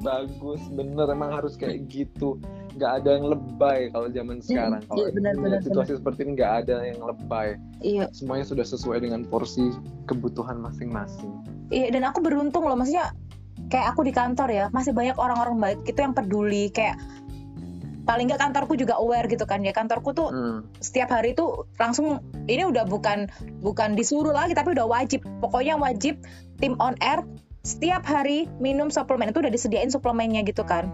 bagus 0.00 0.62
bener 0.72 1.10
emang 1.10 1.32
harus 1.34 1.58
kayak 1.58 1.88
gitu. 1.90 2.40
Nggak 2.78 3.02
ada 3.02 3.10
yang 3.18 3.26
lebay 3.26 3.90
kalau 3.90 4.08
zaman 4.08 4.38
sekarang. 4.38 4.80
Kalau 4.86 5.02
iya, 5.02 5.10
benar, 5.10 5.32
melihat 5.34 5.60
benar, 5.60 5.66
situasi 5.66 5.92
seperti 5.98 6.18
ini 6.24 6.30
nggak 6.38 6.52
ada 6.64 6.76
yang 6.86 7.00
lebay. 7.02 7.48
Iya. 7.82 8.06
Semuanya 8.14 8.46
sudah 8.46 8.64
sesuai 8.64 9.02
dengan 9.02 9.26
porsi 9.26 9.74
kebutuhan 10.06 10.62
masing-masing. 10.62 11.32
Iya 11.68 11.92
dan 11.92 12.06
aku 12.06 12.22
beruntung 12.24 12.64
loh 12.64 12.78
maksudnya 12.78 13.12
kayak 13.68 13.92
aku 13.92 14.06
di 14.06 14.12
kantor 14.14 14.48
ya 14.48 14.64
masih 14.72 14.96
banyak 14.96 15.18
orang-orang 15.20 15.58
baik 15.60 15.78
itu 15.84 15.98
yang 16.00 16.14
peduli 16.16 16.72
kayak 16.72 16.96
paling 18.08 18.24
nggak 18.26 18.40
kantorku 18.40 18.72
juga 18.72 18.96
aware 18.96 19.28
gitu 19.28 19.44
kan 19.44 19.60
ya. 19.60 19.70
Kantorku 19.70 20.10
tuh 20.10 20.28
Hmm, 20.28 20.64
setiap 20.80 21.12
hari 21.12 21.36
itu 21.36 21.44
langsung 21.76 22.18
ini 22.46 22.64
udah 22.64 22.88
bukan 22.88 23.28
bukan 23.60 23.92
disuruh 23.92 24.32
lagi 24.32 24.56
tapi 24.56 24.72
udah 24.72 24.88
wajib. 24.88 25.20
Pokoknya 25.38 25.76
wajib 25.76 26.16
tim 26.56 26.72
on 26.78 26.96
air 26.98 27.20
setiap 27.60 28.02
hari 28.02 28.48
minum 28.56 28.88
suplemen. 28.88 29.28
Itu 29.28 29.44
udah 29.44 29.52
disediain 29.52 29.92
suplemennya 29.92 30.40
gitu 30.42 30.64
kan. 30.64 30.88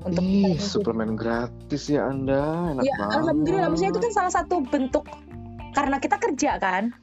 Untuk 0.00 0.22
Ih, 0.22 0.54
C. 0.54 0.78
suplemen 0.78 1.18
gratis 1.18 1.90
ya 1.90 2.06
Anda, 2.06 2.70
enak 2.70 2.86
ya 2.86 2.94
banget. 2.94 3.16
alhamdulillah. 3.18 3.68
Maksudnya 3.68 3.90
itu 3.90 4.00
kan 4.00 4.12
salah 4.14 4.32
satu 4.32 4.62
bentuk 4.62 5.02
karena 5.74 5.98
kita 5.98 6.16
kerja 6.16 6.62
kan. 6.62 6.94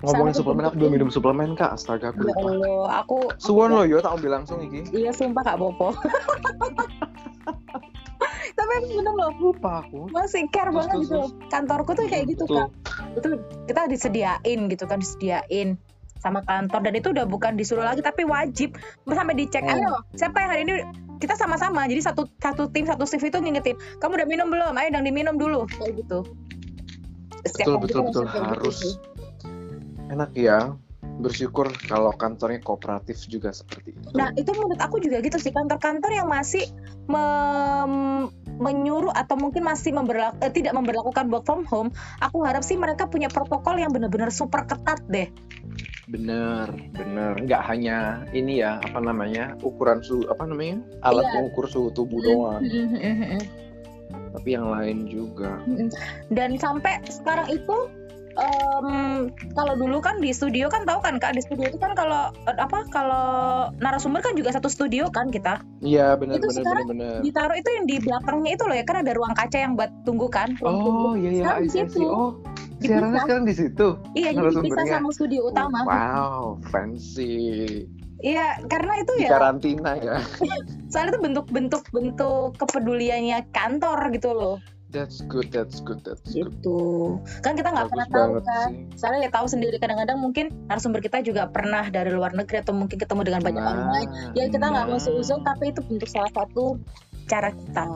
Ngomongin 0.00 0.32
suplemen, 0.32 0.64
aku 0.64 0.76
belum 0.76 0.92
minum 0.92 1.08
suplemen 1.08 1.52
kak, 1.52 1.72
astaga 1.72 2.08
aku 2.08 2.24
ya. 2.24 2.32
Allah 2.32 3.04
aku 3.04 3.18
Suwon 3.36 3.68
lo 3.70 3.84
yo, 3.84 4.00
tak 4.00 4.16
ambil 4.16 4.40
langsung 4.40 4.60
iki. 4.60 4.84
iya 4.92 5.12
sumpah 5.12 5.40
kak 5.42 5.56
Bopo 5.56 5.92
tapi 8.52 8.74
minum 8.88 9.14
loh 9.14 9.30
Lupa 9.36 9.82
aku. 9.82 10.08
masih 10.10 10.46
care 10.48 10.68
Terus, 10.68 10.76
banget 10.76 10.92
terus, 10.92 11.04
gitu 11.04 11.16
loh. 11.16 11.30
kantorku 11.46 11.90
tuh 11.92 12.04
kayak 12.06 12.24
gitu 12.26 12.44
kan 12.46 12.68
itu 13.12 13.28
kita 13.64 13.80
disediain 13.86 14.60
gitu 14.66 14.84
kan 14.84 14.98
disediain 14.98 15.68
sama 16.16 16.40
kantor 16.42 16.80
dan 16.82 16.94
itu 16.94 17.08
udah 17.10 17.24
bukan 17.24 17.54
disuruh 17.54 17.82
lagi 17.82 18.00
tapi 18.00 18.22
wajib 18.22 18.76
sampai 19.04 19.34
dicek 19.34 19.62
Hmm. 19.62 19.72
ayo 19.74 19.92
siapa 20.12 20.36
yang 20.38 20.50
hari 20.50 20.62
ini 20.62 20.74
kita 21.16 21.32
sama-sama 21.34 21.84
jadi 21.84 22.00
satu 22.02 22.28
satu 22.36 22.68
tim 22.68 22.84
satu 22.84 23.04
shift 23.04 23.24
itu 23.24 23.36
ngingetin 23.36 23.72
kamu 23.98 24.16
udah 24.16 24.28
minum 24.28 24.48
belum 24.48 24.72
ayo 24.74 24.88
dong 24.90 25.04
diminum 25.04 25.34
dulu 25.34 25.64
kayak 25.70 25.96
gitu 25.98 26.24
Setiap 27.40 27.80
Betul 27.80 28.04
betul 28.04 28.04
betul 28.04 28.24
gitu 28.26 28.40
harus. 28.44 28.76
sih. 28.76 28.94
Enak 30.08 30.30
ya. 30.34 30.76
Bersyukur 31.20 31.68
kalau 31.84 32.16
kantornya 32.16 32.64
kooperatif 32.64 33.28
juga 33.28 33.52
seperti 33.52 33.92
itu. 33.92 34.16
Nah 34.16 34.32
itu 34.34 34.48
menurut 34.56 34.80
aku 34.80 34.96
juga 35.04 35.20
gitu 35.20 35.36
sih 35.36 35.52
kantor-kantor 35.52 36.10
yang 36.16 36.28
masih 36.32 36.64
mem- 37.06 38.32
menyuruh 38.60 39.12
atau 39.12 39.36
mungkin 39.36 39.64
masih 39.64 39.92
memberlaku, 39.92 40.36
eh, 40.44 40.52
tidak 40.52 40.72
memberlakukan 40.76 41.28
work 41.28 41.44
from 41.44 41.64
home. 41.68 41.92
Aku 42.24 42.44
harap 42.44 42.64
sih 42.64 42.76
mereka 42.76 43.08
punya 43.08 43.28
protokol 43.28 43.76
yang 43.80 43.92
benar-benar 43.92 44.28
super 44.32 44.64
ketat 44.64 45.00
deh. 45.08 45.28
Bener, 46.10 46.68
bener. 46.96 47.38
Nggak 47.40 47.62
hanya 47.70 48.26
ini 48.34 48.60
ya, 48.60 48.82
apa 48.82 48.98
namanya, 48.98 49.54
ukuran 49.62 50.02
suhu, 50.02 50.26
apa 50.26 50.42
namanya, 50.42 50.82
alat 51.06 51.22
Iya. 51.22 51.32
pengukur 51.38 51.66
suhu 51.70 51.88
tubuh 51.94 52.18
doang, 52.18 52.66
tapi 54.34 54.48
yang 54.58 54.68
lain 54.74 55.06
juga. 55.06 55.62
Dan 56.34 56.58
sampai 56.58 56.98
sekarang 57.06 57.46
itu 57.54 57.76
em, 58.40 59.28
kalau 59.52 59.76
dulu 59.76 60.00
kan 60.00 60.18
di 60.18 60.32
studio 60.32 60.72
kan 60.72 60.88
tahu 60.88 61.00
kan 61.04 61.20
kak 61.20 61.36
di 61.36 61.42
studio 61.44 61.68
itu 61.68 61.76
kan 61.76 61.92
kalau 61.92 62.32
eh, 62.48 62.56
apa 62.56 62.88
kalau 62.88 63.68
narasumber 63.78 64.24
kan 64.24 64.32
juga 64.34 64.56
satu 64.56 64.72
studio 64.72 65.12
kan 65.12 65.28
kita 65.28 65.60
Iya, 65.80 66.16
bener, 66.16 66.40
Itu 66.40 66.48
bener, 66.52 66.60
sekarang 66.60 66.86
bener. 66.92 67.16
ditaruh 67.24 67.56
itu 67.56 67.70
yang 67.72 67.84
di 67.88 67.96
belakangnya 68.00 68.50
itu 68.56 68.64
loh 68.68 68.76
ya 68.76 68.84
kan 68.84 68.96
ada 69.00 69.12
ruang 69.16 69.32
kaca 69.32 69.58
yang 69.58 69.72
buat 69.80 69.90
tunggu 70.04 70.28
kan. 70.28 70.52
Oh, 70.60 71.16
iya, 71.16 71.30
iya, 71.32 71.56
di 71.56 71.72
situ. 71.72 72.04
Oh, 72.04 72.36
siarannya 72.84 73.20
sekarang 73.24 73.44
di 73.48 73.54
situ. 73.56 73.86
Iya, 74.12 74.36
jadi 74.36 74.60
dipisah 74.60 74.84
sama 75.00 75.08
studio 75.12 75.48
utama. 75.48 75.84
Wow, 75.88 76.60
fancy. 76.68 77.88
Iya, 78.20 78.60
karena 78.68 79.00
itu 79.00 79.12
Di 79.16 79.24
ya, 79.24 79.30
karantina 79.32 79.92
ya. 79.96 80.20
soalnya 80.92 81.16
itu 81.16 81.20
bentuk-bentuk 81.24 81.82
bentuk 81.88 82.52
kepeduliannya 82.60 83.48
kantor 83.56 84.12
gitu 84.12 84.30
loh. 84.36 84.56
That's 84.90 85.22
good, 85.30 85.54
that's 85.54 85.78
good, 85.86 86.02
that's 86.02 86.26
good. 86.34 86.50
Gitu. 86.50 86.78
Kan 87.46 87.54
kita 87.54 87.70
nggak 87.70 87.94
pernah 87.94 88.06
tahu 88.10 88.42
kan. 88.42 88.74
sih. 88.74 88.98
Soalnya 88.98 89.20
ya 89.26 89.30
tahu 89.30 89.46
sendiri 89.46 89.78
kadang-kadang 89.78 90.18
mungkin 90.18 90.50
narasumber 90.66 90.98
kita 90.98 91.22
juga 91.22 91.46
pernah 91.46 91.86
dari 91.86 92.10
luar 92.10 92.34
negeri 92.34 92.58
atau 92.58 92.74
mungkin 92.74 92.98
ketemu 92.98 93.22
dengan 93.22 93.40
banyak 93.46 93.62
orang 93.62 93.88
lain. 93.94 94.08
Ya 94.34 94.50
kita 94.50 94.66
nggak 94.66 94.86
mau 94.90 94.98
nah. 94.98 95.02
seuzon, 95.02 95.46
tapi 95.46 95.70
itu 95.70 95.80
bentuk 95.86 96.10
salah 96.10 96.34
satu 96.34 96.82
cara 97.30 97.54
kita. 97.54 97.86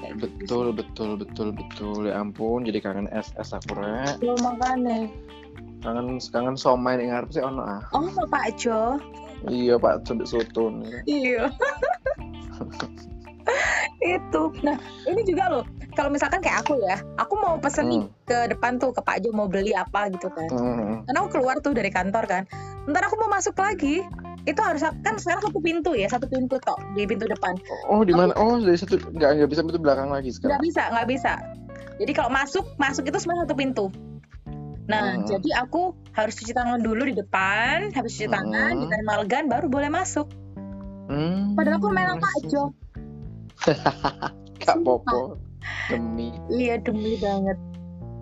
Kayak 0.00 0.12
gitu. 0.16 0.26
Betul, 0.40 0.66
betul, 0.72 1.10
betul, 1.20 1.48
betul. 1.52 2.08
Ya 2.08 2.16
ampun, 2.16 2.64
jadi 2.64 2.80
kangen 2.80 3.12
SS 3.12 3.60
aku 3.60 3.76
rek. 3.76 4.16
Lo 4.24 4.32
makanya. 4.40 5.12
Kangen, 5.84 6.16
kangen 6.32 6.56
somai 6.56 6.96
nih 6.96 7.12
ngarep 7.12 7.36
sih 7.36 7.44
ono 7.44 7.64
ah. 7.64 7.80
Oh, 7.92 8.08
Pak 8.28 8.56
Jo. 8.56 8.96
Iya 9.48 9.80
pak, 9.80 10.04
coba 10.04 10.24
soto 10.28 10.68
nih. 10.68 11.00
Iya. 11.08 11.48
itu. 14.00 14.42
Nah, 14.60 14.76
ini 15.04 15.22
juga 15.22 15.44
loh. 15.48 15.64
Kalau 15.90 16.06
misalkan 16.06 16.38
kayak 16.38 16.62
aku 16.62 16.78
ya, 16.80 16.96
aku 17.16 17.34
mau 17.34 17.58
pesen 17.58 17.86
nih 17.86 18.02
Hmm. 18.02 18.14
ke 18.24 18.38
depan 18.48 18.78
tuh 18.78 18.90
ke 18.90 19.00
Pak 19.00 19.20
Jo 19.20 19.30
mau 19.30 19.46
beli 19.46 19.74
apa 19.74 20.06
gitu 20.08 20.30
kan. 20.30 20.46
Hmm. 20.48 21.02
Karena 21.02 21.18
aku 21.18 21.30
keluar 21.32 21.58
tuh 21.58 21.74
dari 21.74 21.90
kantor 21.90 22.24
kan. 22.24 22.42
Ntar 22.86 23.02
aku 23.04 23.18
mau 23.18 23.28
masuk 23.28 23.54
lagi. 23.54 24.06
Itu 24.42 24.56
harus 24.62 24.80
kan 24.80 25.14
sekarang 25.14 25.44
satu 25.44 25.60
pintu 25.60 25.92
ya, 25.92 26.08
satu 26.08 26.24
pintu 26.24 26.56
tok 26.58 26.80
di 26.94 27.04
pintu 27.04 27.26
depan. 27.26 27.58
Oh 27.86 28.00
di 28.00 28.14
mana? 28.14 28.32
Oh 28.34 28.56
dari 28.56 28.72
satu 28.74 28.96
nggak 28.96 29.30
nggak 29.36 29.50
bisa 29.50 29.60
pintu 29.60 29.76
belakang 29.76 30.08
lagi 30.08 30.30
Nggak 30.30 30.36
sekarang. 30.40 30.60
bisa, 30.62 30.82
nggak 30.88 31.08
bisa. 31.10 31.32
Jadi 32.00 32.12
kalau 32.16 32.30
masuk, 32.32 32.64
masuk 32.76 33.04
itu 33.04 33.18
cuma 33.20 33.36
satu 33.36 33.52
pintu. 33.52 33.86
Nah, 34.88 35.14
Hmm. 35.14 35.28
jadi 35.28 35.60
aku 35.60 35.92
harus 36.16 36.34
cuci 36.34 36.50
tangan 36.50 36.80
dulu 36.80 37.04
di 37.04 37.14
depan, 37.14 37.92
habis 37.92 38.16
cuci 38.16 38.26
tangan, 38.26 38.72
Hmm. 38.74 38.88
di 38.88 39.04
Malgan 39.04 39.44
baru 39.46 39.68
boleh 39.68 39.86
masuk. 39.86 40.26
Hmm, 41.06 41.52
Padahal 41.52 41.76
aku 41.76 41.90
main 41.90 42.14
see. 42.40 42.48
Jo. 42.48 42.70
Kak 44.64 44.78
Popo 44.84 45.36
demi. 45.92 46.32
Iya 46.48 46.80
demi 46.80 47.16
banget. 47.20 47.58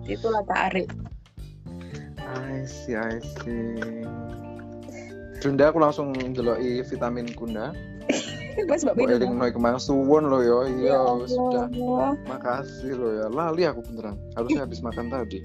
Itulah 0.09 0.43
Kak 0.49 0.73
Arif. 0.73 0.89
I 2.29 2.61
see, 2.67 2.93
I 2.93 3.17
see. 3.41 4.05
Bunda 5.39 5.71
aku 5.71 5.79
langsung 5.79 6.11
deloki 6.35 6.83
vitamin 6.83 7.31
kunda. 7.33 7.71
Mas 8.67 8.83
Mbak 8.83 8.99
minum. 8.99 9.15
eling 9.15 9.33
noy 9.39 9.51
kemang 9.55 9.79
suwon 9.79 10.27
lo 10.27 10.43
yo. 10.43 10.67
Iya, 10.67 10.99
Ya 10.99 11.25
sudah. 11.31 11.67
Makasih 12.27 12.91
lo 12.99 13.07
ya. 13.15 13.25
Lali 13.31 13.63
aku 13.63 13.79
beneran. 13.87 14.19
Harusnya 14.35 14.67
habis 14.67 14.83
makan 14.83 15.07
tadi. 15.07 15.39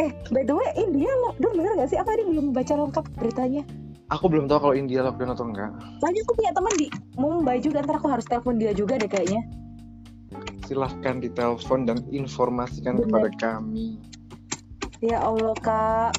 Eh, 0.00 0.12
by 0.32 0.44
the 0.44 0.52
way, 0.56 0.68
India 0.76 1.08
lockdown 1.24 1.56
bener 1.56 1.72
gak 1.80 1.88
sih? 1.88 1.96
Apa 2.00 2.16
ini 2.16 2.32
belum 2.32 2.52
baca 2.52 2.72
lengkap 2.76 3.04
beritanya? 3.16 3.64
Aku 4.06 4.30
belum 4.30 4.46
tahu 4.46 4.70
kalau 4.70 4.74
India 4.78 5.02
lockdown 5.02 5.34
atau 5.34 5.44
enggak. 5.50 5.74
Soalnya 5.98 6.22
aku 6.22 6.32
punya 6.38 6.52
teman 6.54 6.74
di 6.78 6.86
Mumbai 7.18 7.58
juga, 7.58 7.82
ntar 7.82 7.98
aku 7.98 8.06
harus 8.06 8.26
telepon 8.30 8.54
dia 8.54 8.70
juga 8.70 8.94
deh 9.02 9.10
kayaknya. 9.10 9.42
Silahkan 10.62 11.18
ditelepon 11.18 11.90
dan 11.90 11.98
informasikan 12.14 13.02
Bener. 13.02 13.10
kepada 13.10 13.28
kami. 13.42 13.98
Ya 15.02 15.18
Allah 15.26 15.54
kak. 15.58 16.12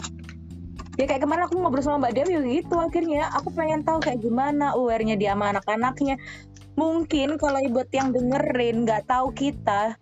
Ya 0.97 1.05
kayak 1.05 1.23
kemarin 1.23 1.45
aku 1.45 1.61
ngobrol 1.61 1.85
sama 1.85 2.09
Mbak 2.09 2.13
Dewi 2.17 2.59
gitu 2.59 2.75
akhirnya 2.75 3.29
aku 3.37 3.53
pengen 3.53 3.85
tahu 3.85 4.01
kayak 4.01 4.17
gimana 4.17 4.73
aware-nya 4.73 5.15
dia 5.15 5.37
sama 5.37 5.55
anak-anaknya. 5.55 6.17
Mungkin 6.77 7.39
kalau 7.39 7.61
buat 7.71 7.89
yang 7.93 8.11
dengerin 8.11 8.83
nggak 8.85 9.05
tahu 9.09 9.33
kita, 9.33 9.97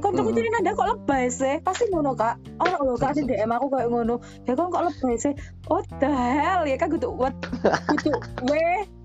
kon 0.00 0.16
tuh 0.16 0.24
Mm-mm. 0.24 0.36
jadi 0.36 0.48
nada 0.48 0.72
kok 0.72 0.88
lebay 0.88 1.28
sih? 1.28 1.60
Pasti 1.60 1.84
ngono 1.92 2.16
kak. 2.16 2.40
Oh 2.56 2.72
lo 2.88 2.96
kak 2.96 3.20
di 3.20 3.28
DM 3.28 3.52
aku 3.52 3.68
kayak 3.68 3.92
ngono. 3.92 4.16
Ya 4.48 4.56
kon 4.56 4.72
kok 4.72 4.88
lebay 4.88 5.14
sih? 5.20 5.36
What 5.68 5.84
the 6.00 6.08
hell? 6.08 6.64
Ya 6.64 6.80
kak 6.80 6.96
gitu 6.96 7.12
what? 7.12 7.36
Gitu 8.00 8.16
W 8.48 8.52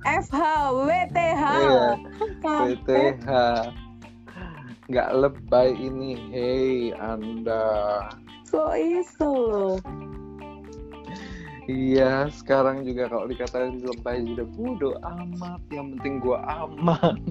F 0.07 0.27
H 0.31 0.41
W 0.71 0.91
T 1.11 1.17
H. 1.19 1.43
Iya. 1.43 1.87
Kampret. 2.39 3.19
PTH 3.19 3.29
nggak 4.89 5.09
lebay 5.19 5.69
ini. 5.77 6.11
Hei 6.31 6.95
anda. 6.97 8.07
Kok 8.49 8.73
iso 8.79 9.29
loh 9.29 9.77
iya 11.69 12.25
sekarang 12.33 12.81
juga 12.81 13.05
kalau 13.05 13.29
dikatain 13.29 13.77
lebay 13.85 14.25
juga 14.25 14.43
bodoh 14.57 14.95
amat 15.05 15.61
yang 15.69 15.93
penting 15.97 16.17
gua 16.17 16.41
aman 16.65 17.21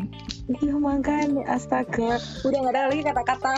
Iya 0.48 0.78
makanya 0.78 1.42
astaga 1.50 2.22
udah 2.46 2.58
nggak 2.62 2.72
ada 2.72 2.82
lagi 2.88 3.02
kata-kata 3.02 3.54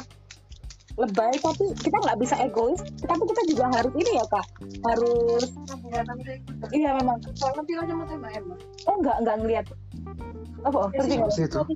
lebay 0.99 1.33
tapi 1.41 1.64
kita 1.81 1.97
nggak 1.97 2.18
bisa 2.18 2.35
egois 2.41 2.81
tapi 3.05 3.22
kita 3.28 3.43
juga 3.53 3.64
harus 3.72 3.93
ini 3.95 4.12
ya 4.16 4.24
kak 4.28 4.47
harus 4.85 5.45
iya 6.74 6.91
memang 6.97 7.16
nanti 7.20 7.72
Emma 7.76 8.55
oh 8.89 8.97
nggak 9.01 9.16
nggak 9.24 9.37
ngeliat 9.45 9.66
apa 10.61 10.76
oh, 10.76 10.93
ngerti 10.93 11.16
siapa 11.16 11.24
nggak? 11.24 11.33
sih 11.33 11.45
itu 11.49 11.59
Hati 11.64 11.74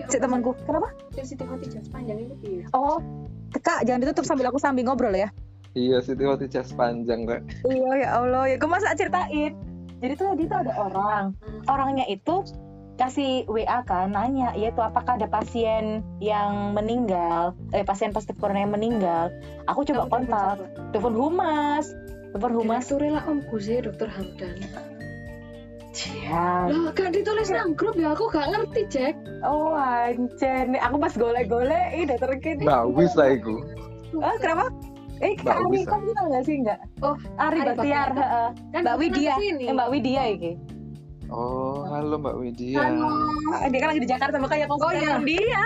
ya 0.00 0.06
si 0.08 0.16
temanku 0.16 0.50
kenapa 0.64 0.88
sensitif 1.12 1.44
jas 1.68 1.88
panjang 1.92 2.24
itu 2.24 2.34
iya 2.46 2.64
oh 2.72 3.02
kak 3.60 3.84
jangan 3.84 4.00
ditutup 4.06 4.24
sambil 4.24 4.48
aku 4.48 4.56
sambil 4.56 4.84
ngobrol 4.88 5.12
ya 5.12 5.28
iya 5.78 5.98
Siti 6.02 6.26
cas 6.50 6.74
panjang 6.74 7.22
rek 7.22 7.42
iya 7.70 7.90
ya 8.02 8.08
Allah. 8.18 8.50
Ya 8.50 8.56
gue 8.58 8.70
masa 8.70 8.94
ceritain. 8.98 9.54
Jadi 9.98 10.12
tuh 10.14 10.26
tadi 10.34 10.44
tuh 10.46 10.58
ada 10.62 10.72
orang. 10.78 11.24
Orangnya 11.66 12.06
itu 12.10 12.46
kasih 12.98 13.46
WA 13.46 13.86
kan 13.86 14.10
nanya 14.10 14.50
yaitu 14.58 14.82
apakah 14.82 15.14
ada 15.14 15.30
pasien 15.30 16.02
yang 16.18 16.74
meninggal? 16.74 17.54
Eh 17.70 17.86
pasien 17.86 18.10
positif 18.10 18.38
corona 18.42 18.66
yang 18.66 18.74
meninggal? 18.74 19.30
Aku 19.70 19.86
coba 19.86 20.10
kontak. 20.10 20.58
telepon 20.90 21.14
humas. 21.14 21.94
Telepon 22.34 22.52
humas. 22.58 22.90
Direktur 22.90 23.14
lah 23.14 23.24
omku 23.26 23.56
sih 23.62 23.78
dokter 23.78 24.10
Hamdan. 24.10 24.58
Ya 25.98 26.70
Lah 26.70 26.94
kan 26.94 27.10
ditulis 27.10 27.50
nang 27.50 27.74
grup 27.74 27.98
ya? 27.98 28.14
Aku 28.14 28.30
gak 28.30 28.54
ngerti 28.54 28.86
cek 28.86 29.14
oh 29.42 29.74
anjir 29.74 30.66
aku 30.78 30.96
pas 30.98 31.14
golek-golek 31.14 31.86
ini 31.94 32.02
udah 32.06 32.18
terkini 32.22 32.62
mbak 32.66 32.84
wis 32.94 33.12
lah 33.18 33.34
iku. 33.34 33.62
Oh 34.18 34.36
kenapa 34.38 34.70
eh 35.18 35.34
Mbak 35.34 35.56
Ari 35.66 35.80
kan 35.82 36.00
kita 36.04 36.22
nggak 36.24 36.42
sih 36.46 36.54
nggak 36.62 36.78
Oh, 37.02 37.16
Ari 37.36 37.58
Ari 37.58 37.68
Baktiar 37.74 38.08
kan 38.14 38.80
Mbak 38.82 38.96
Widya 38.98 39.34
ini 39.38 39.64
eh, 39.66 39.74
Mbak 39.74 39.88
Widya 39.90 40.22
iki 40.30 40.52
oh 41.28 41.84
halo 41.90 42.16
mbak 42.16 42.34
Widya 42.38 42.78
Ah, 43.52 43.66
dia 43.68 43.78
kan 43.82 43.88
lagi 43.92 44.02
di 44.02 44.08
Jakarta 44.08 44.36
makanya 44.38 44.64
aku 44.70 44.80
Oh, 44.80 44.92
iya. 44.94 45.18
dia 45.20 45.62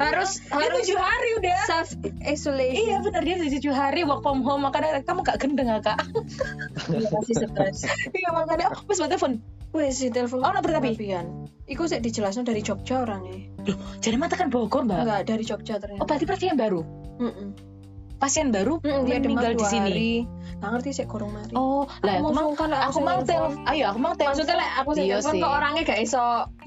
harus 0.00 0.40
dia 0.40 0.56
harus 0.64 0.80
tujuh 0.80 0.96
hari 0.96 1.28
udah 1.36 1.56
self 1.68 1.88
isolation 2.24 2.88
Iya 2.88 2.96
benar 3.04 3.20
dia 3.20 3.34
udah 3.36 3.50
tujuh 3.52 3.74
hari 3.74 4.00
work 4.08 4.24
from 4.24 4.40
home 4.40 4.64
makanya 4.64 5.04
kamu 5.04 5.20
gak 5.20 5.36
gendeng 5.36 5.68
ya 5.68 5.78
kak 5.84 6.00
Iya, 6.88 7.08
pasti 7.12 7.32
stres 7.36 7.78
Iya 8.08 8.28
makanya 8.32 8.72
aku 8.72 8.88
pas 8.88 8.96
buat 8.96 9.10
telepon 9.12 9.32
Wes 9.70 10.02
si 10.02 10.10
telepon. 10.10 10.42
Oh, 10.42 10.50
bi? 10.82 10.98
Fabian. 10.98 11.46
Iku 11.70 11.86
sih 11.86 12.02
dijelasno 12.02 12.42
dari 12.42 12.58
Jogja 12.58 13.06
orangnya. 13.06 13.38
Jadi 14.02 14.18
mata 14.18 14.34
kan 14.34 14.50
Bogor 14.50 14.82
mbak. 14.82 15.06
Enggak 15.06 15.22
dari 15.30 15.46
Jogja 15.46 15.78
Oh 15.78 15.82
ternyata. 15.86 16.02
berarti 16.10 16.26
pasien 16.26 16.58
baru. 16.58 16.82
Mm-mm. 17.22 17.54
Pasien 18.20 18.52
baru 18.52 18.76
Mm, 18.84 19.08
dia 19.08 19.16
meninggal 19.16 19.56
di 19.56 19.64
sini. 19.64 20.28
Nggak 20.60 20.70
ngerti 20.76 20.90
sih 20.92 21.06
kurang 21.08 21.32
mari. 21.32 21.56
Oh, 21.56 21.88
lah 22.04 22.20
aku 22.20 22.36
lah, 22.68 22.80
aku 22.92 23.00
telepon. 23.00 23.24
telepon. 23.24 23.52
Ayo 23.64 23.84
aku 23.88 23.98
mau 23.98 24.12
telepon. 24.12 24.36
Maksudnya 24.36 24.56
lek 24.60 24.70
aku 24.76 24.90
sih 24.92 25.04
Iya 25.08 25.16
telepon 25.24 25.40
kok 25.40 25.52
orangnya 25.56 25.82
gak 25.88 26.00
iso 26.04 26.24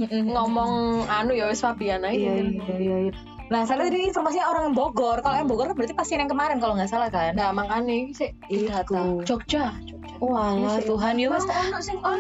ngomong 0.10 0.72
anu 1.06 1.32
ya 1.38 1.46
wis 1.54 1.62
Fabian 1.62 2.02
aja. 2.02 2.18
Iya 2.18 2.34
iya 2.42 2.76
iya. 2.82 2.98
iya. 3.10 3.14
Nah, 3.54 3.70
saya 3.70 3.86
tadi 3.86 4.10
informasinya 4.10 4.50
orang 4.50 4.74
Bogor. 4.74 5.22
Kalau 5.22 5.36
yang 5.38 5.46
Bogor 5.46 5.78
berarti 5.78 5.94
pasien 5.94 6.18
yang 6.18 6.32
kemarin 6.32 6.58
kalau 6.58 6.74
nggak 6.74 6.90
salah 6.90 7.14
kan? 7.14 7.38
Nah, 7.38 7.54
makanya 7.54 8.10
sih 8.18 8.34
Itu. 8.50 8.66
data 8.66 9.22
Jogja. 9.22 9.78
Jogja. 9.86 10.16
Wah, 10.24 10.58
Iya, 10.58 10.88
Tuhan 10.90 11.22
ya 11.22 11.28
mas. 11.30 11.46
Ono 11.46 11.80
sing 11.84 12.00
kan 12.02 12.18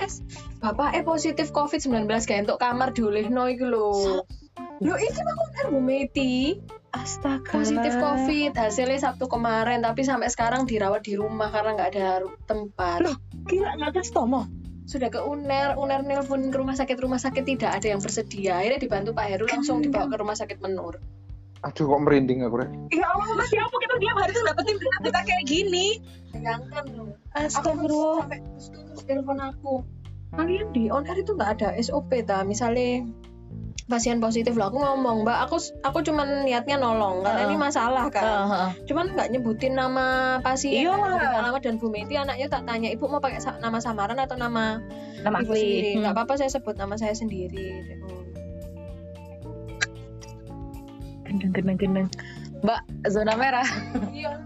SS. 0.00 0.26
Bapak 0.58 0.96
eh 0.96 1.04
positif 1.06 1.54
COVID-19 1.54 2.08
kayak 2.26 2.50
untuk 2.50 2.58
kamar 2.58 2.90
diolehno 2.96 3.46
iku 3.46 3.64
lho. 3.68 3.88
Lho 4.82 4.94
iki 4.98 5.20
mah 5.22 5.34
kan 5.54 5.66
Bu 5.70 5.78
Meti 5.84 6.58
Astaga. 6.94 7.50
positif 7.50 7.94
COVID 7.98 8.52
hasilnya 8.54 8.98
Sabtu 9.02 9.26
kemarin 9.26 9.82
tapi 9.82 10.06
sampai 10.06 10.30
sekarang 10.30 10.64
dirawat 10.64 11.02
di 11.06 11.18
rumah 11.18 11.50
karena 11.50 11.74
nggak 11.76 11.90
ada 11.94 12.08
tempat. 12.46 12.98
Loh. 13.02 13.16
Kira 13.46 13.74
nggak 13.78 14.00
tes 14.00 14.10
tomo. 14.10 14.46
Sudah 14.86 15.10
ke 15.10 15.18
UNER, 15.18 15.74
UNER 15.74 16.06
nelpon 16.06 16.46
ke 16.54 16.56
rumah 16.56 16.78
sakit, 16.78 16.94
rumah 17.02 17.18
sakit 17.18 17.42
tidak 17.42 17.74
ada 17.82 17.90
yang 17.90 17.98
bersedia. 17.98 18.62
Akhirnya 18.62 18.78
dibantu 18.78 19.10
Pak 19.18 19.26
Heru 19.26 19.50
langsung 19.50 19.82
dibawa 19.82 20.06
ke 20.06 20.16
rumah 20.22 20.38
sakit 20.38 20.62
Menur. 20.62 21.02
Aduh 21.66 21.84
kok 21.90 22.00
merinding 22.06 22.46
aku 22.46 22.62
rek. 22.62 22.70
Ya 22.94 23.10
Allah, 23.10 23.26
mas 23.34 23.50
ya 23.50 23.66
apa 23.66 23.76
kita 23.82 23.94
tiap 23.98 24.16
hari 24.22 24.30
tuh 24.30 24.44
dapetin 24.46 24.76
berita 24.78 25.20
kayak 25.26 25.44
gini? 25.50 25.86
Bayangkan 26.30 26.84
loh. 26.94 27.10
Astagfirullah. 27.34 28.22
sampai 28.22 28.38
terus 28.44 28.66
terus 28.70 29.02
telepon 29.08 29.38
aku 29.42 29.74
kalian 30.36 30.68
di 30.76 30.92
air 30.92 31.16
itu 31.16 31.32
nggak 31.32 31.50
ada 31.58 31.68
SOP 31.80 32.10
ta 32.28 32.44
misalnya 32.44 33.08
pasien 33.86 34.18
positif 34.18 34.58
lah 34.58 34.66
aku 34.66 34.82
ngomong 34.82 35.22
mbak 35.22 35.46
aku 35.46 35.62
aku 35.86 36.02
cuman 36.02 36.42
niatnya 36.42 36.74
nolong 36.74 37.22
karena 37.22 37.38
Heeh. 37.38 37.50
ini 37.50 37.56
masalah 37.56 38.10
kan 38.10 38.24
Heeh. 38.26 38.68
cuman 38.90 39.14
nggak 39.14 39.30
nyebutin 39.30 39.78
nama 39.78 40.38
pasien 40.42 40.90
Iya 40.90 40.98
alamat 41.38 41.62
dan 41.62 41.78
Bu 41.78 41.86
Meti 41.94 42.18
anaknya 42.18 42.50
tak 42.50 42.66
tanya 42.66 42.90
ibu 42.90 43.06
mau 43.06 43.22
pakai 43.22 43.38
nama 43.62 43.78
samaran 43.78 44.18
atau 44.18 44.34
nama 44.34 44.82
Nama 45.22 45.38
ibu 45.38 45.54
sendiri 45.54 45.94
asli. 45.94 46.00
nggak 46.02 46.14
apa-apa 46.18 46.34
saya 46.34 46.50
sebut 46.50 46.74
nama 46.74 46.98
saya 46.98 47.14
sendiri 47.14 47.70
Gendeng 51.26 51.50
gendeng 51.58 51.78
gendeng. 51.78 52.08
Mbak, 52.62 52.80
zona 53.10 53.34
merah. 53.34 53.66
iya 54.14 54.38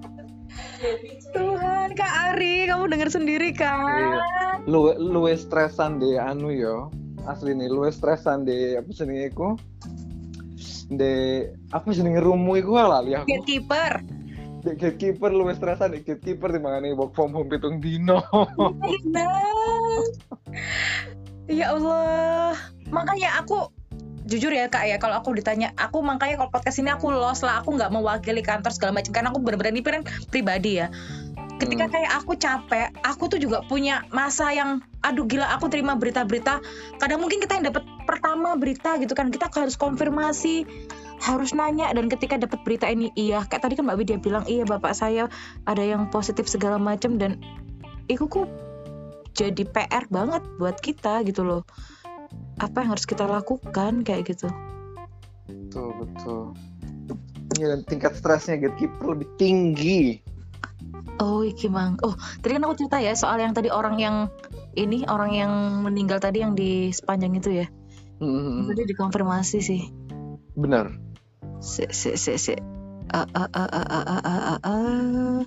Tuhan, 1.30 1.92
Kak 1.92 2.12
Ari, 2.32 2.64
kamu 2.66 2.88
dengar 2.88 3.12
sendiri 3.12 3.52
kan? 3.52 3.84
Iya. 3.84 4.20
Lu 4.64 4.88
lu 4.96 5.28
stresan 5.36 6.00
deh 6.00 6.16
anu 6.16 6.48
yo. 6.48 6.88
Asli 7.28 7.52
nih 7.52 7.68
lu 7.68 7.84
stresan 7.88 8.48
deh 8.48 8.80
apa 8.80 8.88
jenenge 8.92 9.32
iku? 9.32 9.48
De 10.90 11.46
apa 11.70 11.86
jenenge 11.92 12.20
rumu 12.20 12.56
iku 12.56 12.76
lali 12.76 13.16
aku. 13.16 13.28
Gatekeeper. 13.28 13.92
De 14.64 14.72
gatekeeper 14.76 15.30
lu 15.32 15.48
stresan 15.52 15.92
de 15.96 16.00
gatekeeper 16.00 16.48
timbangane 16.52 16.96
work 16.96 17.12
from 17.12 17.32
home 17.32 17.48
pitung 17.48 17.80
dino. 17.80 18.24
Ya 21.50 21.74
Allah. 21.74 22.54
Makanya 22.94 23.42
aku 23.42 23.74
jujur 24.30 24.54
ya 24.54 24.70
kak 24.70 24.86
ya 24.86 24.94
kalau 25.02 25.18
aku 25.18 25.34
ditanya 25.34 25.74
aku 25.74 26.06
makanya 26.06 26.38
kalau 26.38 26.54
podcast 26.54 26.78
ini 26.78 26.94
aku 26.94 27.10
lost 27.10 27.42
lah 27.42 27.66
aku 27.66 27.74
nggak 27.74 27.90
mewakili 27.90 28.46
kantor 28.46 28.70
segala 28.70 29.02
macam 29.02 29.10
karena 29.10 29.34
aku 29.34 29.42
bener-bener 29.42 29.74
ini 29.74 29.82
pribadi 30.30 30.78
ya 30.78 30.86
ketika 31.60 31.84
Hmm. 31.86 31.92
kayak 31.92 32.12
aku 32.16 32.32
capek 32.40 32.88
aku 33.04 33.28
tuh 33.28 33.36
juga 33.36 33.60
punya 33.68 34.02
masa 34.10 34.48
yang 34.50 34.80
aduh 35.04 35.28
gila 35.28 35.44
aku 35.52 35.68
terima 35.68 35.94
berita-berita 35.94 36.64
kadang 36.96 37.20
mungkin 37.20 37.38
kita 37.44 37.60
yang 37.60 37.68
dapat 37.68 37.84
pertama 38.08 38.56
berita 38.56 38.96
gitu 38.96 39.12
kan 39.12 39.28
kita 39.28 39.52
harus 39.52 39.76
konfirmasi 39.76 40.64
harus 41.20 41.52
nanya 41.52 41.92
dan 41.92 42.08
ketika 42.08 42.40
dapat 42.40 42.64
berita 42.64 42.88
ini 42.88 43.12
iya 43.12 43.44
kayak 43.44 43.60
tadi 43.68 43.76
kan 43.76 43.84
mbak 43.84 44.00
Widya 44.00 44.16
bilang 44.16 44.48
iya 44.48 44.64
bapak 44.64 44.96
saya 44.96 45.28
ada 45.68 45.84
yang 45.84 46.08
positif 46.08 46.48
segala 46.48 46.80
macam 46.80 47.20
dan 47.20 47.36
itu 48.08 48.24
kok 48.24 48.48
jadi 49.36 49.62
PR 49.68 50.08
banget 50.08 50.42
buat 50.56 50.80
kita 50.80 51.22
gitu 51.28 51.44
loh 51.44 51.62
apa 52.56 52.82
yang 52.82 52.96
harus 52.96 53.04
kita 53.04 53.28
lakukan 53.28 54.00
kayak 54.00 54.32
gitu 54.32 54.48
betul 55.70 55.94
betul. 56.02 56.42
Dan 57.58 57.82
tingkat 57.86 58.18
stresnya 58.18 58.58
gatekeeper 58.58 59.14
lebih 59.14 59.28
tinggi. 59.38 60.22
Oh 61.20 61.44
iki 61.44 61.68
mang. 61.68 62.00
Oh 62.00 62.16
tadi 62.40 62.56
kan 62.56 62.64
aku 62.64 62.74
cerita 62.80 62.98
ya 62.98 63.12
soal 63.12 63.38
yang 63.38 63.52
tadi 63.52 63.68
orang 63.68 64.00
yang 64.00 64.16
ini 64.74 65.04
orang 65.06 65.30
yang 65.36 65.52
meninggal 65.84 66.18
tadi 66.18 66.40
yang 66.42 66.56
di 66.56 66.90
sepanjang 66.90 67.36
itu 67.36 67.50
ya? 67.62 67.66
Hmm, 68.20 68.68
tadi 68.68 68.88
dikonfirmasi 68.88 69.58
sih. 69.60 69.82
Benar. 70.56 70.96
si 71.60 71.84
si 71.92 72.16
si 72.16 72.40
si. 72.40 72.56
Ah, 73.12 73.28
ah, 73.36 73.48
ah, 73.52 73.68
ah, 73.68 73.86
ah, 73.90 74.04
ah, 74.06 74.22
ah, 74.24 74.58
ah. 74.64 75.38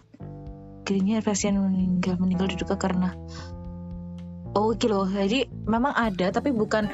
kayaknya 0.86 1.24
pasien 1.24 1.57
meninggal 1.57 2.19
meninggal 2.19 2.51
diduga 2.53 2.78
karena 2.78 3.17
oh 4.53 4.78
iki 4.78 4.86
loh. 4.86 5.09
Jadi 5.09 5.49
memang 5.65 5.95
ada 5.97 6.30
tapi 6.30 6.53
bukan 6.53 6.91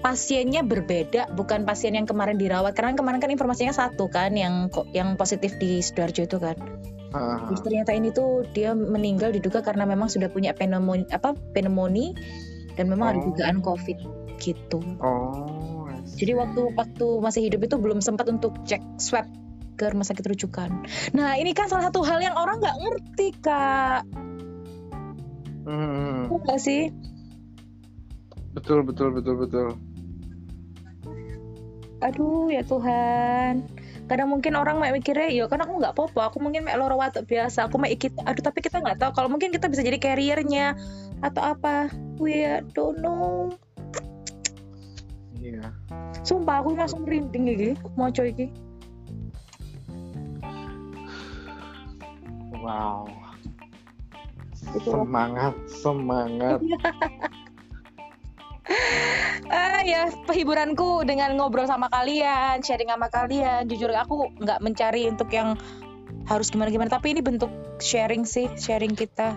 pasiennya 0.00 0.64
berbeda 0.64 1.36
bukan 1.36 1.68
pasien 1.68 1.92
yang 1.92 2.08
kemarin 2.08 2.40
dirawat. 2.40 2.72
Karena 2.72 2.96
kemarin 2.96 3.20
kan 3.20 3.28
informasinya 3.28 3.76
satu 3.76 4.08
kan 4.08 4.32
yang 4.32 4.72
kok 4.72 4.88
yang 4.96 5.20
positif 5.20 5.60
di 5.60 5.84
sidoarjo 5.84 6.24
itu 6.24 6.38
kan 6.40 6.56
Ah, 7.12 7.44
Terus 7.46 7.60
ternyata 7.60 7.92
ini 7.92 8.08
tuh 8.08 8.48
dia 8.50 8.72
meninggal 8.72 9.30
diduga 9.30 9.60
karena 9.60 9.84
memang 9.84 10.08
sudah 10.08 10.28
punya 10.28 10.52
pneumonia 10.52 11.04
apa 11.12 11.36
pneumonia 11.52 12.16
dan 12.74 12.88
memang 12.88 13.12
ada 13.12 13.20
Oh. 13.20 13.26
dugaan 13.28 13.60
covid 13.60 13.98
gitu 14.38 14.80
Oh. 14.98 15.86
Jadi 16.12 16.32
waktu 16.32 16.72
waktu 16.72 17.06
masih 17.20 17.46
hidup 17.46 17.62
itu 17.62 17.76
belum 17.76 18.00
sempat 18.00 18.26
untuk 18.26 18.56
cek 18.64 18.80
swab 18.96 19.28
ke 19.72 19.88
rumah 19.88 20.04
sakit 20.04 20.24
rujukan. 20.24 20.70
Nah 21.12 21.36
ini 21.36 21.52
kan 21.52 21.66
salah 21.66 21.88
satu 21.88 22.00
hal 22.02 22.20
yang 22.20 22.34
orang 22.34 22.58
nggak 22.58 22.76
ngerti 22.76 23.28
kak, 23.40 24.02
Hmm, 25.62 26.26
Iya 26.26 26.36
nggak 26.42 26.58
sih? 26.58 26.82
betul 28.52 28.82
betul 28.82 29.14
betul 29.14 29.34
betul. 29.38 29.68
Aduh 32.00 32.50
ya 32.50 32.60
Tuhan. 32.62 33.62
Kadang 34.12 34.28
mungkin 34.28 34.52
orang 34.60 34.76
mek 34.76 34.92
mikirnya, 34.92 35.32
ya 35.32 35.48
kan 35.48 35.64
aku 35.64 35.80
nggak 35.80 35.96
apa-apa, 35.96 36.28
aku 36.28 36.36
mungkin 36.44 36.68
mek 36.68 36.76
loro 36.76 37.00
watuk 37.00 37.24
biasa, 37.24 37.64
aku 37.64 37.80
mek 37.80 37.96
ikut. 37.96 38.12
Aduh 38.28 38.44
tapi 38.44 38.60
kita 38.60 38.84
nggak 38.84 39.00
tahu 39.00 39.16
kalau 39.16 39.32
mungkin 39.32 39.48
kita 39.48 39.72
bisa 39.72 39.80
jadi 39.80 39.96
carriernya 39.96 40.76
atau 41.24 41.56
apa. 41.56 41.88
We 42.20 42.44
don't 42.76 43.00
know. 43.00 43.56
Iya. 45.40 45.72
Sumpah 46.28 46.60
aku 46.60 46.76
langsung 46.76 47.08
merinding 47.08 47.56
iki, 47.56 47.70
mau 47.96 48.12
coy 48.12 48.36
iki. 48.36 48.52
Wow. 52.60 53.08
Semangat, 54.84 55.56
semangat. 55.72 56.60
Ah 59.52 59.82
ya, 59.82 60.08
penghiburanku 60.24 61.02
dengan 61.02 61.34
ngobrol 61.34 61.66
sama 61.66 61.90
kalian, 61.90 62.62
sharing 62.62 62.88
sama 62.88 63.10
kalian. 63.10 63.66
Jujur 63.66 63.90
aku 63.92 64.30
nggak 64.38 64.62
mencari 64.62 65.10
untuk 65.10 65.28
yang 65.34 65.58
harus 66.30 66.48
gimana-gimana, 66.54 66.88
tapi 66.88 67.12
ini 67.12 67.20
bentuk 67.20 67.50
sharing 67.82 68.22
sih, 68.22 68.46
sharing 68.54 68.94
kita. 68.94 69.34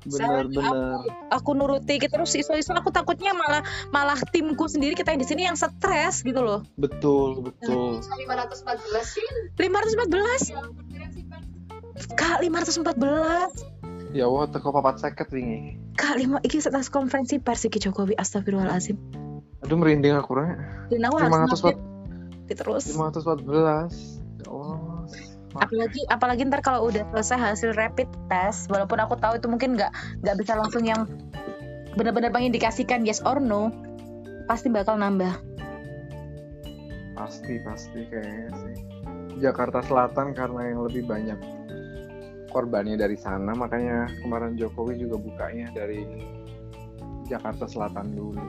Benar, 0.00 0.48
benar. 0.48 1.04
Aku 1.28 1.52
nuruti 1.52 2.00
gitu 2.00 2.08
terus 2.08 2.32
iso-iso 2.32 2.72
aku 2.72 2.88
takutnya 2.88 3.36
malah 3.36 3.60
malah 3.92 4.16
timku 4.32 4.64
sendiri 4.64 4.96
kita 4.96 5.12
yang 5.12 5.20
di 5.20 5.28
sini 5.28 5.44
yang 5.44 5.60
stres 5.60 6.24
gitu 6.24 6.40
loh. 6.40 6.64
Betul, 6.80 7.44
betul. 7.44 8.00
514 8.00 9.04
sih 9.04 9.28
514 9.60 10.56
Kak 12.16 12.40
514 12.40 14.16
Ya 14.16 14.26
Allah, 14.26 14.50
teko 14.50 14.74
papat 14.74 14.98
seket 14.98 15.30
wingi. 15.30 15.78
Kak 16.00 16.16
5 16.16 16.40
iki 16.48 16.64
setelah 16.64 16.80
konferensi 16.88 17.36
pers 17.36 17.68
iki 17.68 17.76
Jokowi 17.76 18.16
astagfirullahalazim. 18.16 18.96
Aduh 19.60 19.76
merinding 19.76 20.16
aku 20.16 20.40
rek. 20.40 20.56
Dan 20.88 21.04
aku 21.04 21.20
harus 21.20 21.60
514 21.60 21.90
ngupdate 22.50 22.54
terus. 22.58 22.84
514. 22.90 24.40
Ya 24.40 24.48
Allah. 24.50 24.78
apalagi 25.50 26.00
apalagi 26.06 26.46
ntar 26.46 26.62
kalau 26.62 26.86
udah 26.86 27.02
selesai 27.10 27.38
hasil 27.58 27.70
rapid 27.74 28.06
test 28.30 28.70
walaupun 28.70 29.02
aku 29.02 29.18
tahu 29.18 29.34
itu 29.34 29.50
mungkin 29.50 29.74
nggak 29.74 30.22
nggak 30.22 30.36
bisa 30.38 30.54
langsung 30.54 30.86
yang 30.86 31.10
benar-benar 31.98 32.30
mengindikasikan 32.30 33.02
yes 33.02 33.18
or 33.26 33.42
no 33.42 33.74
pasti 34.46 34.70
bakal 34.70 34.94
nambah 34.94 35.42
Pasti, 37.20 37.60
pasti 37.60 38.00
kayaknya 38.08 38.48
sih. 38.64 38.76
Jakarta 39.44 39.84
Selatan 39.84 40.32
karena 40.32 40.72
yang 40.72 40.88
lebih 40.88 41.04
banyak 41.04 41.36
korbannya 42.50 42.98
dari 42.98 43.14
sana, 43.14 43.54
makanya 43.54 44.10
kemarin 44.20 44.58
Jokowi 44.58 44.98
juga 44.98 45.16
bukanya 45.16 45.70
dari 45.70 46.02
Jakarta 47.30 47.70
Selatan 47.70 48.10
dulu. 48.12 48.42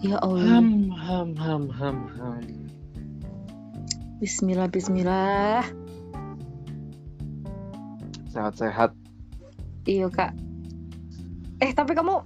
ya 0.00 0.16
Allah. 0.20 0.60
Ham, 0.60 0.92
ham, 0.96 1.28
ham, 1.36 1.64
ham, 1.72 1.98
ham. 2.16 2.44
Bismillah 4.20 4.68
Bismillah. 4.68 5.64
Sehat-sehat. 8.30 8.92
iya 9.88 10.06
kak. 10.12 10.36
Eh 11.60 11.72
tapi 11.72 11.96
kamu 11.96 12.20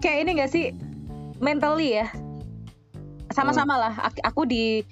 kayak 0.00 0.18
ini 0.24 0.30
gak 0.40 0.52
sih? 0.52 0.72
Mentally 1.40 2.00
ya? 2.00 2.08
Sama-sama 3.32 3.76
lah. 3.76 3.94
Ak- 4.08 4.24
aku 4.24 4.48
di 4.48 4.84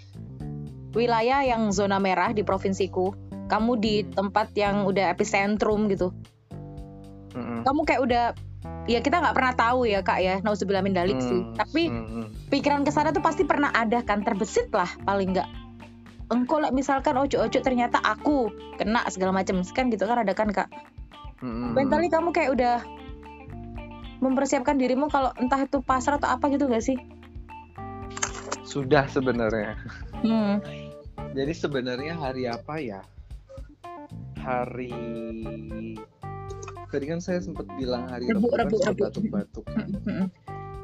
wilayah 0.92 1.40
yang 1.44 1.72
zona 1.72 1.96
merah 1.96 2.36
di 2.36 2.44
provinsiku 2.44 3.16
kamu 3.52 3.72
di 3.76 3.94
tempat 4.08 4.56
yang 4.56 4.88
udah 4.88 5.12
epicentrum 5.12 5.92
gitu. 5.92 6.08
Mm-mm. 7.32 7.64
kamu 7.64 7.80
kayak 7.88 8.02
udah 8.04 8.24
ya 8.84 9.00
kita 9.00 9.24
nggak 9.24 9.32
pernah 9.32 9.54
tahu 9.56 9.88
ya 9.88 10.04
kak 10.04 10.20
ya 10.20 10.40
nauzubillah 10.40 10.84
min 10.84 10.96
dalik 10.96 11.20
sih. 11.20 11.40
Hmm, 11.44 11.56
tapi 11.56 11.88
hmm, 11.88 12.06
hmm. 12.08 12.26
pikiran 12.48 12.82
ke 12.82 12.90
sana 12.92 13.12
tuh 13.12 13.22
pasti 13.24 13.46
pernah 13.46 13.70
ada 13.72 14.00
kan 14.02 14.24
terbesit 14.24 14.72
lah 14.72 14.88
paling 15.04 15.36
nggak. 15.36 15.48
Engkau 16.32 16.64
lah 16.64 16.72
misalkan 16.72 17.16
ojo-ojo 17.20 17.60
ternyata 17.60 18.00
aku 18.00 18.48
kena 18.80 19.04
segala 19.12 19.36
macam. 19.36 19.60
Kan 19.76 19.92
gitu 19.92 20.08
kan 20.08 20.24
ada 20.24 20.32
kan 20.32 20.48
kak? 20.48 20.68
Hmm, 21.40 21.52
hmm, 21.52 21.70
mentally 21.76 22.08
kamu 22.08 22.32
kayak 22.32 22.50
udah 22.56 22.76
mempersiapkan 24.22 24.78
dirimu 24.78 25.10
kalau 25.10 25.34
entah 25.36 25.66
itu 25.66 25.82
pasar 25.82 26.16
atau 26.16 26.30
apa 26.30 26.46
gitu 26.54 26.70
gak 26.70 26.84
sih? 26.86 26.94
Sudah 28.62 29.10
sebenarnya. 29.10 29.76
Hmm. 30.22 30.62
jadi 31.34 31.50
sebenarnya 31.50 32.14
hari 32.14 32.46
apa 32.46 32.78
ya 32.78 33.02
hari 34.42 34.90
tadi 36.90 37.04
kan 37.08 37.22
saya 37.22 37.40
sempat 37.40 37.64
bilang 37.78 38.04
hari 38.04 38.28
Rebu, 38.28 38.44
Rabu 38.44 38.48
kan 38.52 38.58
Rebu, 38.66 38.76
sempat 38.76 38.92
Rebu. 38.92 39.02
batuk-batuk 39.08 39.64
kan. 39.70 39.88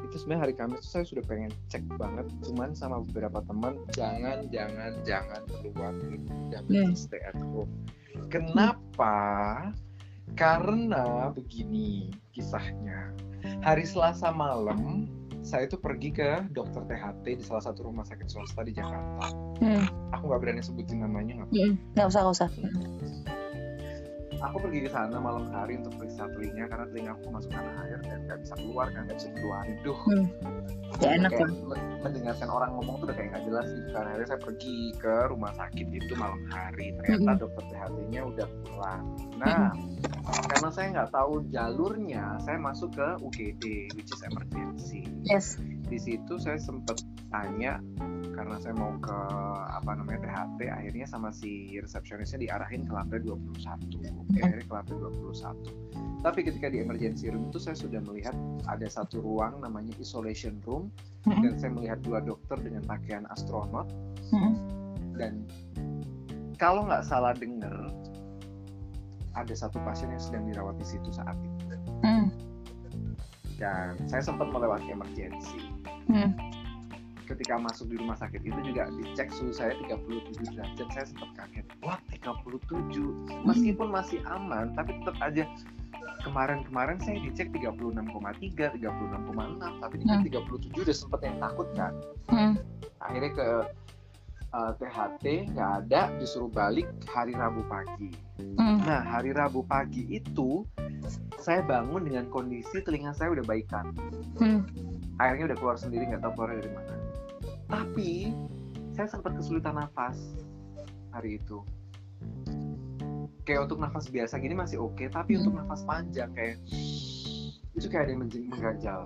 Itu 0.09 0.15
sebenarnya 0.17 0.41
hari 0.41 0.53
Kamis 0.57 0.81
tuh 0.81 0.89
saya 0.89 1.05
sudah 1.05 1.23
pengen 1.27 1.51
cek 1.69 1.85
banget 2.01 2.25
cuman 2.41 2.73
sama 2.73 3.05
beberapa 3.05 3.45
teman 3.45 3.77
jangan 3.93 4.49
jangan 4.49 4.91
jangan 5.05 5.41
keluar 5.61 5.93
better 6.49 6.65
Hmm. 6.65 6.97
stay 6.97 7.21
at 7.21 7.37
home. 7.37 7.69
Kenapa? 8.33 9.13
Karena 10.33 11.29
begini 11.29 12.09
kisahnya. 12.33 13.13
Hari 13.61 13.85
Selasa 13.85 14.33
malam 14.33 15.05
saya 15.39 15.65
itu 15.65 15.77
pergi 15.77 16.11
ke 16.11 16.51
dokter 16.51 16.83
THT 16.83 17.39
di 17.39 17.43
salah 17.45 17.63
satu 17.63 17.87
rumah 17.87 18.03
sakit 18.03 18.27
swasta 18.27 18.59
di 18.61 18.73
Jakarta. 18.73 19.29
Hmm. 19.59 19.85
aku 20.09 20.23
nggak 20.25 20.41
berani 20.41 20.61
sebutin 20.63 20.99
namanya 20.99 21.43
nggak 21.43 21.49
nggak 21.93 22.07
usah 22.07 22.19
nggak 22.23 22.35
usah 22.43 22.49
aku 24.39 24.57
pergi 24.63 24.79
ke 24.87 24.89
sana 24.91 25.17
malam 25.19 25.51
hari 25.51 25.75
untuk 25.79 25.93
periksa 25.99 26.31
telinga 26.31 26.65
karena 26.71 26.85
telinga 26.87 27.11
aku 27.15 27.21
kemasukan 27.27 27.65
air 27.83 27.99
dan 28.07 28.19
nggak 28.25 28.39
bisa 28.43 28.55
keluar 28.55 28.87
kan 28.91 29.01
nggak 29.05 29.17
bisa 29.19 29.29
keluarin 29.35 29.77
duh. 29.83 29.99
Hmm. 30.07 30.25
Gak 30.99 31.11
enak 31.21 31.31
kan 31.35 31.49
men- 31.67 31.89
mendengarkan 32.03 32.49
orang 32.49 32.69
ngomong 32.75 32.95
tuh 32.99 33.05
udah 33.11 33.15
kayak 33.15 33.29
nggak 33.35 33.43
jelas 33.47 33.67
gitu 33.71 33.89
kan. 33.91 34.03
Akhirnya 34.07 34.27
saya 34.27 34.41
pergi 34.41 34.77
ke 34.97 35.15
rumah 35.31 35.51
sakit 35.55 35.87
itu 35.91 36.13
malam 36.15 36.41
hari. 36.51 36.87
Ternyata 36.99 37.31
dokter 37.45 37.63
THT-nya 37.71 38.21
udah 38.25 38.47
pulang. 38.67 39.03
Nah 39.39 39.71
karena 40.29 40.69
saya 40.71 40.87
nggak 40.95 41.09
tahu 41.11 41.33
jalurnya 41.49 42.25
saya 42.43 42.57
masuk 42.59 42.89
ke 42.95 43.07
UGD 43.23 43.63
which 43.95 44.11
is 44.11 44.21
emergency. 44.23 45.03
Yes 45.27 45.59
di 45.89 45.97
situ 45.97 46.37
saya 46.37 46.61
sempet 46.61 47.01
tanya 47.33 47.81
karena 48.37 48.55
saya 48.61 48.77
mau 48.77 48.93
ke 49.01 49.17
apa 49.73 49.97
namanya 49.97 50.21
THT 50.23 50.59
akhirnya 50.69 51.05
sama 51.09 51.33
si 51.33 51.75
resepsionisnya 51.81 52.45
diarahin 52.45 52.85
ke 52.85 52.93
lantai 52.93 53.19
21 53.25 53.57
Oke, 53.97 54.39
akhirnya 54.39 54.65
ke 54.65 54.73
lantai 54.73 54.95
21 55.01 55.99
tapi 56.19 56.43
ketika 56.43 56.67
di 56.67 56.83
emergency 56.83 57.31
room 57.31 57.47
itu 57.47 57.63
saya 57.63 57.79
sudah 57.79 58.03
melihat 58.03 58.35
ada 58.67 58.83
satu 58.91 59.23
ruang 59.23 59.63
namanya 59.63 59.95
isolation 60.03 60.59
room. 60.67 60.91
Dan 61.23 61.55
saya 61.55 61.71
melihat 61.71 62.03
dua 62.03 62.19
dokter 62.19 62.59
dengan 62.59 62.83
pakaian 62.83 63.23
astronot. 63.31 63.87
Dan 65.15 65.47
kalau 66.59 66.83
nggak 66.83 67.07
salah 67.07 67.31
dengar 67.31 67.87
ada 69.39 69.53
satu 69.55 69.79
pasien 69.87 70.11
yang 70.11 70.19
sedang 70.19 70.43
dirawat 70.51 70.75
di 70.75 70.87
situ 70.87 71.09
saat 71.15 71.35
itu. 71.39 71.75
Mm. 72.03 72.27
dan 73.59 73.99
saya 74.07 74.23
sempat 74.23 74.47
melewati 74.55 74.87
emergency 74.87 75.59
Mm. 76.09 76.33
ketika 77.29 77.61
masuk 77.61 77.93
di 77.93 78.01
rumah 78.01 78.17
sakit 78.17 78.41
itu 78.41 78.57
juga 78.65 78.89
dicek 78.97 79.29
suhu 79.29 79.53
saya 79.53 79.77
37 79.85 80.49
derajat 80.49 80.87
saya 80.89 81.05
sempat 81.05 81.29
kaget 81.37 81.65
wah 81.85 82.01
37 82.09 83.45
meskipun 83.45 83.93
masih 83.93 84.17
aman 84.25 84.73
tapi 84.73 84.97
tetap 84.97 85.13
aja 85.21 85.45
kemarin-kemarin 86.25 86.97
saya 86.97 87.21
dicek 87.21 87.53
36,3 87.53 88.81
36,6 88.81 88.81
tapi 89.61 89.95
dicek 90.01 90.19
37 90.25 90.81
udah 90.81 90.95
sempet 90.97 91.19
yang 91.21 91.37
takut 91.37 91.67
kan 91.77 91.93
Mm. 92.33 92.53
akhirnya 92.99 93.31
ke 93.37 93.47
uh, 94.49 94.71
THT 94.81 95.25
nggak 95.53 95.71
ada 95.85 96.09
disuruh 96.17 96.49
balik 96.49 96.89
hari 97.05 97.37
Rabu 97.37 97.61
pagi 97.69 98.09
Mm. 98.41 98.81
nah 98.89 99.05
hari 99.05 99.37
Rabu 99.37 99.61
pagi 99.61 100.09
itu 100.09 100.65
saya 101.37 101.61
bangun 101.61 102.09
dengan 102.09 102.25
kondisi 102.33 102.81
telinga 102.81 103.13
saya 103.13 103.37
udah 103.37 103.45
baikan 103.45 103.93
Mm. 104.41 104.65
Airnya 105.19 105.51
udah 105.51 105.57
keluar 105.59 105.75
sendiri 105.75 106.07
nggak 106.07 106.23
tahu 106.23 106.31
keluarnya 106.35 106.57
dari 106.63 106.71
mana 106.73 106.95
tapi 107.69 108.09
saya 108.91 109.07
sempat 109.07 109.35
kesulitan 109.35 109.75
nafas 109.75 110.17
hari 111.11 111.37
itu 111.37 111.61
kayak 113.43 113.65
untuk 113.65 113.79
nafas 113.79 114.07
biasa 114.07 114.37
gini 114.37 114.53
masih 114.53 114.77
oke 114.79 115.05
tapi 115.09 115.35
Hmm. 115.35 115.39
untuk 115.45 115.53
nafas 115.57 115.81
panjang 115.83 116.29
kayak 116.33 116.57
itu 117.73 117.85
kayak 117.87 118.09
ada 118.09 118.11
yang 118.11 118.21
mengganjal 118.25 119.01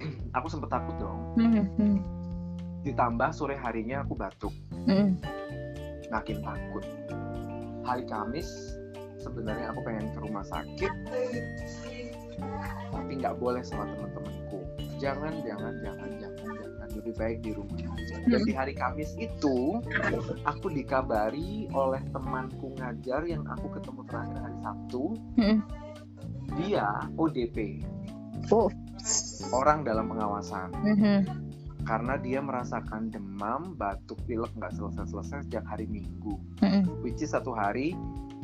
aku 0.36 0.46
sempat 0.48 0.70
takut 0.70 0.94
dong 0.98 1.20
Mm. 1.38 1.64
Mm. 1.78 1.98
ditambah 2.82 3.30
sore 3.30 3.54
harinya 3.54 4.02
aku 4.02 4.14
batuk 4.14 4.54
Mm. 4.86 5.16
makin 6.10 6.38
takut 6.42 6.84
hari 7.82 8.04
Kamis 8.06 8.48
sebenarnya 9.18 9.70
aku 9.70 9.80
pengen 9.82 10.10
ke 10.10 10.18
rumah 10.18 10.42
sakit 10.42 10.92
tapi 12.90 13.12
nggak 13.16 13.36
boleh 13.38 13.62
sama 13.62 13.86
teman-temanku 13.86 14.60
jangan 15.02 15.34
jangan 15.42 15.74
jangan 15.82 16.10
jangan 16.22 16.46
jangan. 16.62 16.88
Lebih 16.92 17.14
baik 17.18 17.38
di 17.42 17.50
rumah 17.56 17.78
aja. 17.98 18.16
Dan 18.30 18.40
di 18.46 18.52
hari 18.54 18.74
Kamis 18.78 19.10
itu 19.18 19.82
aku 20.46 20.66
dikabari 20.70 21.66
oleh 21.74 22.02
temanku 22.14 22.70
ngajar 22.78 23.26
yang 23.26 23.42
aku 23.50 23.66
ketemu 23.74 24.00
terakhir 24.06 24.38
hari 24.38 24.58
Sabtu. 24.62 25.04
Mm. 25.34 25.58
dia 26.52 26.84
ODP 27.16 27.80
Oh. 28.52 28.68
orang 29.56 29.82
dalam 29.82 30.06
pengawasan. 30.12 30.68
Mhm. 30.76 31.20
karena 31.82 32.14
dia 32.14 32.38
merasakan 32.38 33.10
demam 33.10 33.74
batuk 33.74 34.14
pilek 34.30 34.54
nggak 34.54 34.70
selesai-selesai 34.78 35.50
sejak 35.50 35.66
hari 35.66 35.90
Minggu. 35.90 36.38
Which 37.02 37.18
is 37.26 37.34
satu 37.34 37.50
hari 37.50 37.98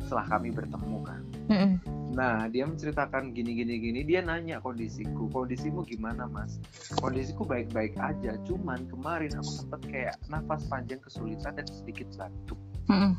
setelah 0.09 0.25
kami 0.25 0.49
bertemu 0.49 0.97
kan 1.05 1.21
Mm. 1.49 1.81
Nah, 2.13 2.45
dia 2.49 2.65
menceritakan 2.65 3.33
gini 3.33 3.57
gini 3.57 3.81
gini, 3.81 3.99
dia 4.05 4.21
nanya 4.21 4.61
kondisiku, 4.61 5.29
kondisimu 5.33 5.81
gimana 5.85 6.29
mas? 6.29 6.61
Kondisiku 7.01 7.45
baik-baik 7.45 7.97
aja, 7.97 8.37
cuman 8.45 8.85
kemarin 8.85 9.33
aku 9.33 9.49
sempet 9.49 9.81
kayak 9.89 10.15
nafas 10.29 10.65
panjang 10.69 11.01
kesulitan 11.01 11.57
dan 11.57 11.65
sedikit 11.65 12.05
batuk. 12.17 12.59
Mm. 12.89 13.13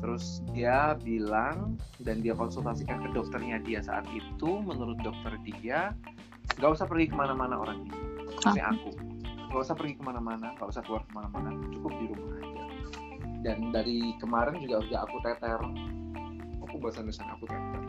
Terus 0.00 0.44
dia 0.52 0.96
bilang 1.00 1.76
dan 2.04 2.20
dia 2.20 2.36
konsultasikan 2.36 3.04
ke 3.04 3.08
dokternya 3.12 3.60
dia 3.64 3.80
saat 3.84 4.04
itu, 4.12 4.60
menurut 4.64 4.96
dokter 5.04 5.36
dia 5.44 5.92
nggak 6.56 6.72
usah 6.72 6.88
pergi 6.88 7.12
ke 7.12 7.16
mana-mana 7.16 7.60
orang 7.60 7.84
ini, 7.84 8.00
maksudnya 8.32 8.72
aku, 8.72 8.96
nggak 9.52 9.60
usah 9.60 9.76
pergi 9.76 9.94
ke 9.98 10.04
mana-mana, 10.04 10.56
nggak 10.56 10.68
usah 10.72 10.80
keluar 10.84 11.04
ke 11.04 11.12
mana-mana, 11.16 11.52
cukup 11.68 11.92
di 12.00 12.04
rumah 12.12 12.32
aja. 12.40 12.55
Dan 13.46 13.70
dari 13.70 14.10
kemarin 14.18 14.58
juga 14.58 14.82
udah 14.82 15.00
aku 15.06 15.16
teter, 15.22 15.60
aku 16.66 16.74
bahasa 16.82 16.98
Indonesia 16.98 17.30
aku 17.30 17.46
teter. 17.46 17.82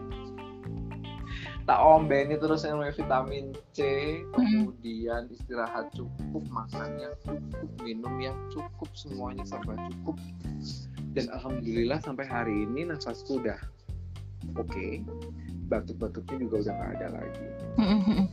Tak 1.66 1.80
ombeni 1.82 2.38
terus 2.38 2.62
yang 2.62 2.80
vitamin 2.80 3.58
C, 3.74 3.82
kemudian 4.38 5.28
istirahat 5.34 5.90
cukup, 5.98 6.46
makan 6.54 6.96
yang 7.02 7.16
cukup, 7.26 7.70
minum 7.82 8.16
yang 8.22 8.38
cukup, 8.54 8.88
semuanya 8.94 9.44
serba 9.50 9.74
cukup. 9.90 10.16
Dan 11.18 11.28
alhamdulillah 11.34 12.00
sampai 12.06 12.30
hari 12.30 12.70
ini 12.70 12.86
nafasku 12.88 13.42
udah 13.42 13.58
oke, 14.56 14.88
batuk-batuknya 15.74 16.46
juga 16.46 16.56
udah 16.70 16.74
nggak 16.78 16.92
ada 17.02 17.08
lagi. 17.18 17.48
Mm. 17.82 18.26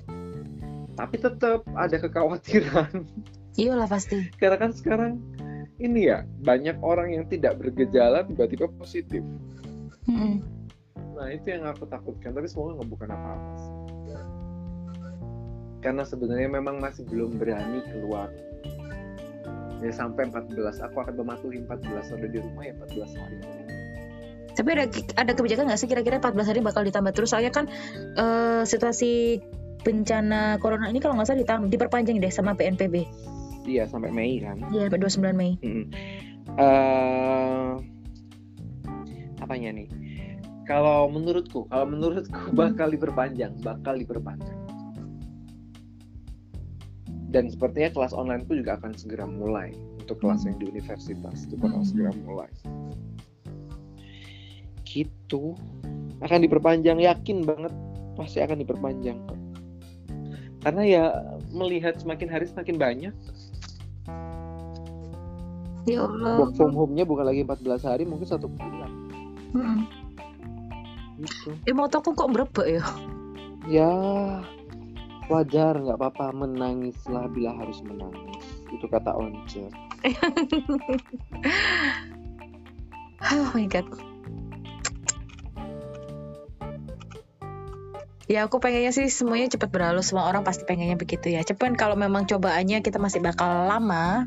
Tapi 0.95 1.17
tetap 1.19 1.65
ada 1.75 1.97
kekhawatiran 1.99 3.03
Iyalah 3.59 3.91
pasti. 3.91 4.31
karena 4.39 4.59
kan 4.59 4.71
sekarang 4.71 5.19
ini 5.83 6.07
ya 6.07 6.23
banyak 6.47 6.79
orang 6.85 7.19
yang 7.19 7.25
tidak 7.27 7.59
bergejala 7.59 8.23
tiba-tiba 8.23 8.71
positif. 8.79 9.23
Mm. 10.07 10.39
Nah 11.15 11.29
itu 11.31 11.47
yang 11.51 11.67
aku 11.67 11.87
takutkan, 11.87 12.35
tapi 12.35 12.47
semoga 12.47 12.83
nggak 12.83 12.91
bukan 12.91 13.09
apa-apa. 13.11 13.53
sih. 13.59 13.73
Karena 15.85 16.01
sebenarnya 16.01 16.49
memang 16.49 16.81
masih 16.81 17.05
belum 17.05 17.37
berani 17.37 17.85
keluar. 17.93 18.33
Ya 19.85 19.93
sampai 19.93 20.33
14, 20.33 20.81
aku 20.81 20.97
akan 21.05 21.15
mematuhi 21.21 21.61
14 21.61 22.17
ada 22.17 22.25
di 22.25 22.39
rumah 22.41 22.65
ya 22.65 22.73
14 22.81 23.21
hari. 23.21 23.37
Tapi 24.55 24.69
ada 24.73 24.87
ada 25.19 25.33
kebijakan 25.37 25.69
nggak 25.69 25.81
sih 25.83 25.91
kira-kira 25.91 26.23
14 26.23 26.49
hari 26.49 26.61
bakal 26.65 26.87
ditambah 26.89 27.13
terus? 27.13 27.37
Soalnya 27.37 27.53
kan 27.53 27.69
eh, 28.17 28.63
situasi 28.65 29.43
bencana 29.85 30.57
corona 30.57 30.89
ini 30.89 31.05
kalau 31.05 31.21
nggak 31.21 31.29
salah 31.29 31.41
ditam- 31.45 31.69
diperpanjang 31.69 32.17
deh 32.17 32.33
sama 32.33 32.57
PNPB. 32.57 33.05
Iya 33.65 33.89
sampai 33.89 34.13
Mei 34.13 34.41
kan. 34.45 34.61
Iya, 34.71 34.93
sampai 34.93 35.01
29 35.01 35.33
Mei. 35.41 35.53
Mm-mm. 35.65 35.87
Eh, 36.55 37.73
apanya 39.41 39.71
nih? 39.73 39.89
Kalau 40.65 41.09
menurutku, 41.09 41.69
kalau 41.69 41.89
menurutku 41.89 42.53
bakal 42.61 42.93
diperpanjang, 42.93 43.57
bakal 43.65 43.97
diperpanjang. 43.97 44.57
Dan 47.35 47.51
sepertinya 47.51 47.91
kelas 47.91 48.15
online 48.15 48.47
pun 48.47 48.63
juga 48.63 48.79
akan 48.79 48.95
segera 48.95 49.27
mulai 49.27 49.75
untuk 49.99 50.23
kelas 50.23 50.47
yang 50.47 50.55
di 50.61 50.71
universitas 50.71 51.49
itu 51.49 51.59
bakal 51.59 51.83
Hmm. 51.83 51.89
segera 51.89 52.13
mulai. 52.23 52.51
Gitu. 54.87 55.59
Akan 56.23 56.47
diperpanjang, 56.47 57.03
yakin 57.03 57.43
banget 57.43 57.75
pasti 58.15 58.39
akan 58.39 58.63
diperpanjang. 58.63 59.19
Karena 60.63 60.83
ya 60.87 61.05
melihat 61.51 61.99
semakin 61.99 62.31
hari 62.31 62.47
semakin 62.47 62.77
banyak. 62.79 63.15
Ya 65.85 66.09
Allah. 66.09 66.41
Work 66.41 66.57
from 66.57 66.73
home-nya 66.73 67.05
bukan 67.05 67.29
lagi 67.29 67.45
14 67.45 67.85
hari, 67.85 68.03
mungkin 68.09 68.25
satu 68.25 68.49
bulan. 68.49 68.91
Mm-mm. 69.53 69.79
Gitu. 71.21 71.55
Eh 71.69 71.75
motoku 71.77 72.17
kok 72.17 72.33
berebek 72.33 72.81
ya? 72.81 72.85
Ya 73.65 73.93
wajar 75.29 75.81
nggak 75.81 75.97
apa-apa 75.97 76.37
menangislah 76.37 77.29
bila 77.31 77.55
harus 77.57 77.81
menangis. 77.85 78.45
Itu 78.73 78.89
kata 78.89 79.13
Once. 79.15 79.61
Oh 83.25 83.49
my 83.57 83.65
god. 83.65 83.89
Ya 88.29 88.45
aku 88.45 88.61
pengennya 88.61 88.93
sih 88.93 89.09
semuanya 89.13 89.53
cepat 89.53 89.69
berlalu 89.69 90.01
Semua 90.01 90.25
orang 90.25 90.49
pasti 90.49 90.65
pengennya 90.65 90.97
begitu 90.97 91.29
ya 91.29 91.45
Cuman 91.45 91.77
kalau 91.77 91.93
memang 91.93 92.25
cobaannya 92.25 92.81
kita 92.81 92.97
masih 92.97 93.21
bakal 93.21 93.69
lama 93.69 94.25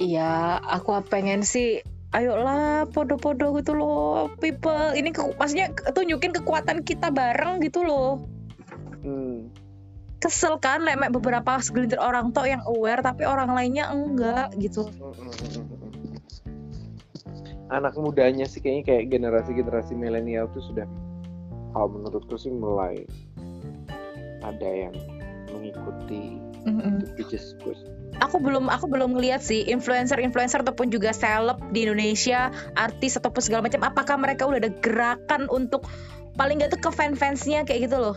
Iya 0.00 0.56
aku 0.64 0.96
pengen 1.12 1.44
sih 1.44 1.84
Ayolah 2.10 2.90
podo-podo 2.90 3.54
gitu 3.60 3.76
loh 3.76 4.32
People. 4.40 4.96
Ini 4.96 5.12
ke, 5.14 5.22
maksudnya 5.36 5.70
tunjukin 5.94 6.34
kekuatan 6.34 6.82
kita 6.82 7.12
bareng 7.12 7.60
gitu 7.62 7.84
loh. 7.86 8.24
Hmm. 9.04 9.52
Kesel 10.18 10.58
kan 10.58 10.82
Lemek 10.82 11.14
beberapa 11.14 11.60
segelintir 11.62 12.00
orang 12.00 12.32
tok 12.32 12.48
yang 12.48 12.64
aware 12.66 13.04
Tapi 13.04 13.28
orang 13.28 13.52
lainnya 13.54 13.92
enggak 13.92 14.56
gitu. 14.58 14.88
Anak 17.70 17.94
mudanya 17.94 18.48
sih 18.48 18.58
kayaknya 18.58 18.84
kayak 18.90 19.04
generasi-generasi 19.14 19.94
milenial 19.94 20.50
tuh 20.50 20.64
sudah 20.66 20.90
kalau 21.70 21.86
menurutku 21.94 22.34
sih 22.34 22.50
mulai 22.50 23.06
ada 24.42 24.66
yang 24.66 24.96
mengikuti 25.54 26.42
is 27.30 27.54
good. 27.62 27.78
Aku 28.20 28.36
belum 28.38 28.68
aku 28.68 28.86
belum 28.86 29.16
ngeliat 29.16 29.40
sih 29.40 29.64
influencer-influencer 29.66 30.62
ataupun 30.62 30.92
juga 30.92 31.10
seleb 31.10 31.58
di 31.72 31.88
Indonesia, 31.88 32.52
artis 32.76 33.16
ataupun 33.16 33.42
segala 33.42 33.66
macam 33.66 33.80
apakah 33.82 34.16
mereka 34.20 34.44
udah 34.46 34.60
ada 34.60 34.72
gerakan 34.84 35.48
untuk 35.48 35.88
paling 36.36 36.60
nggak 36.60 36.76
tuh 36.76 36.80
ke 36.84 36.90
fan-fansnya 36.92 37.64
kayak 37.64 37.90
gitu 37.90 37.96
loh. 37.98 38.16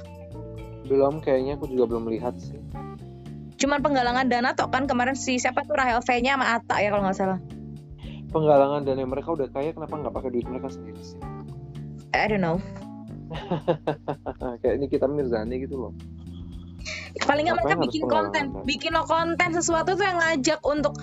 Belum 0.85 1.23
kayaknya 1.23 1.55
aku 1.55 1.71
juga 1.71 1.95
belum 1.95 2.11
melihat 2.11 2.35
sih. 2.37 2.59
Cuman 3.57 3.79
penggalangan 3.79 4.27
dana 4.27 4.51
toh 4.51 4.67
kan 4.67 4.85
kemarin 4.91 5.15
si 5.15 5.39
siapa 5.39 5.63
tuh 5.63 5.79
Rahel 5.79 6.03
V-nya 6.03 6.35
sama 6.35 6.59
Atta 6.59 6.83
ya 6.83 6.91
kalau 6.91 7.07
nggak 7.07 7.17
salah. 7.17 7.39
Penggalangan 8.35 8.83
dana 8.83 9.03
mereka 9.07 9.31
udah 9.31 9.47
kaya 9.47 9.71
kenapa 9.71 9.95
nggak 9.95 10.13
pakai 10.13 10.29
duit 10.35 10.47
mereka 10.51 10.67
sendiri 10.67 10.99
sih? 10.99 11.19
I 12.11 12.27
don't 12.27 12.43
know. 12.43 12.59
kayak 14.61 14.75
ini 14.77 14.85
kita 14.91 15.07
Mirzani 15.07 15.63
gitu 15.63 15.79
loh. 15.79 15.93
Paling 17.23 17.43
nggak 17.47 17.57
mereka 17.63 17.75
bikin 17.79 18.03
konten, 18.09 18.43
dana? 18.51 18.63
bikin 18.67 18.91
lo 18.93 19.03
konten 19.07 19.49
sesuatu 19.55 19.95
tuh 19.95 20.05
yang 20.05 20.19
ngajak 20.19 20.59
untuk 20.65 20.93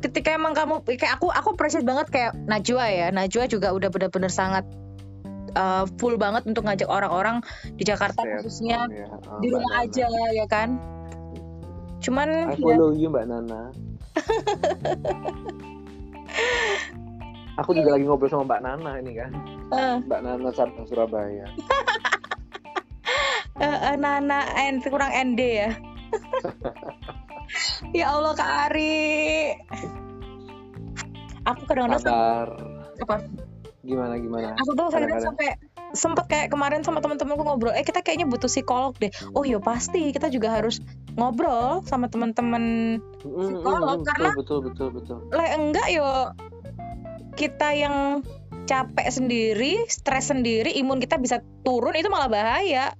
ketika 0.00 0.32
emang 0.32 0.56
kamu 0.56 0.80
kayak 0.84 1.20
aku 1.20 1.28
aku 1.28 1.52
appreciate 1.52 1.84
banget 1.84 2.08
kayak 2.08 2.32
Najwa 2.48 2.88
ya 2.88 3.08
Najwa 3.12 3.44
juga 3.46 3.72
udah 3.76 3.92
benar-benar 3.92 4.32
sangat 4.32 4.64
uh, 5.54 5.84
full 6.00 6.16
banget 6.16 6.48
untuk 6.48 6.64
ngajak 6.64 6.88
orang-orang 6.88 7.44
di 7.76 7.84
Jakarta 7.84 8.24
Stay 8.24 8.40
khususnya 8.40 8.88
home 8.88 8.96
ya. 8.96 9.06
Ah, 9.28 9.38
di 9.44 9.48
rumah 9.52 9.72
Nana. 9.76 9.84
aja 9.84 10.06
ya 10.32 10.46
kan 10.48 10.80
cuman 12.00 12.48
I 12.48 12.56
ya, 12.56 12.64
follow 12.64 12.96
you 12.96 13.12
Mbak 13.12 13.26
Nana. 13.28 13.62
Aku 17.60 17.76
juga 17.76 17.92
lagi 17.92 18.08
ngobrol 18.08 18.32
sama 18.32 18.48
Mbak 18.48 18.60
Nana 18.64 18.92
ini 19.04 19.12
kan. 19.20 19.36
eh, 19.76 19.96
Mbak 20.08 20.20
Nana 20.24 20.48
Sabang 20.56 20.88
Surabaya. 20.88 21.44
eh, 23.60 23.78
eh, 23.86 23.96
Nana 23.96 24.40
N 24.58 24.80
kurang 24.82 25.12
ND 25.12 25.40
ya 25.40 25.70
ya 27.96 28.06
Allah 28.10 28.32
Kak 28.32 28.50
Ari 28.66 29.54
aku 31.42 31.62
kadang-kadang 31.64 32.00
sam- 32.00 32.10
Kabar. 32.10 32.48
apa 32.98 33.16
Gimana 33.80 34.14
gimana? 34.16 34.52
aku 34.54 34.70
tuh 34.74 34.88
kadang 34.88 35.08
Kadang-kadang. 35.08 35.24
sampai 35.32 35.48
sempet 35.90 36.24
kayak 36.28 36.48
kemarin 36.48 36.84
sama 36.84 37.00
teman-temanku 37.00 37.42
ngobrol 37.42 37.72
eh 37.72 37.82
kita 37.82 37.98
kayaknya 37.98 38.24
butuh 38.24 38.46
psikolog 38.46 38.92
deh 38.94 39.08
oh 39.32 39.42
iya 39.42 39.56
pasti 39.58 40.08
kita 40.08 40.28
juga 40.28 40.52
harus 40.52 40.78
ngobrol 41.14 41.80
sama 41.82 42.06
teman-teman 42.06 42.96
Mm, 43.20 43.36
psikolog, 43.56 43.98
mm, 43.98 44.06
karena- 44.06 44.34
betul 44.34 44.58
betul 44.62 44.88
betul 44.92 45.16
betul. 45.18 45.32
lah 45.32 45.48
enggak 45.50 45.88
yo 45.90 46.08
kita 47.32 47.72
yang 47.72 48.20
capek 48.64 49.08
sendiri 49.08 49.82
stres 49.86 50.28
sendiri 50.28 50.70
imun 50.72 50.96
kita 50.98 51.16
bisa 51.16 51.36
turun 51.60 51.92
itu 51.92 52.06
malah 52.06 52.28
bahaya 52.28 52.92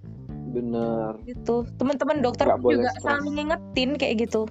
Bener. 0.51 1.15
gitu. 1.25 1.63
Teman-teman 1.79 2.19
dokter 2.21 2.51
boleh 2.59 2.83
juga 2.83 2.91
selalu 2.99 3.27
ngingetin 3.39 3.91
kayak 3.95 4.15
gitu. 4.27 4.51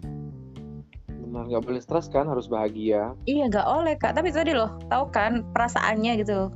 Bener 1.07 1.43
nggak 1.45 1.63
boleh 1.63 1.81
stres 1.83 2.07
kan 2.07 2.25
harus 2.25 2.47
bahagia. 2.47 3.13
iya 3.27 3.43
nggak 3.51 3.67
oleh 3.67 3.93
kak. 3.99 4.15
Tapi 4.15 4.31
tadi 4.31 4.55
loh 4.55 4.79
tahu 4.87 5.11
kan 5.11 5.43
perasaannya 5.51 6.23
gitu. 6.23 6.49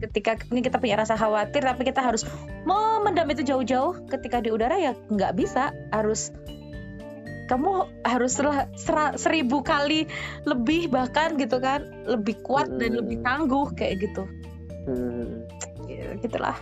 Ketika 0.00 0.40
ini 0.48 0.64
kita 0.64 0.80
punya 0.80 0.98
rasa 0.98 1.14
khawatir 1.14 1.60
tapi 1.60 1.84
kita 1.84 2.00
harus 2.00 2.24
memendam 2.64 3.28
itu 3.30 3.44
jauh-jauh. 3.44 4.08
Ketika 4.08 4.40
di 4.40 4.48
udara 4.50 4.80
ya 4.80 4.96
nggak 5.12 5.36
bisa. 5.36 5.70
Harus 5.92 6.32
kamu 7.44 7.84
harus 8.08 8.40
serah- 8.40 8.72
serah- 8.72 9.20
seribu 9.20 9.60
kali 9.60 10.08
lebih 10.48 10.88
bahkan 10.88 11.36
gitu 11.36 11.60
kan. 11.60 11.84
Lebih 12.08 12.40
kuat 12.40 12.72
dan 12.80 12.96
Mm-mm. 12.96 13.00
lebih 13.04 13.16
tangguh 13.20 13.68
kayak 13.76 14.08
gitu. 14.08 14.24
Hmm. 14.84 15.48
ya, 15.88 16.12
gitulah 16.20 16.56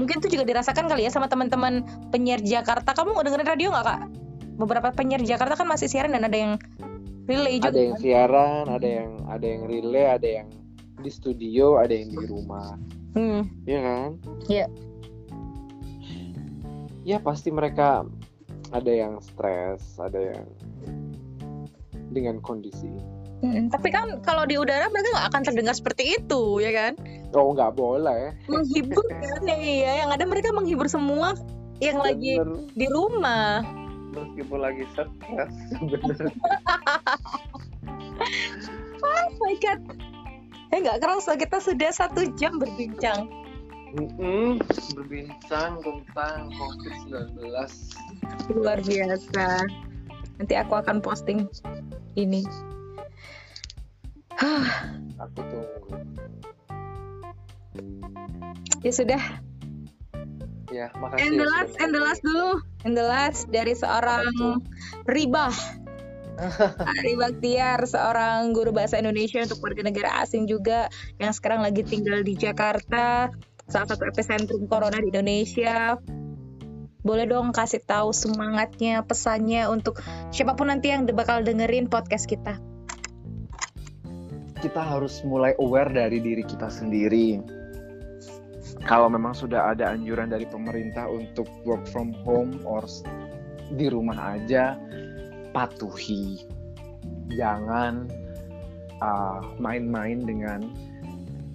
mungkin 0.00 0.24
itu 0.24 0.32
juga 0.32 0.48
dirasakan 0.48 0.88
kali 0.88 1.04
ya 1.04 1.12
sama 1.12 1.28
teman-teman 1.28 1.84
penyiar 2.08 2.40
Jakarta 2.40 2.96
kamu 2.96 3.20
dengerin 3.20 3.48
radio 3.48 3.68
nggak 3.68 3.84
kak 3.84 4.00
beberapa 4.56 4.88
penyiar 4.96 5.20
Jakarta 5.20 5.60
kan 5.60 5.68
masih 5.68 5.92
siaran 5.92 6.16
dan 6.16 6.24
ada 6.24 6.36
yang 6.36 6.52
relay 7.28 7.60
juga 7.60 7.76
Ada 7.76 7.80
yang 7.84 7.92
kan? 7.94 8.00
siaran, 8.00 8.64
ada 8.66 8.88
yang 8.88 9.10
ada 9.28 9.46
yang 9.46 9.62
relay, 9.68 10.06
ada 10.08 10.28
yang 10.40 10.48
di 11.00 11.10
studio, 11.12 11.76
ada 11.80 11.92
yang 11.92 12.08
di 12.12 12.24
rumah. 12.28 12.76
Hmm, 13.16 13.48
Iya 13.64 13.80
kan? 13.80 14.08
Iya. 14.48 14.66
Ya 17.04 17.18
pasti 17.20 17.48
mereka 17.48 18.04
ada 18.70 18.92
yang 18.92 19.16
stres, 19.24 19.96
ada 19.96 20.20
yang 20.20 20.46
dengan 22.12 22.38
kondisi. 22.44 22.90
Hmm, 23.40 23.68
tapi 23.68 23.88
kan 23.88 24.20
kalau 24.20 24.44
di 24.44 24.56
udara 24.56 24.88
mereka 24.88 25.08
nggak 25.12 25.28
akan 25.28 25.42
terdengar 25.42 25.74
seperti 25.74 26.16
itu 26.16 26.60
ya 26.60 26.70
kan 26.70 26.92
Oh 27.30 27.54
nggak 27.54 27.74
boleh. 27.74 28.34
menghibur 28.46 29.06
kan 29.22 29.42
ya 29.44 29.56
iya 29.56 29.92
yang 30.02 30.10
ada 30.10 30.24
mereka 30.24 30.50
menghibur 30.50 30.86
semua 30.86 31.38
yang 31.78 31.96
lagi 31.96 32.36
Bener. 32.36 32.66
di 32.74 32.86
rumah 32.86 33.62
Meskipun 34.10 34.58
lagi 34.58 34.82
stres, 34.90 35.54
bener. 35.90 36.26
oh 39.00 39.26
my 39.38 39.54
god 39.58 39.78
eh 40.70 40.78
nggak 40.78 40.98
kerasa 40.98 41.34
kita 41.34 41.58
sudah 41.58 41.90
satu 41.90 42.30
jam 42.34 42.58
berbincang 42.58 43.30
Mm-mm, 43.90 44.62
berbincang 44.94 45.82
tentang 45.82 46.46
COVID-19. 46.48 47.42
luar 48.54 48.78
biasa 48.78 49.46
nanti 50.36 50.54
aku 50.54 50.78
akan 50.78 51.02
posting 51.02 51.50
ini 52.14 52.46
Aku 54.40 55.40
tunggu. 55.44 55.96
ya 58.80 58.92
sudah. 58.92 59.22
Ya, 60.70 60.88
makasih. 60.96 61.26
and 61.26 61.34
ya 61.34 61.40
the 61.42 61.46
last 61.50 61.72
and 61.76 61.90
the 61.92 62.00
last 62.00 62.22
dulu. 62.24 62.50
And 62.88 62.94
the 62.96 63.04
last 63.04 63.52
dari 63.52 63.76
seorang 63.76 64.64
Ribah. 65.04 65.52
Ari 67.04 67.20
Baktiar 67.20 67.84
seorang 67.84 68.56
guru 68.56 68.72
bahasa 68.72 68.96
Indonesia 68.96 69.44
untuk 69.44 69.60
warga 69.60 69.84
negara 69.84 70.24
asing 70.24 70.48
juga 70.48 70.88
yang 71.20 71.36
sekarang 71.36 71.60
lagi 71.60 71.84
tinggal 71.84 72.24
di 72.24 72.32
Jakarta. 72.32 73.28
Salah 73.68 73.88
satu 73.92 74.08
epicentrum 74.08 74.64
corona 74.64 74.96
di 75.04 75.12
Indonesia. 75.12 76.00
Boleh 77.04 77.28
dong 77.28 77.52
kasih 77.52 77.84
tahu 77.84 78.16
semangatnya 78.16 79.04
pesannya 79.04 79.68
untuk 79.68 80.00
siapa 80.32 80.56
pun 80.56 80.72
nanti 80.72 80.88
yang 80.88 81.04
bakal 81.12 81.44
dengerin 81.44 81.92
podcast 81.92 82.24
kita 82.24 82.56
kita 84.60 84.84
harus 84.84 85.24
mulai 85.24 85.56
aware 85.56 85.88
dari 85.88 86.20
diri 86.20 86.44
kita 86.44 86.68
sendiri. 86.68 87.40
Kalau 88.84 89.08
memang 89.12 89.32
sudah 89.32 89.72
ada 89.72 89.92
anjuran 89.92 90.32
dari 90.32 90.44
pemerintah 90.48 91.08
untuk 91.08 91.48
work 91.64 91.84
from 91.88 92.12
home 92.24 92.60
or 92.64 92.84
di 93.76 93.88
rumah 93.88 94.36
aja, 94.36 94.76
patuhi. 95.52 96.44
Jangan 97.32 98.08
uh, 99.00 99.40
main-main 99.56 100.24
dengan 100.24 100.68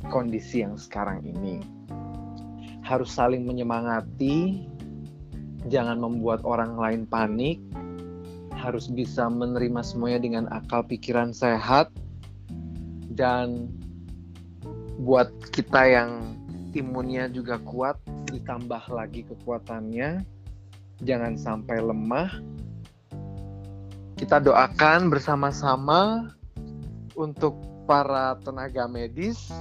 kondisi 0.09 0.61
yang 0.65 0.77
sekarang 0.77 1.21
ini. 1.25 1.61
Harus 2.85 3.09
saling 3.09 3.45
menyemangati, 3.49 4.65
jangan 5.69 5.97
membuat 5.97 6.45
orang 6.45 6.77
lain 6.77 7.01
panik, 7.09 7.57
harus 8.53 8.85
bisa 8.85 9.25
menerima 9.25 9.81
semuanya 9.81 10.21
dengan 10.21 10.45
akal 10.53 10.85
pikiran 10.85 11.33
sehat, 11.33 11.89
dan 13.15 13.71
buat 14.99 15.31
kita 15.51 15.81
yang 15.87 16.11
imunnya 16.75 17.31
juga 17.31 17.59
kuat, 17.63 17.95
ditambah 18.31 18.91
lagi 18.91 19.23
kekuatannya, 19.23 20.23
jangan 21.03 21.33
sampai 21.39 21.79
lemah. 21.79 22.31
Kita 24.15 24.39
doakan 24.39 25.11
bersama-sama 25.11 26.31
untuk 27.15 27.55
para 27.87 28.35
tenaga 28.43 28.87
medis 28.87 29.51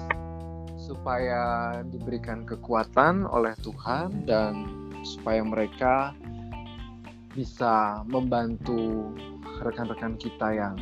supaya 0.79 1.73
diberikan 1.91 2.45
kekuatan 2.45 3.27
oleh 3.27 3.55
Tuhan 3.63 4.27
dan 4.29 4.67
supaya 5.03 5.43
mereka 5.43 6.15
bisa 7.35 8.05
membantu 8.07 9.11
rekan-rekan 9.63 10.15
kita 10.21 10.55
yang 10.55 10.77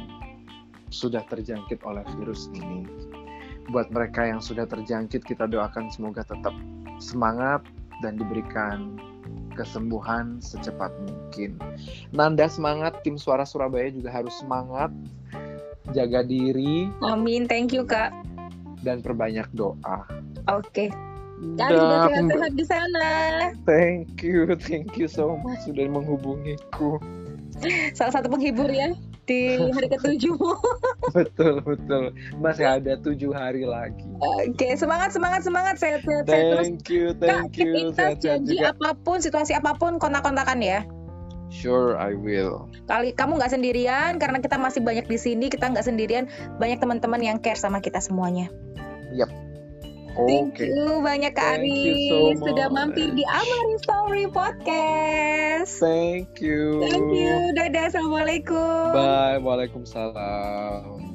sudah 0.92 1.24
terjangkit 1.26 1.80
oleh 1.82 2.04
virus 2.20 2.52
ini. 2.52 2.84
Buat 3.72 3.88
mereka 3.90 4.28
yang 4.28 4.44
sudah 4.44 4.68
terjangkit, 4.68 5.24
kita 5.24 5.48
doakan 5.48 5.88
semoga 5.88 6.22
tetap 6.22 6.52
semangat 7.00 7.64
dan 8.04 8.20
diberikan 8.20 9.00
kesembuhan 9.56 10.40
secepat 10.44 10.92
mungkin. 11.08 11.56
Nanda 12.12 12.48
semangat, 12.48 13.00
tim 13.04 13.16
Suara 13.16 13.48
Surabaya 13.48 13.88
juga 13.88 14.12
harus 14.12 14.34
semangat, 14.40 14.92
jaga 15.96 16.24
diri, 16.24 16.88
Amin, 17.04 17.48
thank 17.48 17.72
you 17.72 17.84
kak. 17.84 18.12
dan 18.82 19.00
perbanyak 19.00 19.46
doa. 19.54 20.04
Oke. 20.50 20.90
Kalian 21.42 21.74
juga 21.74 21.96
Dah, 21.98 22.06
sehat-sehat 22.06 22.52
di 22.54 22.64
sana. 22.66 23.10
Thank 23.66 24.22
you, 24.22 24.54
thank 24.54 24.94
you 24.94 25.10
so 25.10 25.38
much 25.42 25.58
sudah 25.66 25.90
menghubungiku. 25.90 27.02
Salah 27.98 28.14
satu 28.14 28.30
penghibur 28.30 28.70
ya 28.70 28.94
di 29.26 29.58
hari 29.58 29.88
ketujuh. 29.90 30.36
betul 31.16 31.62
betul, 31.62 32.04
masih 32.42 32.66
ada 32.66 32.98
tujuh 32.98 33.30
hari 33.30 33.62
lagi. 33.62 34.02
Oke, 34.18 34.74
semangat 34.74 35.14
semangat 35.14 35.46
semangat 35.46 35.76
sehat 35.78 36.02
sehat 36.02 36.24
sehat 36.26 36.44
terus. 36.50 36.66
Thank 36.68 36.88
you, 36.90 37.06
Kak, 37.14 37.28
thank 37.28 37.54
you, 37.58 37.72
touch 37.94 37.96
sehat-sehat 37.96 38.18
janji 38.22 38.56
juga. 38.58 38.74
apa 38.74 38.90
pun 38.98 39.18
situasi 39.22 39.52
apa 39.54 39.78
pun 39.78 40.02
kontak-kontakan 40.02 40.58
ya. 40.62 40.80
Sure, 41.52 42.00
I 42.00 42.16
will. 42.16 42.72
Kali 42.88 43.12
kamu 43.12 43.36
nggak 43.36 43.52
sendirian 43.52 44.16
karena 44.16 44.40
kita 44.40 44.56
masih 44.56 44.80
banyak 44.80 45.04
di 45.04 45.20
sini, 45.20 45.52
kita 45.52 45.68
nggak 45.68 45.84
sendirian, 45.84 46.24
banyak 46.56 46.80
teman-teman 46.80 47.20
yang 47.20 47.36
care 47.44 47.60
sama 47.60 47.84
kita 47.84 48.00
semuanya. 48.00 48.48
Thank 50.12 50.60
Oke. 50.60 50.68
you 50.68 51.00
banyak 51.00 51.32
Kak 51.32 51.60
Thank 51.60 51.72
Ari 51.72 52.12
so 52.12 52.16
sudah 52.44 52.68
mampir 52.68 53.08
di 53.16 53.24
Amari 53.24 53.76
Story 53.80 54.24
Podcast. 54.28 55.80
Thank 55.80 56.44
you. 56.44 56.84
Thank 56.84 57.08
you, 57.16 57.56
dadah, 57.56 57.88
assalamualaikum. 57.88 58.92
Bye. 58.92 59.40
Waalaikumsalam. 59.40 61.11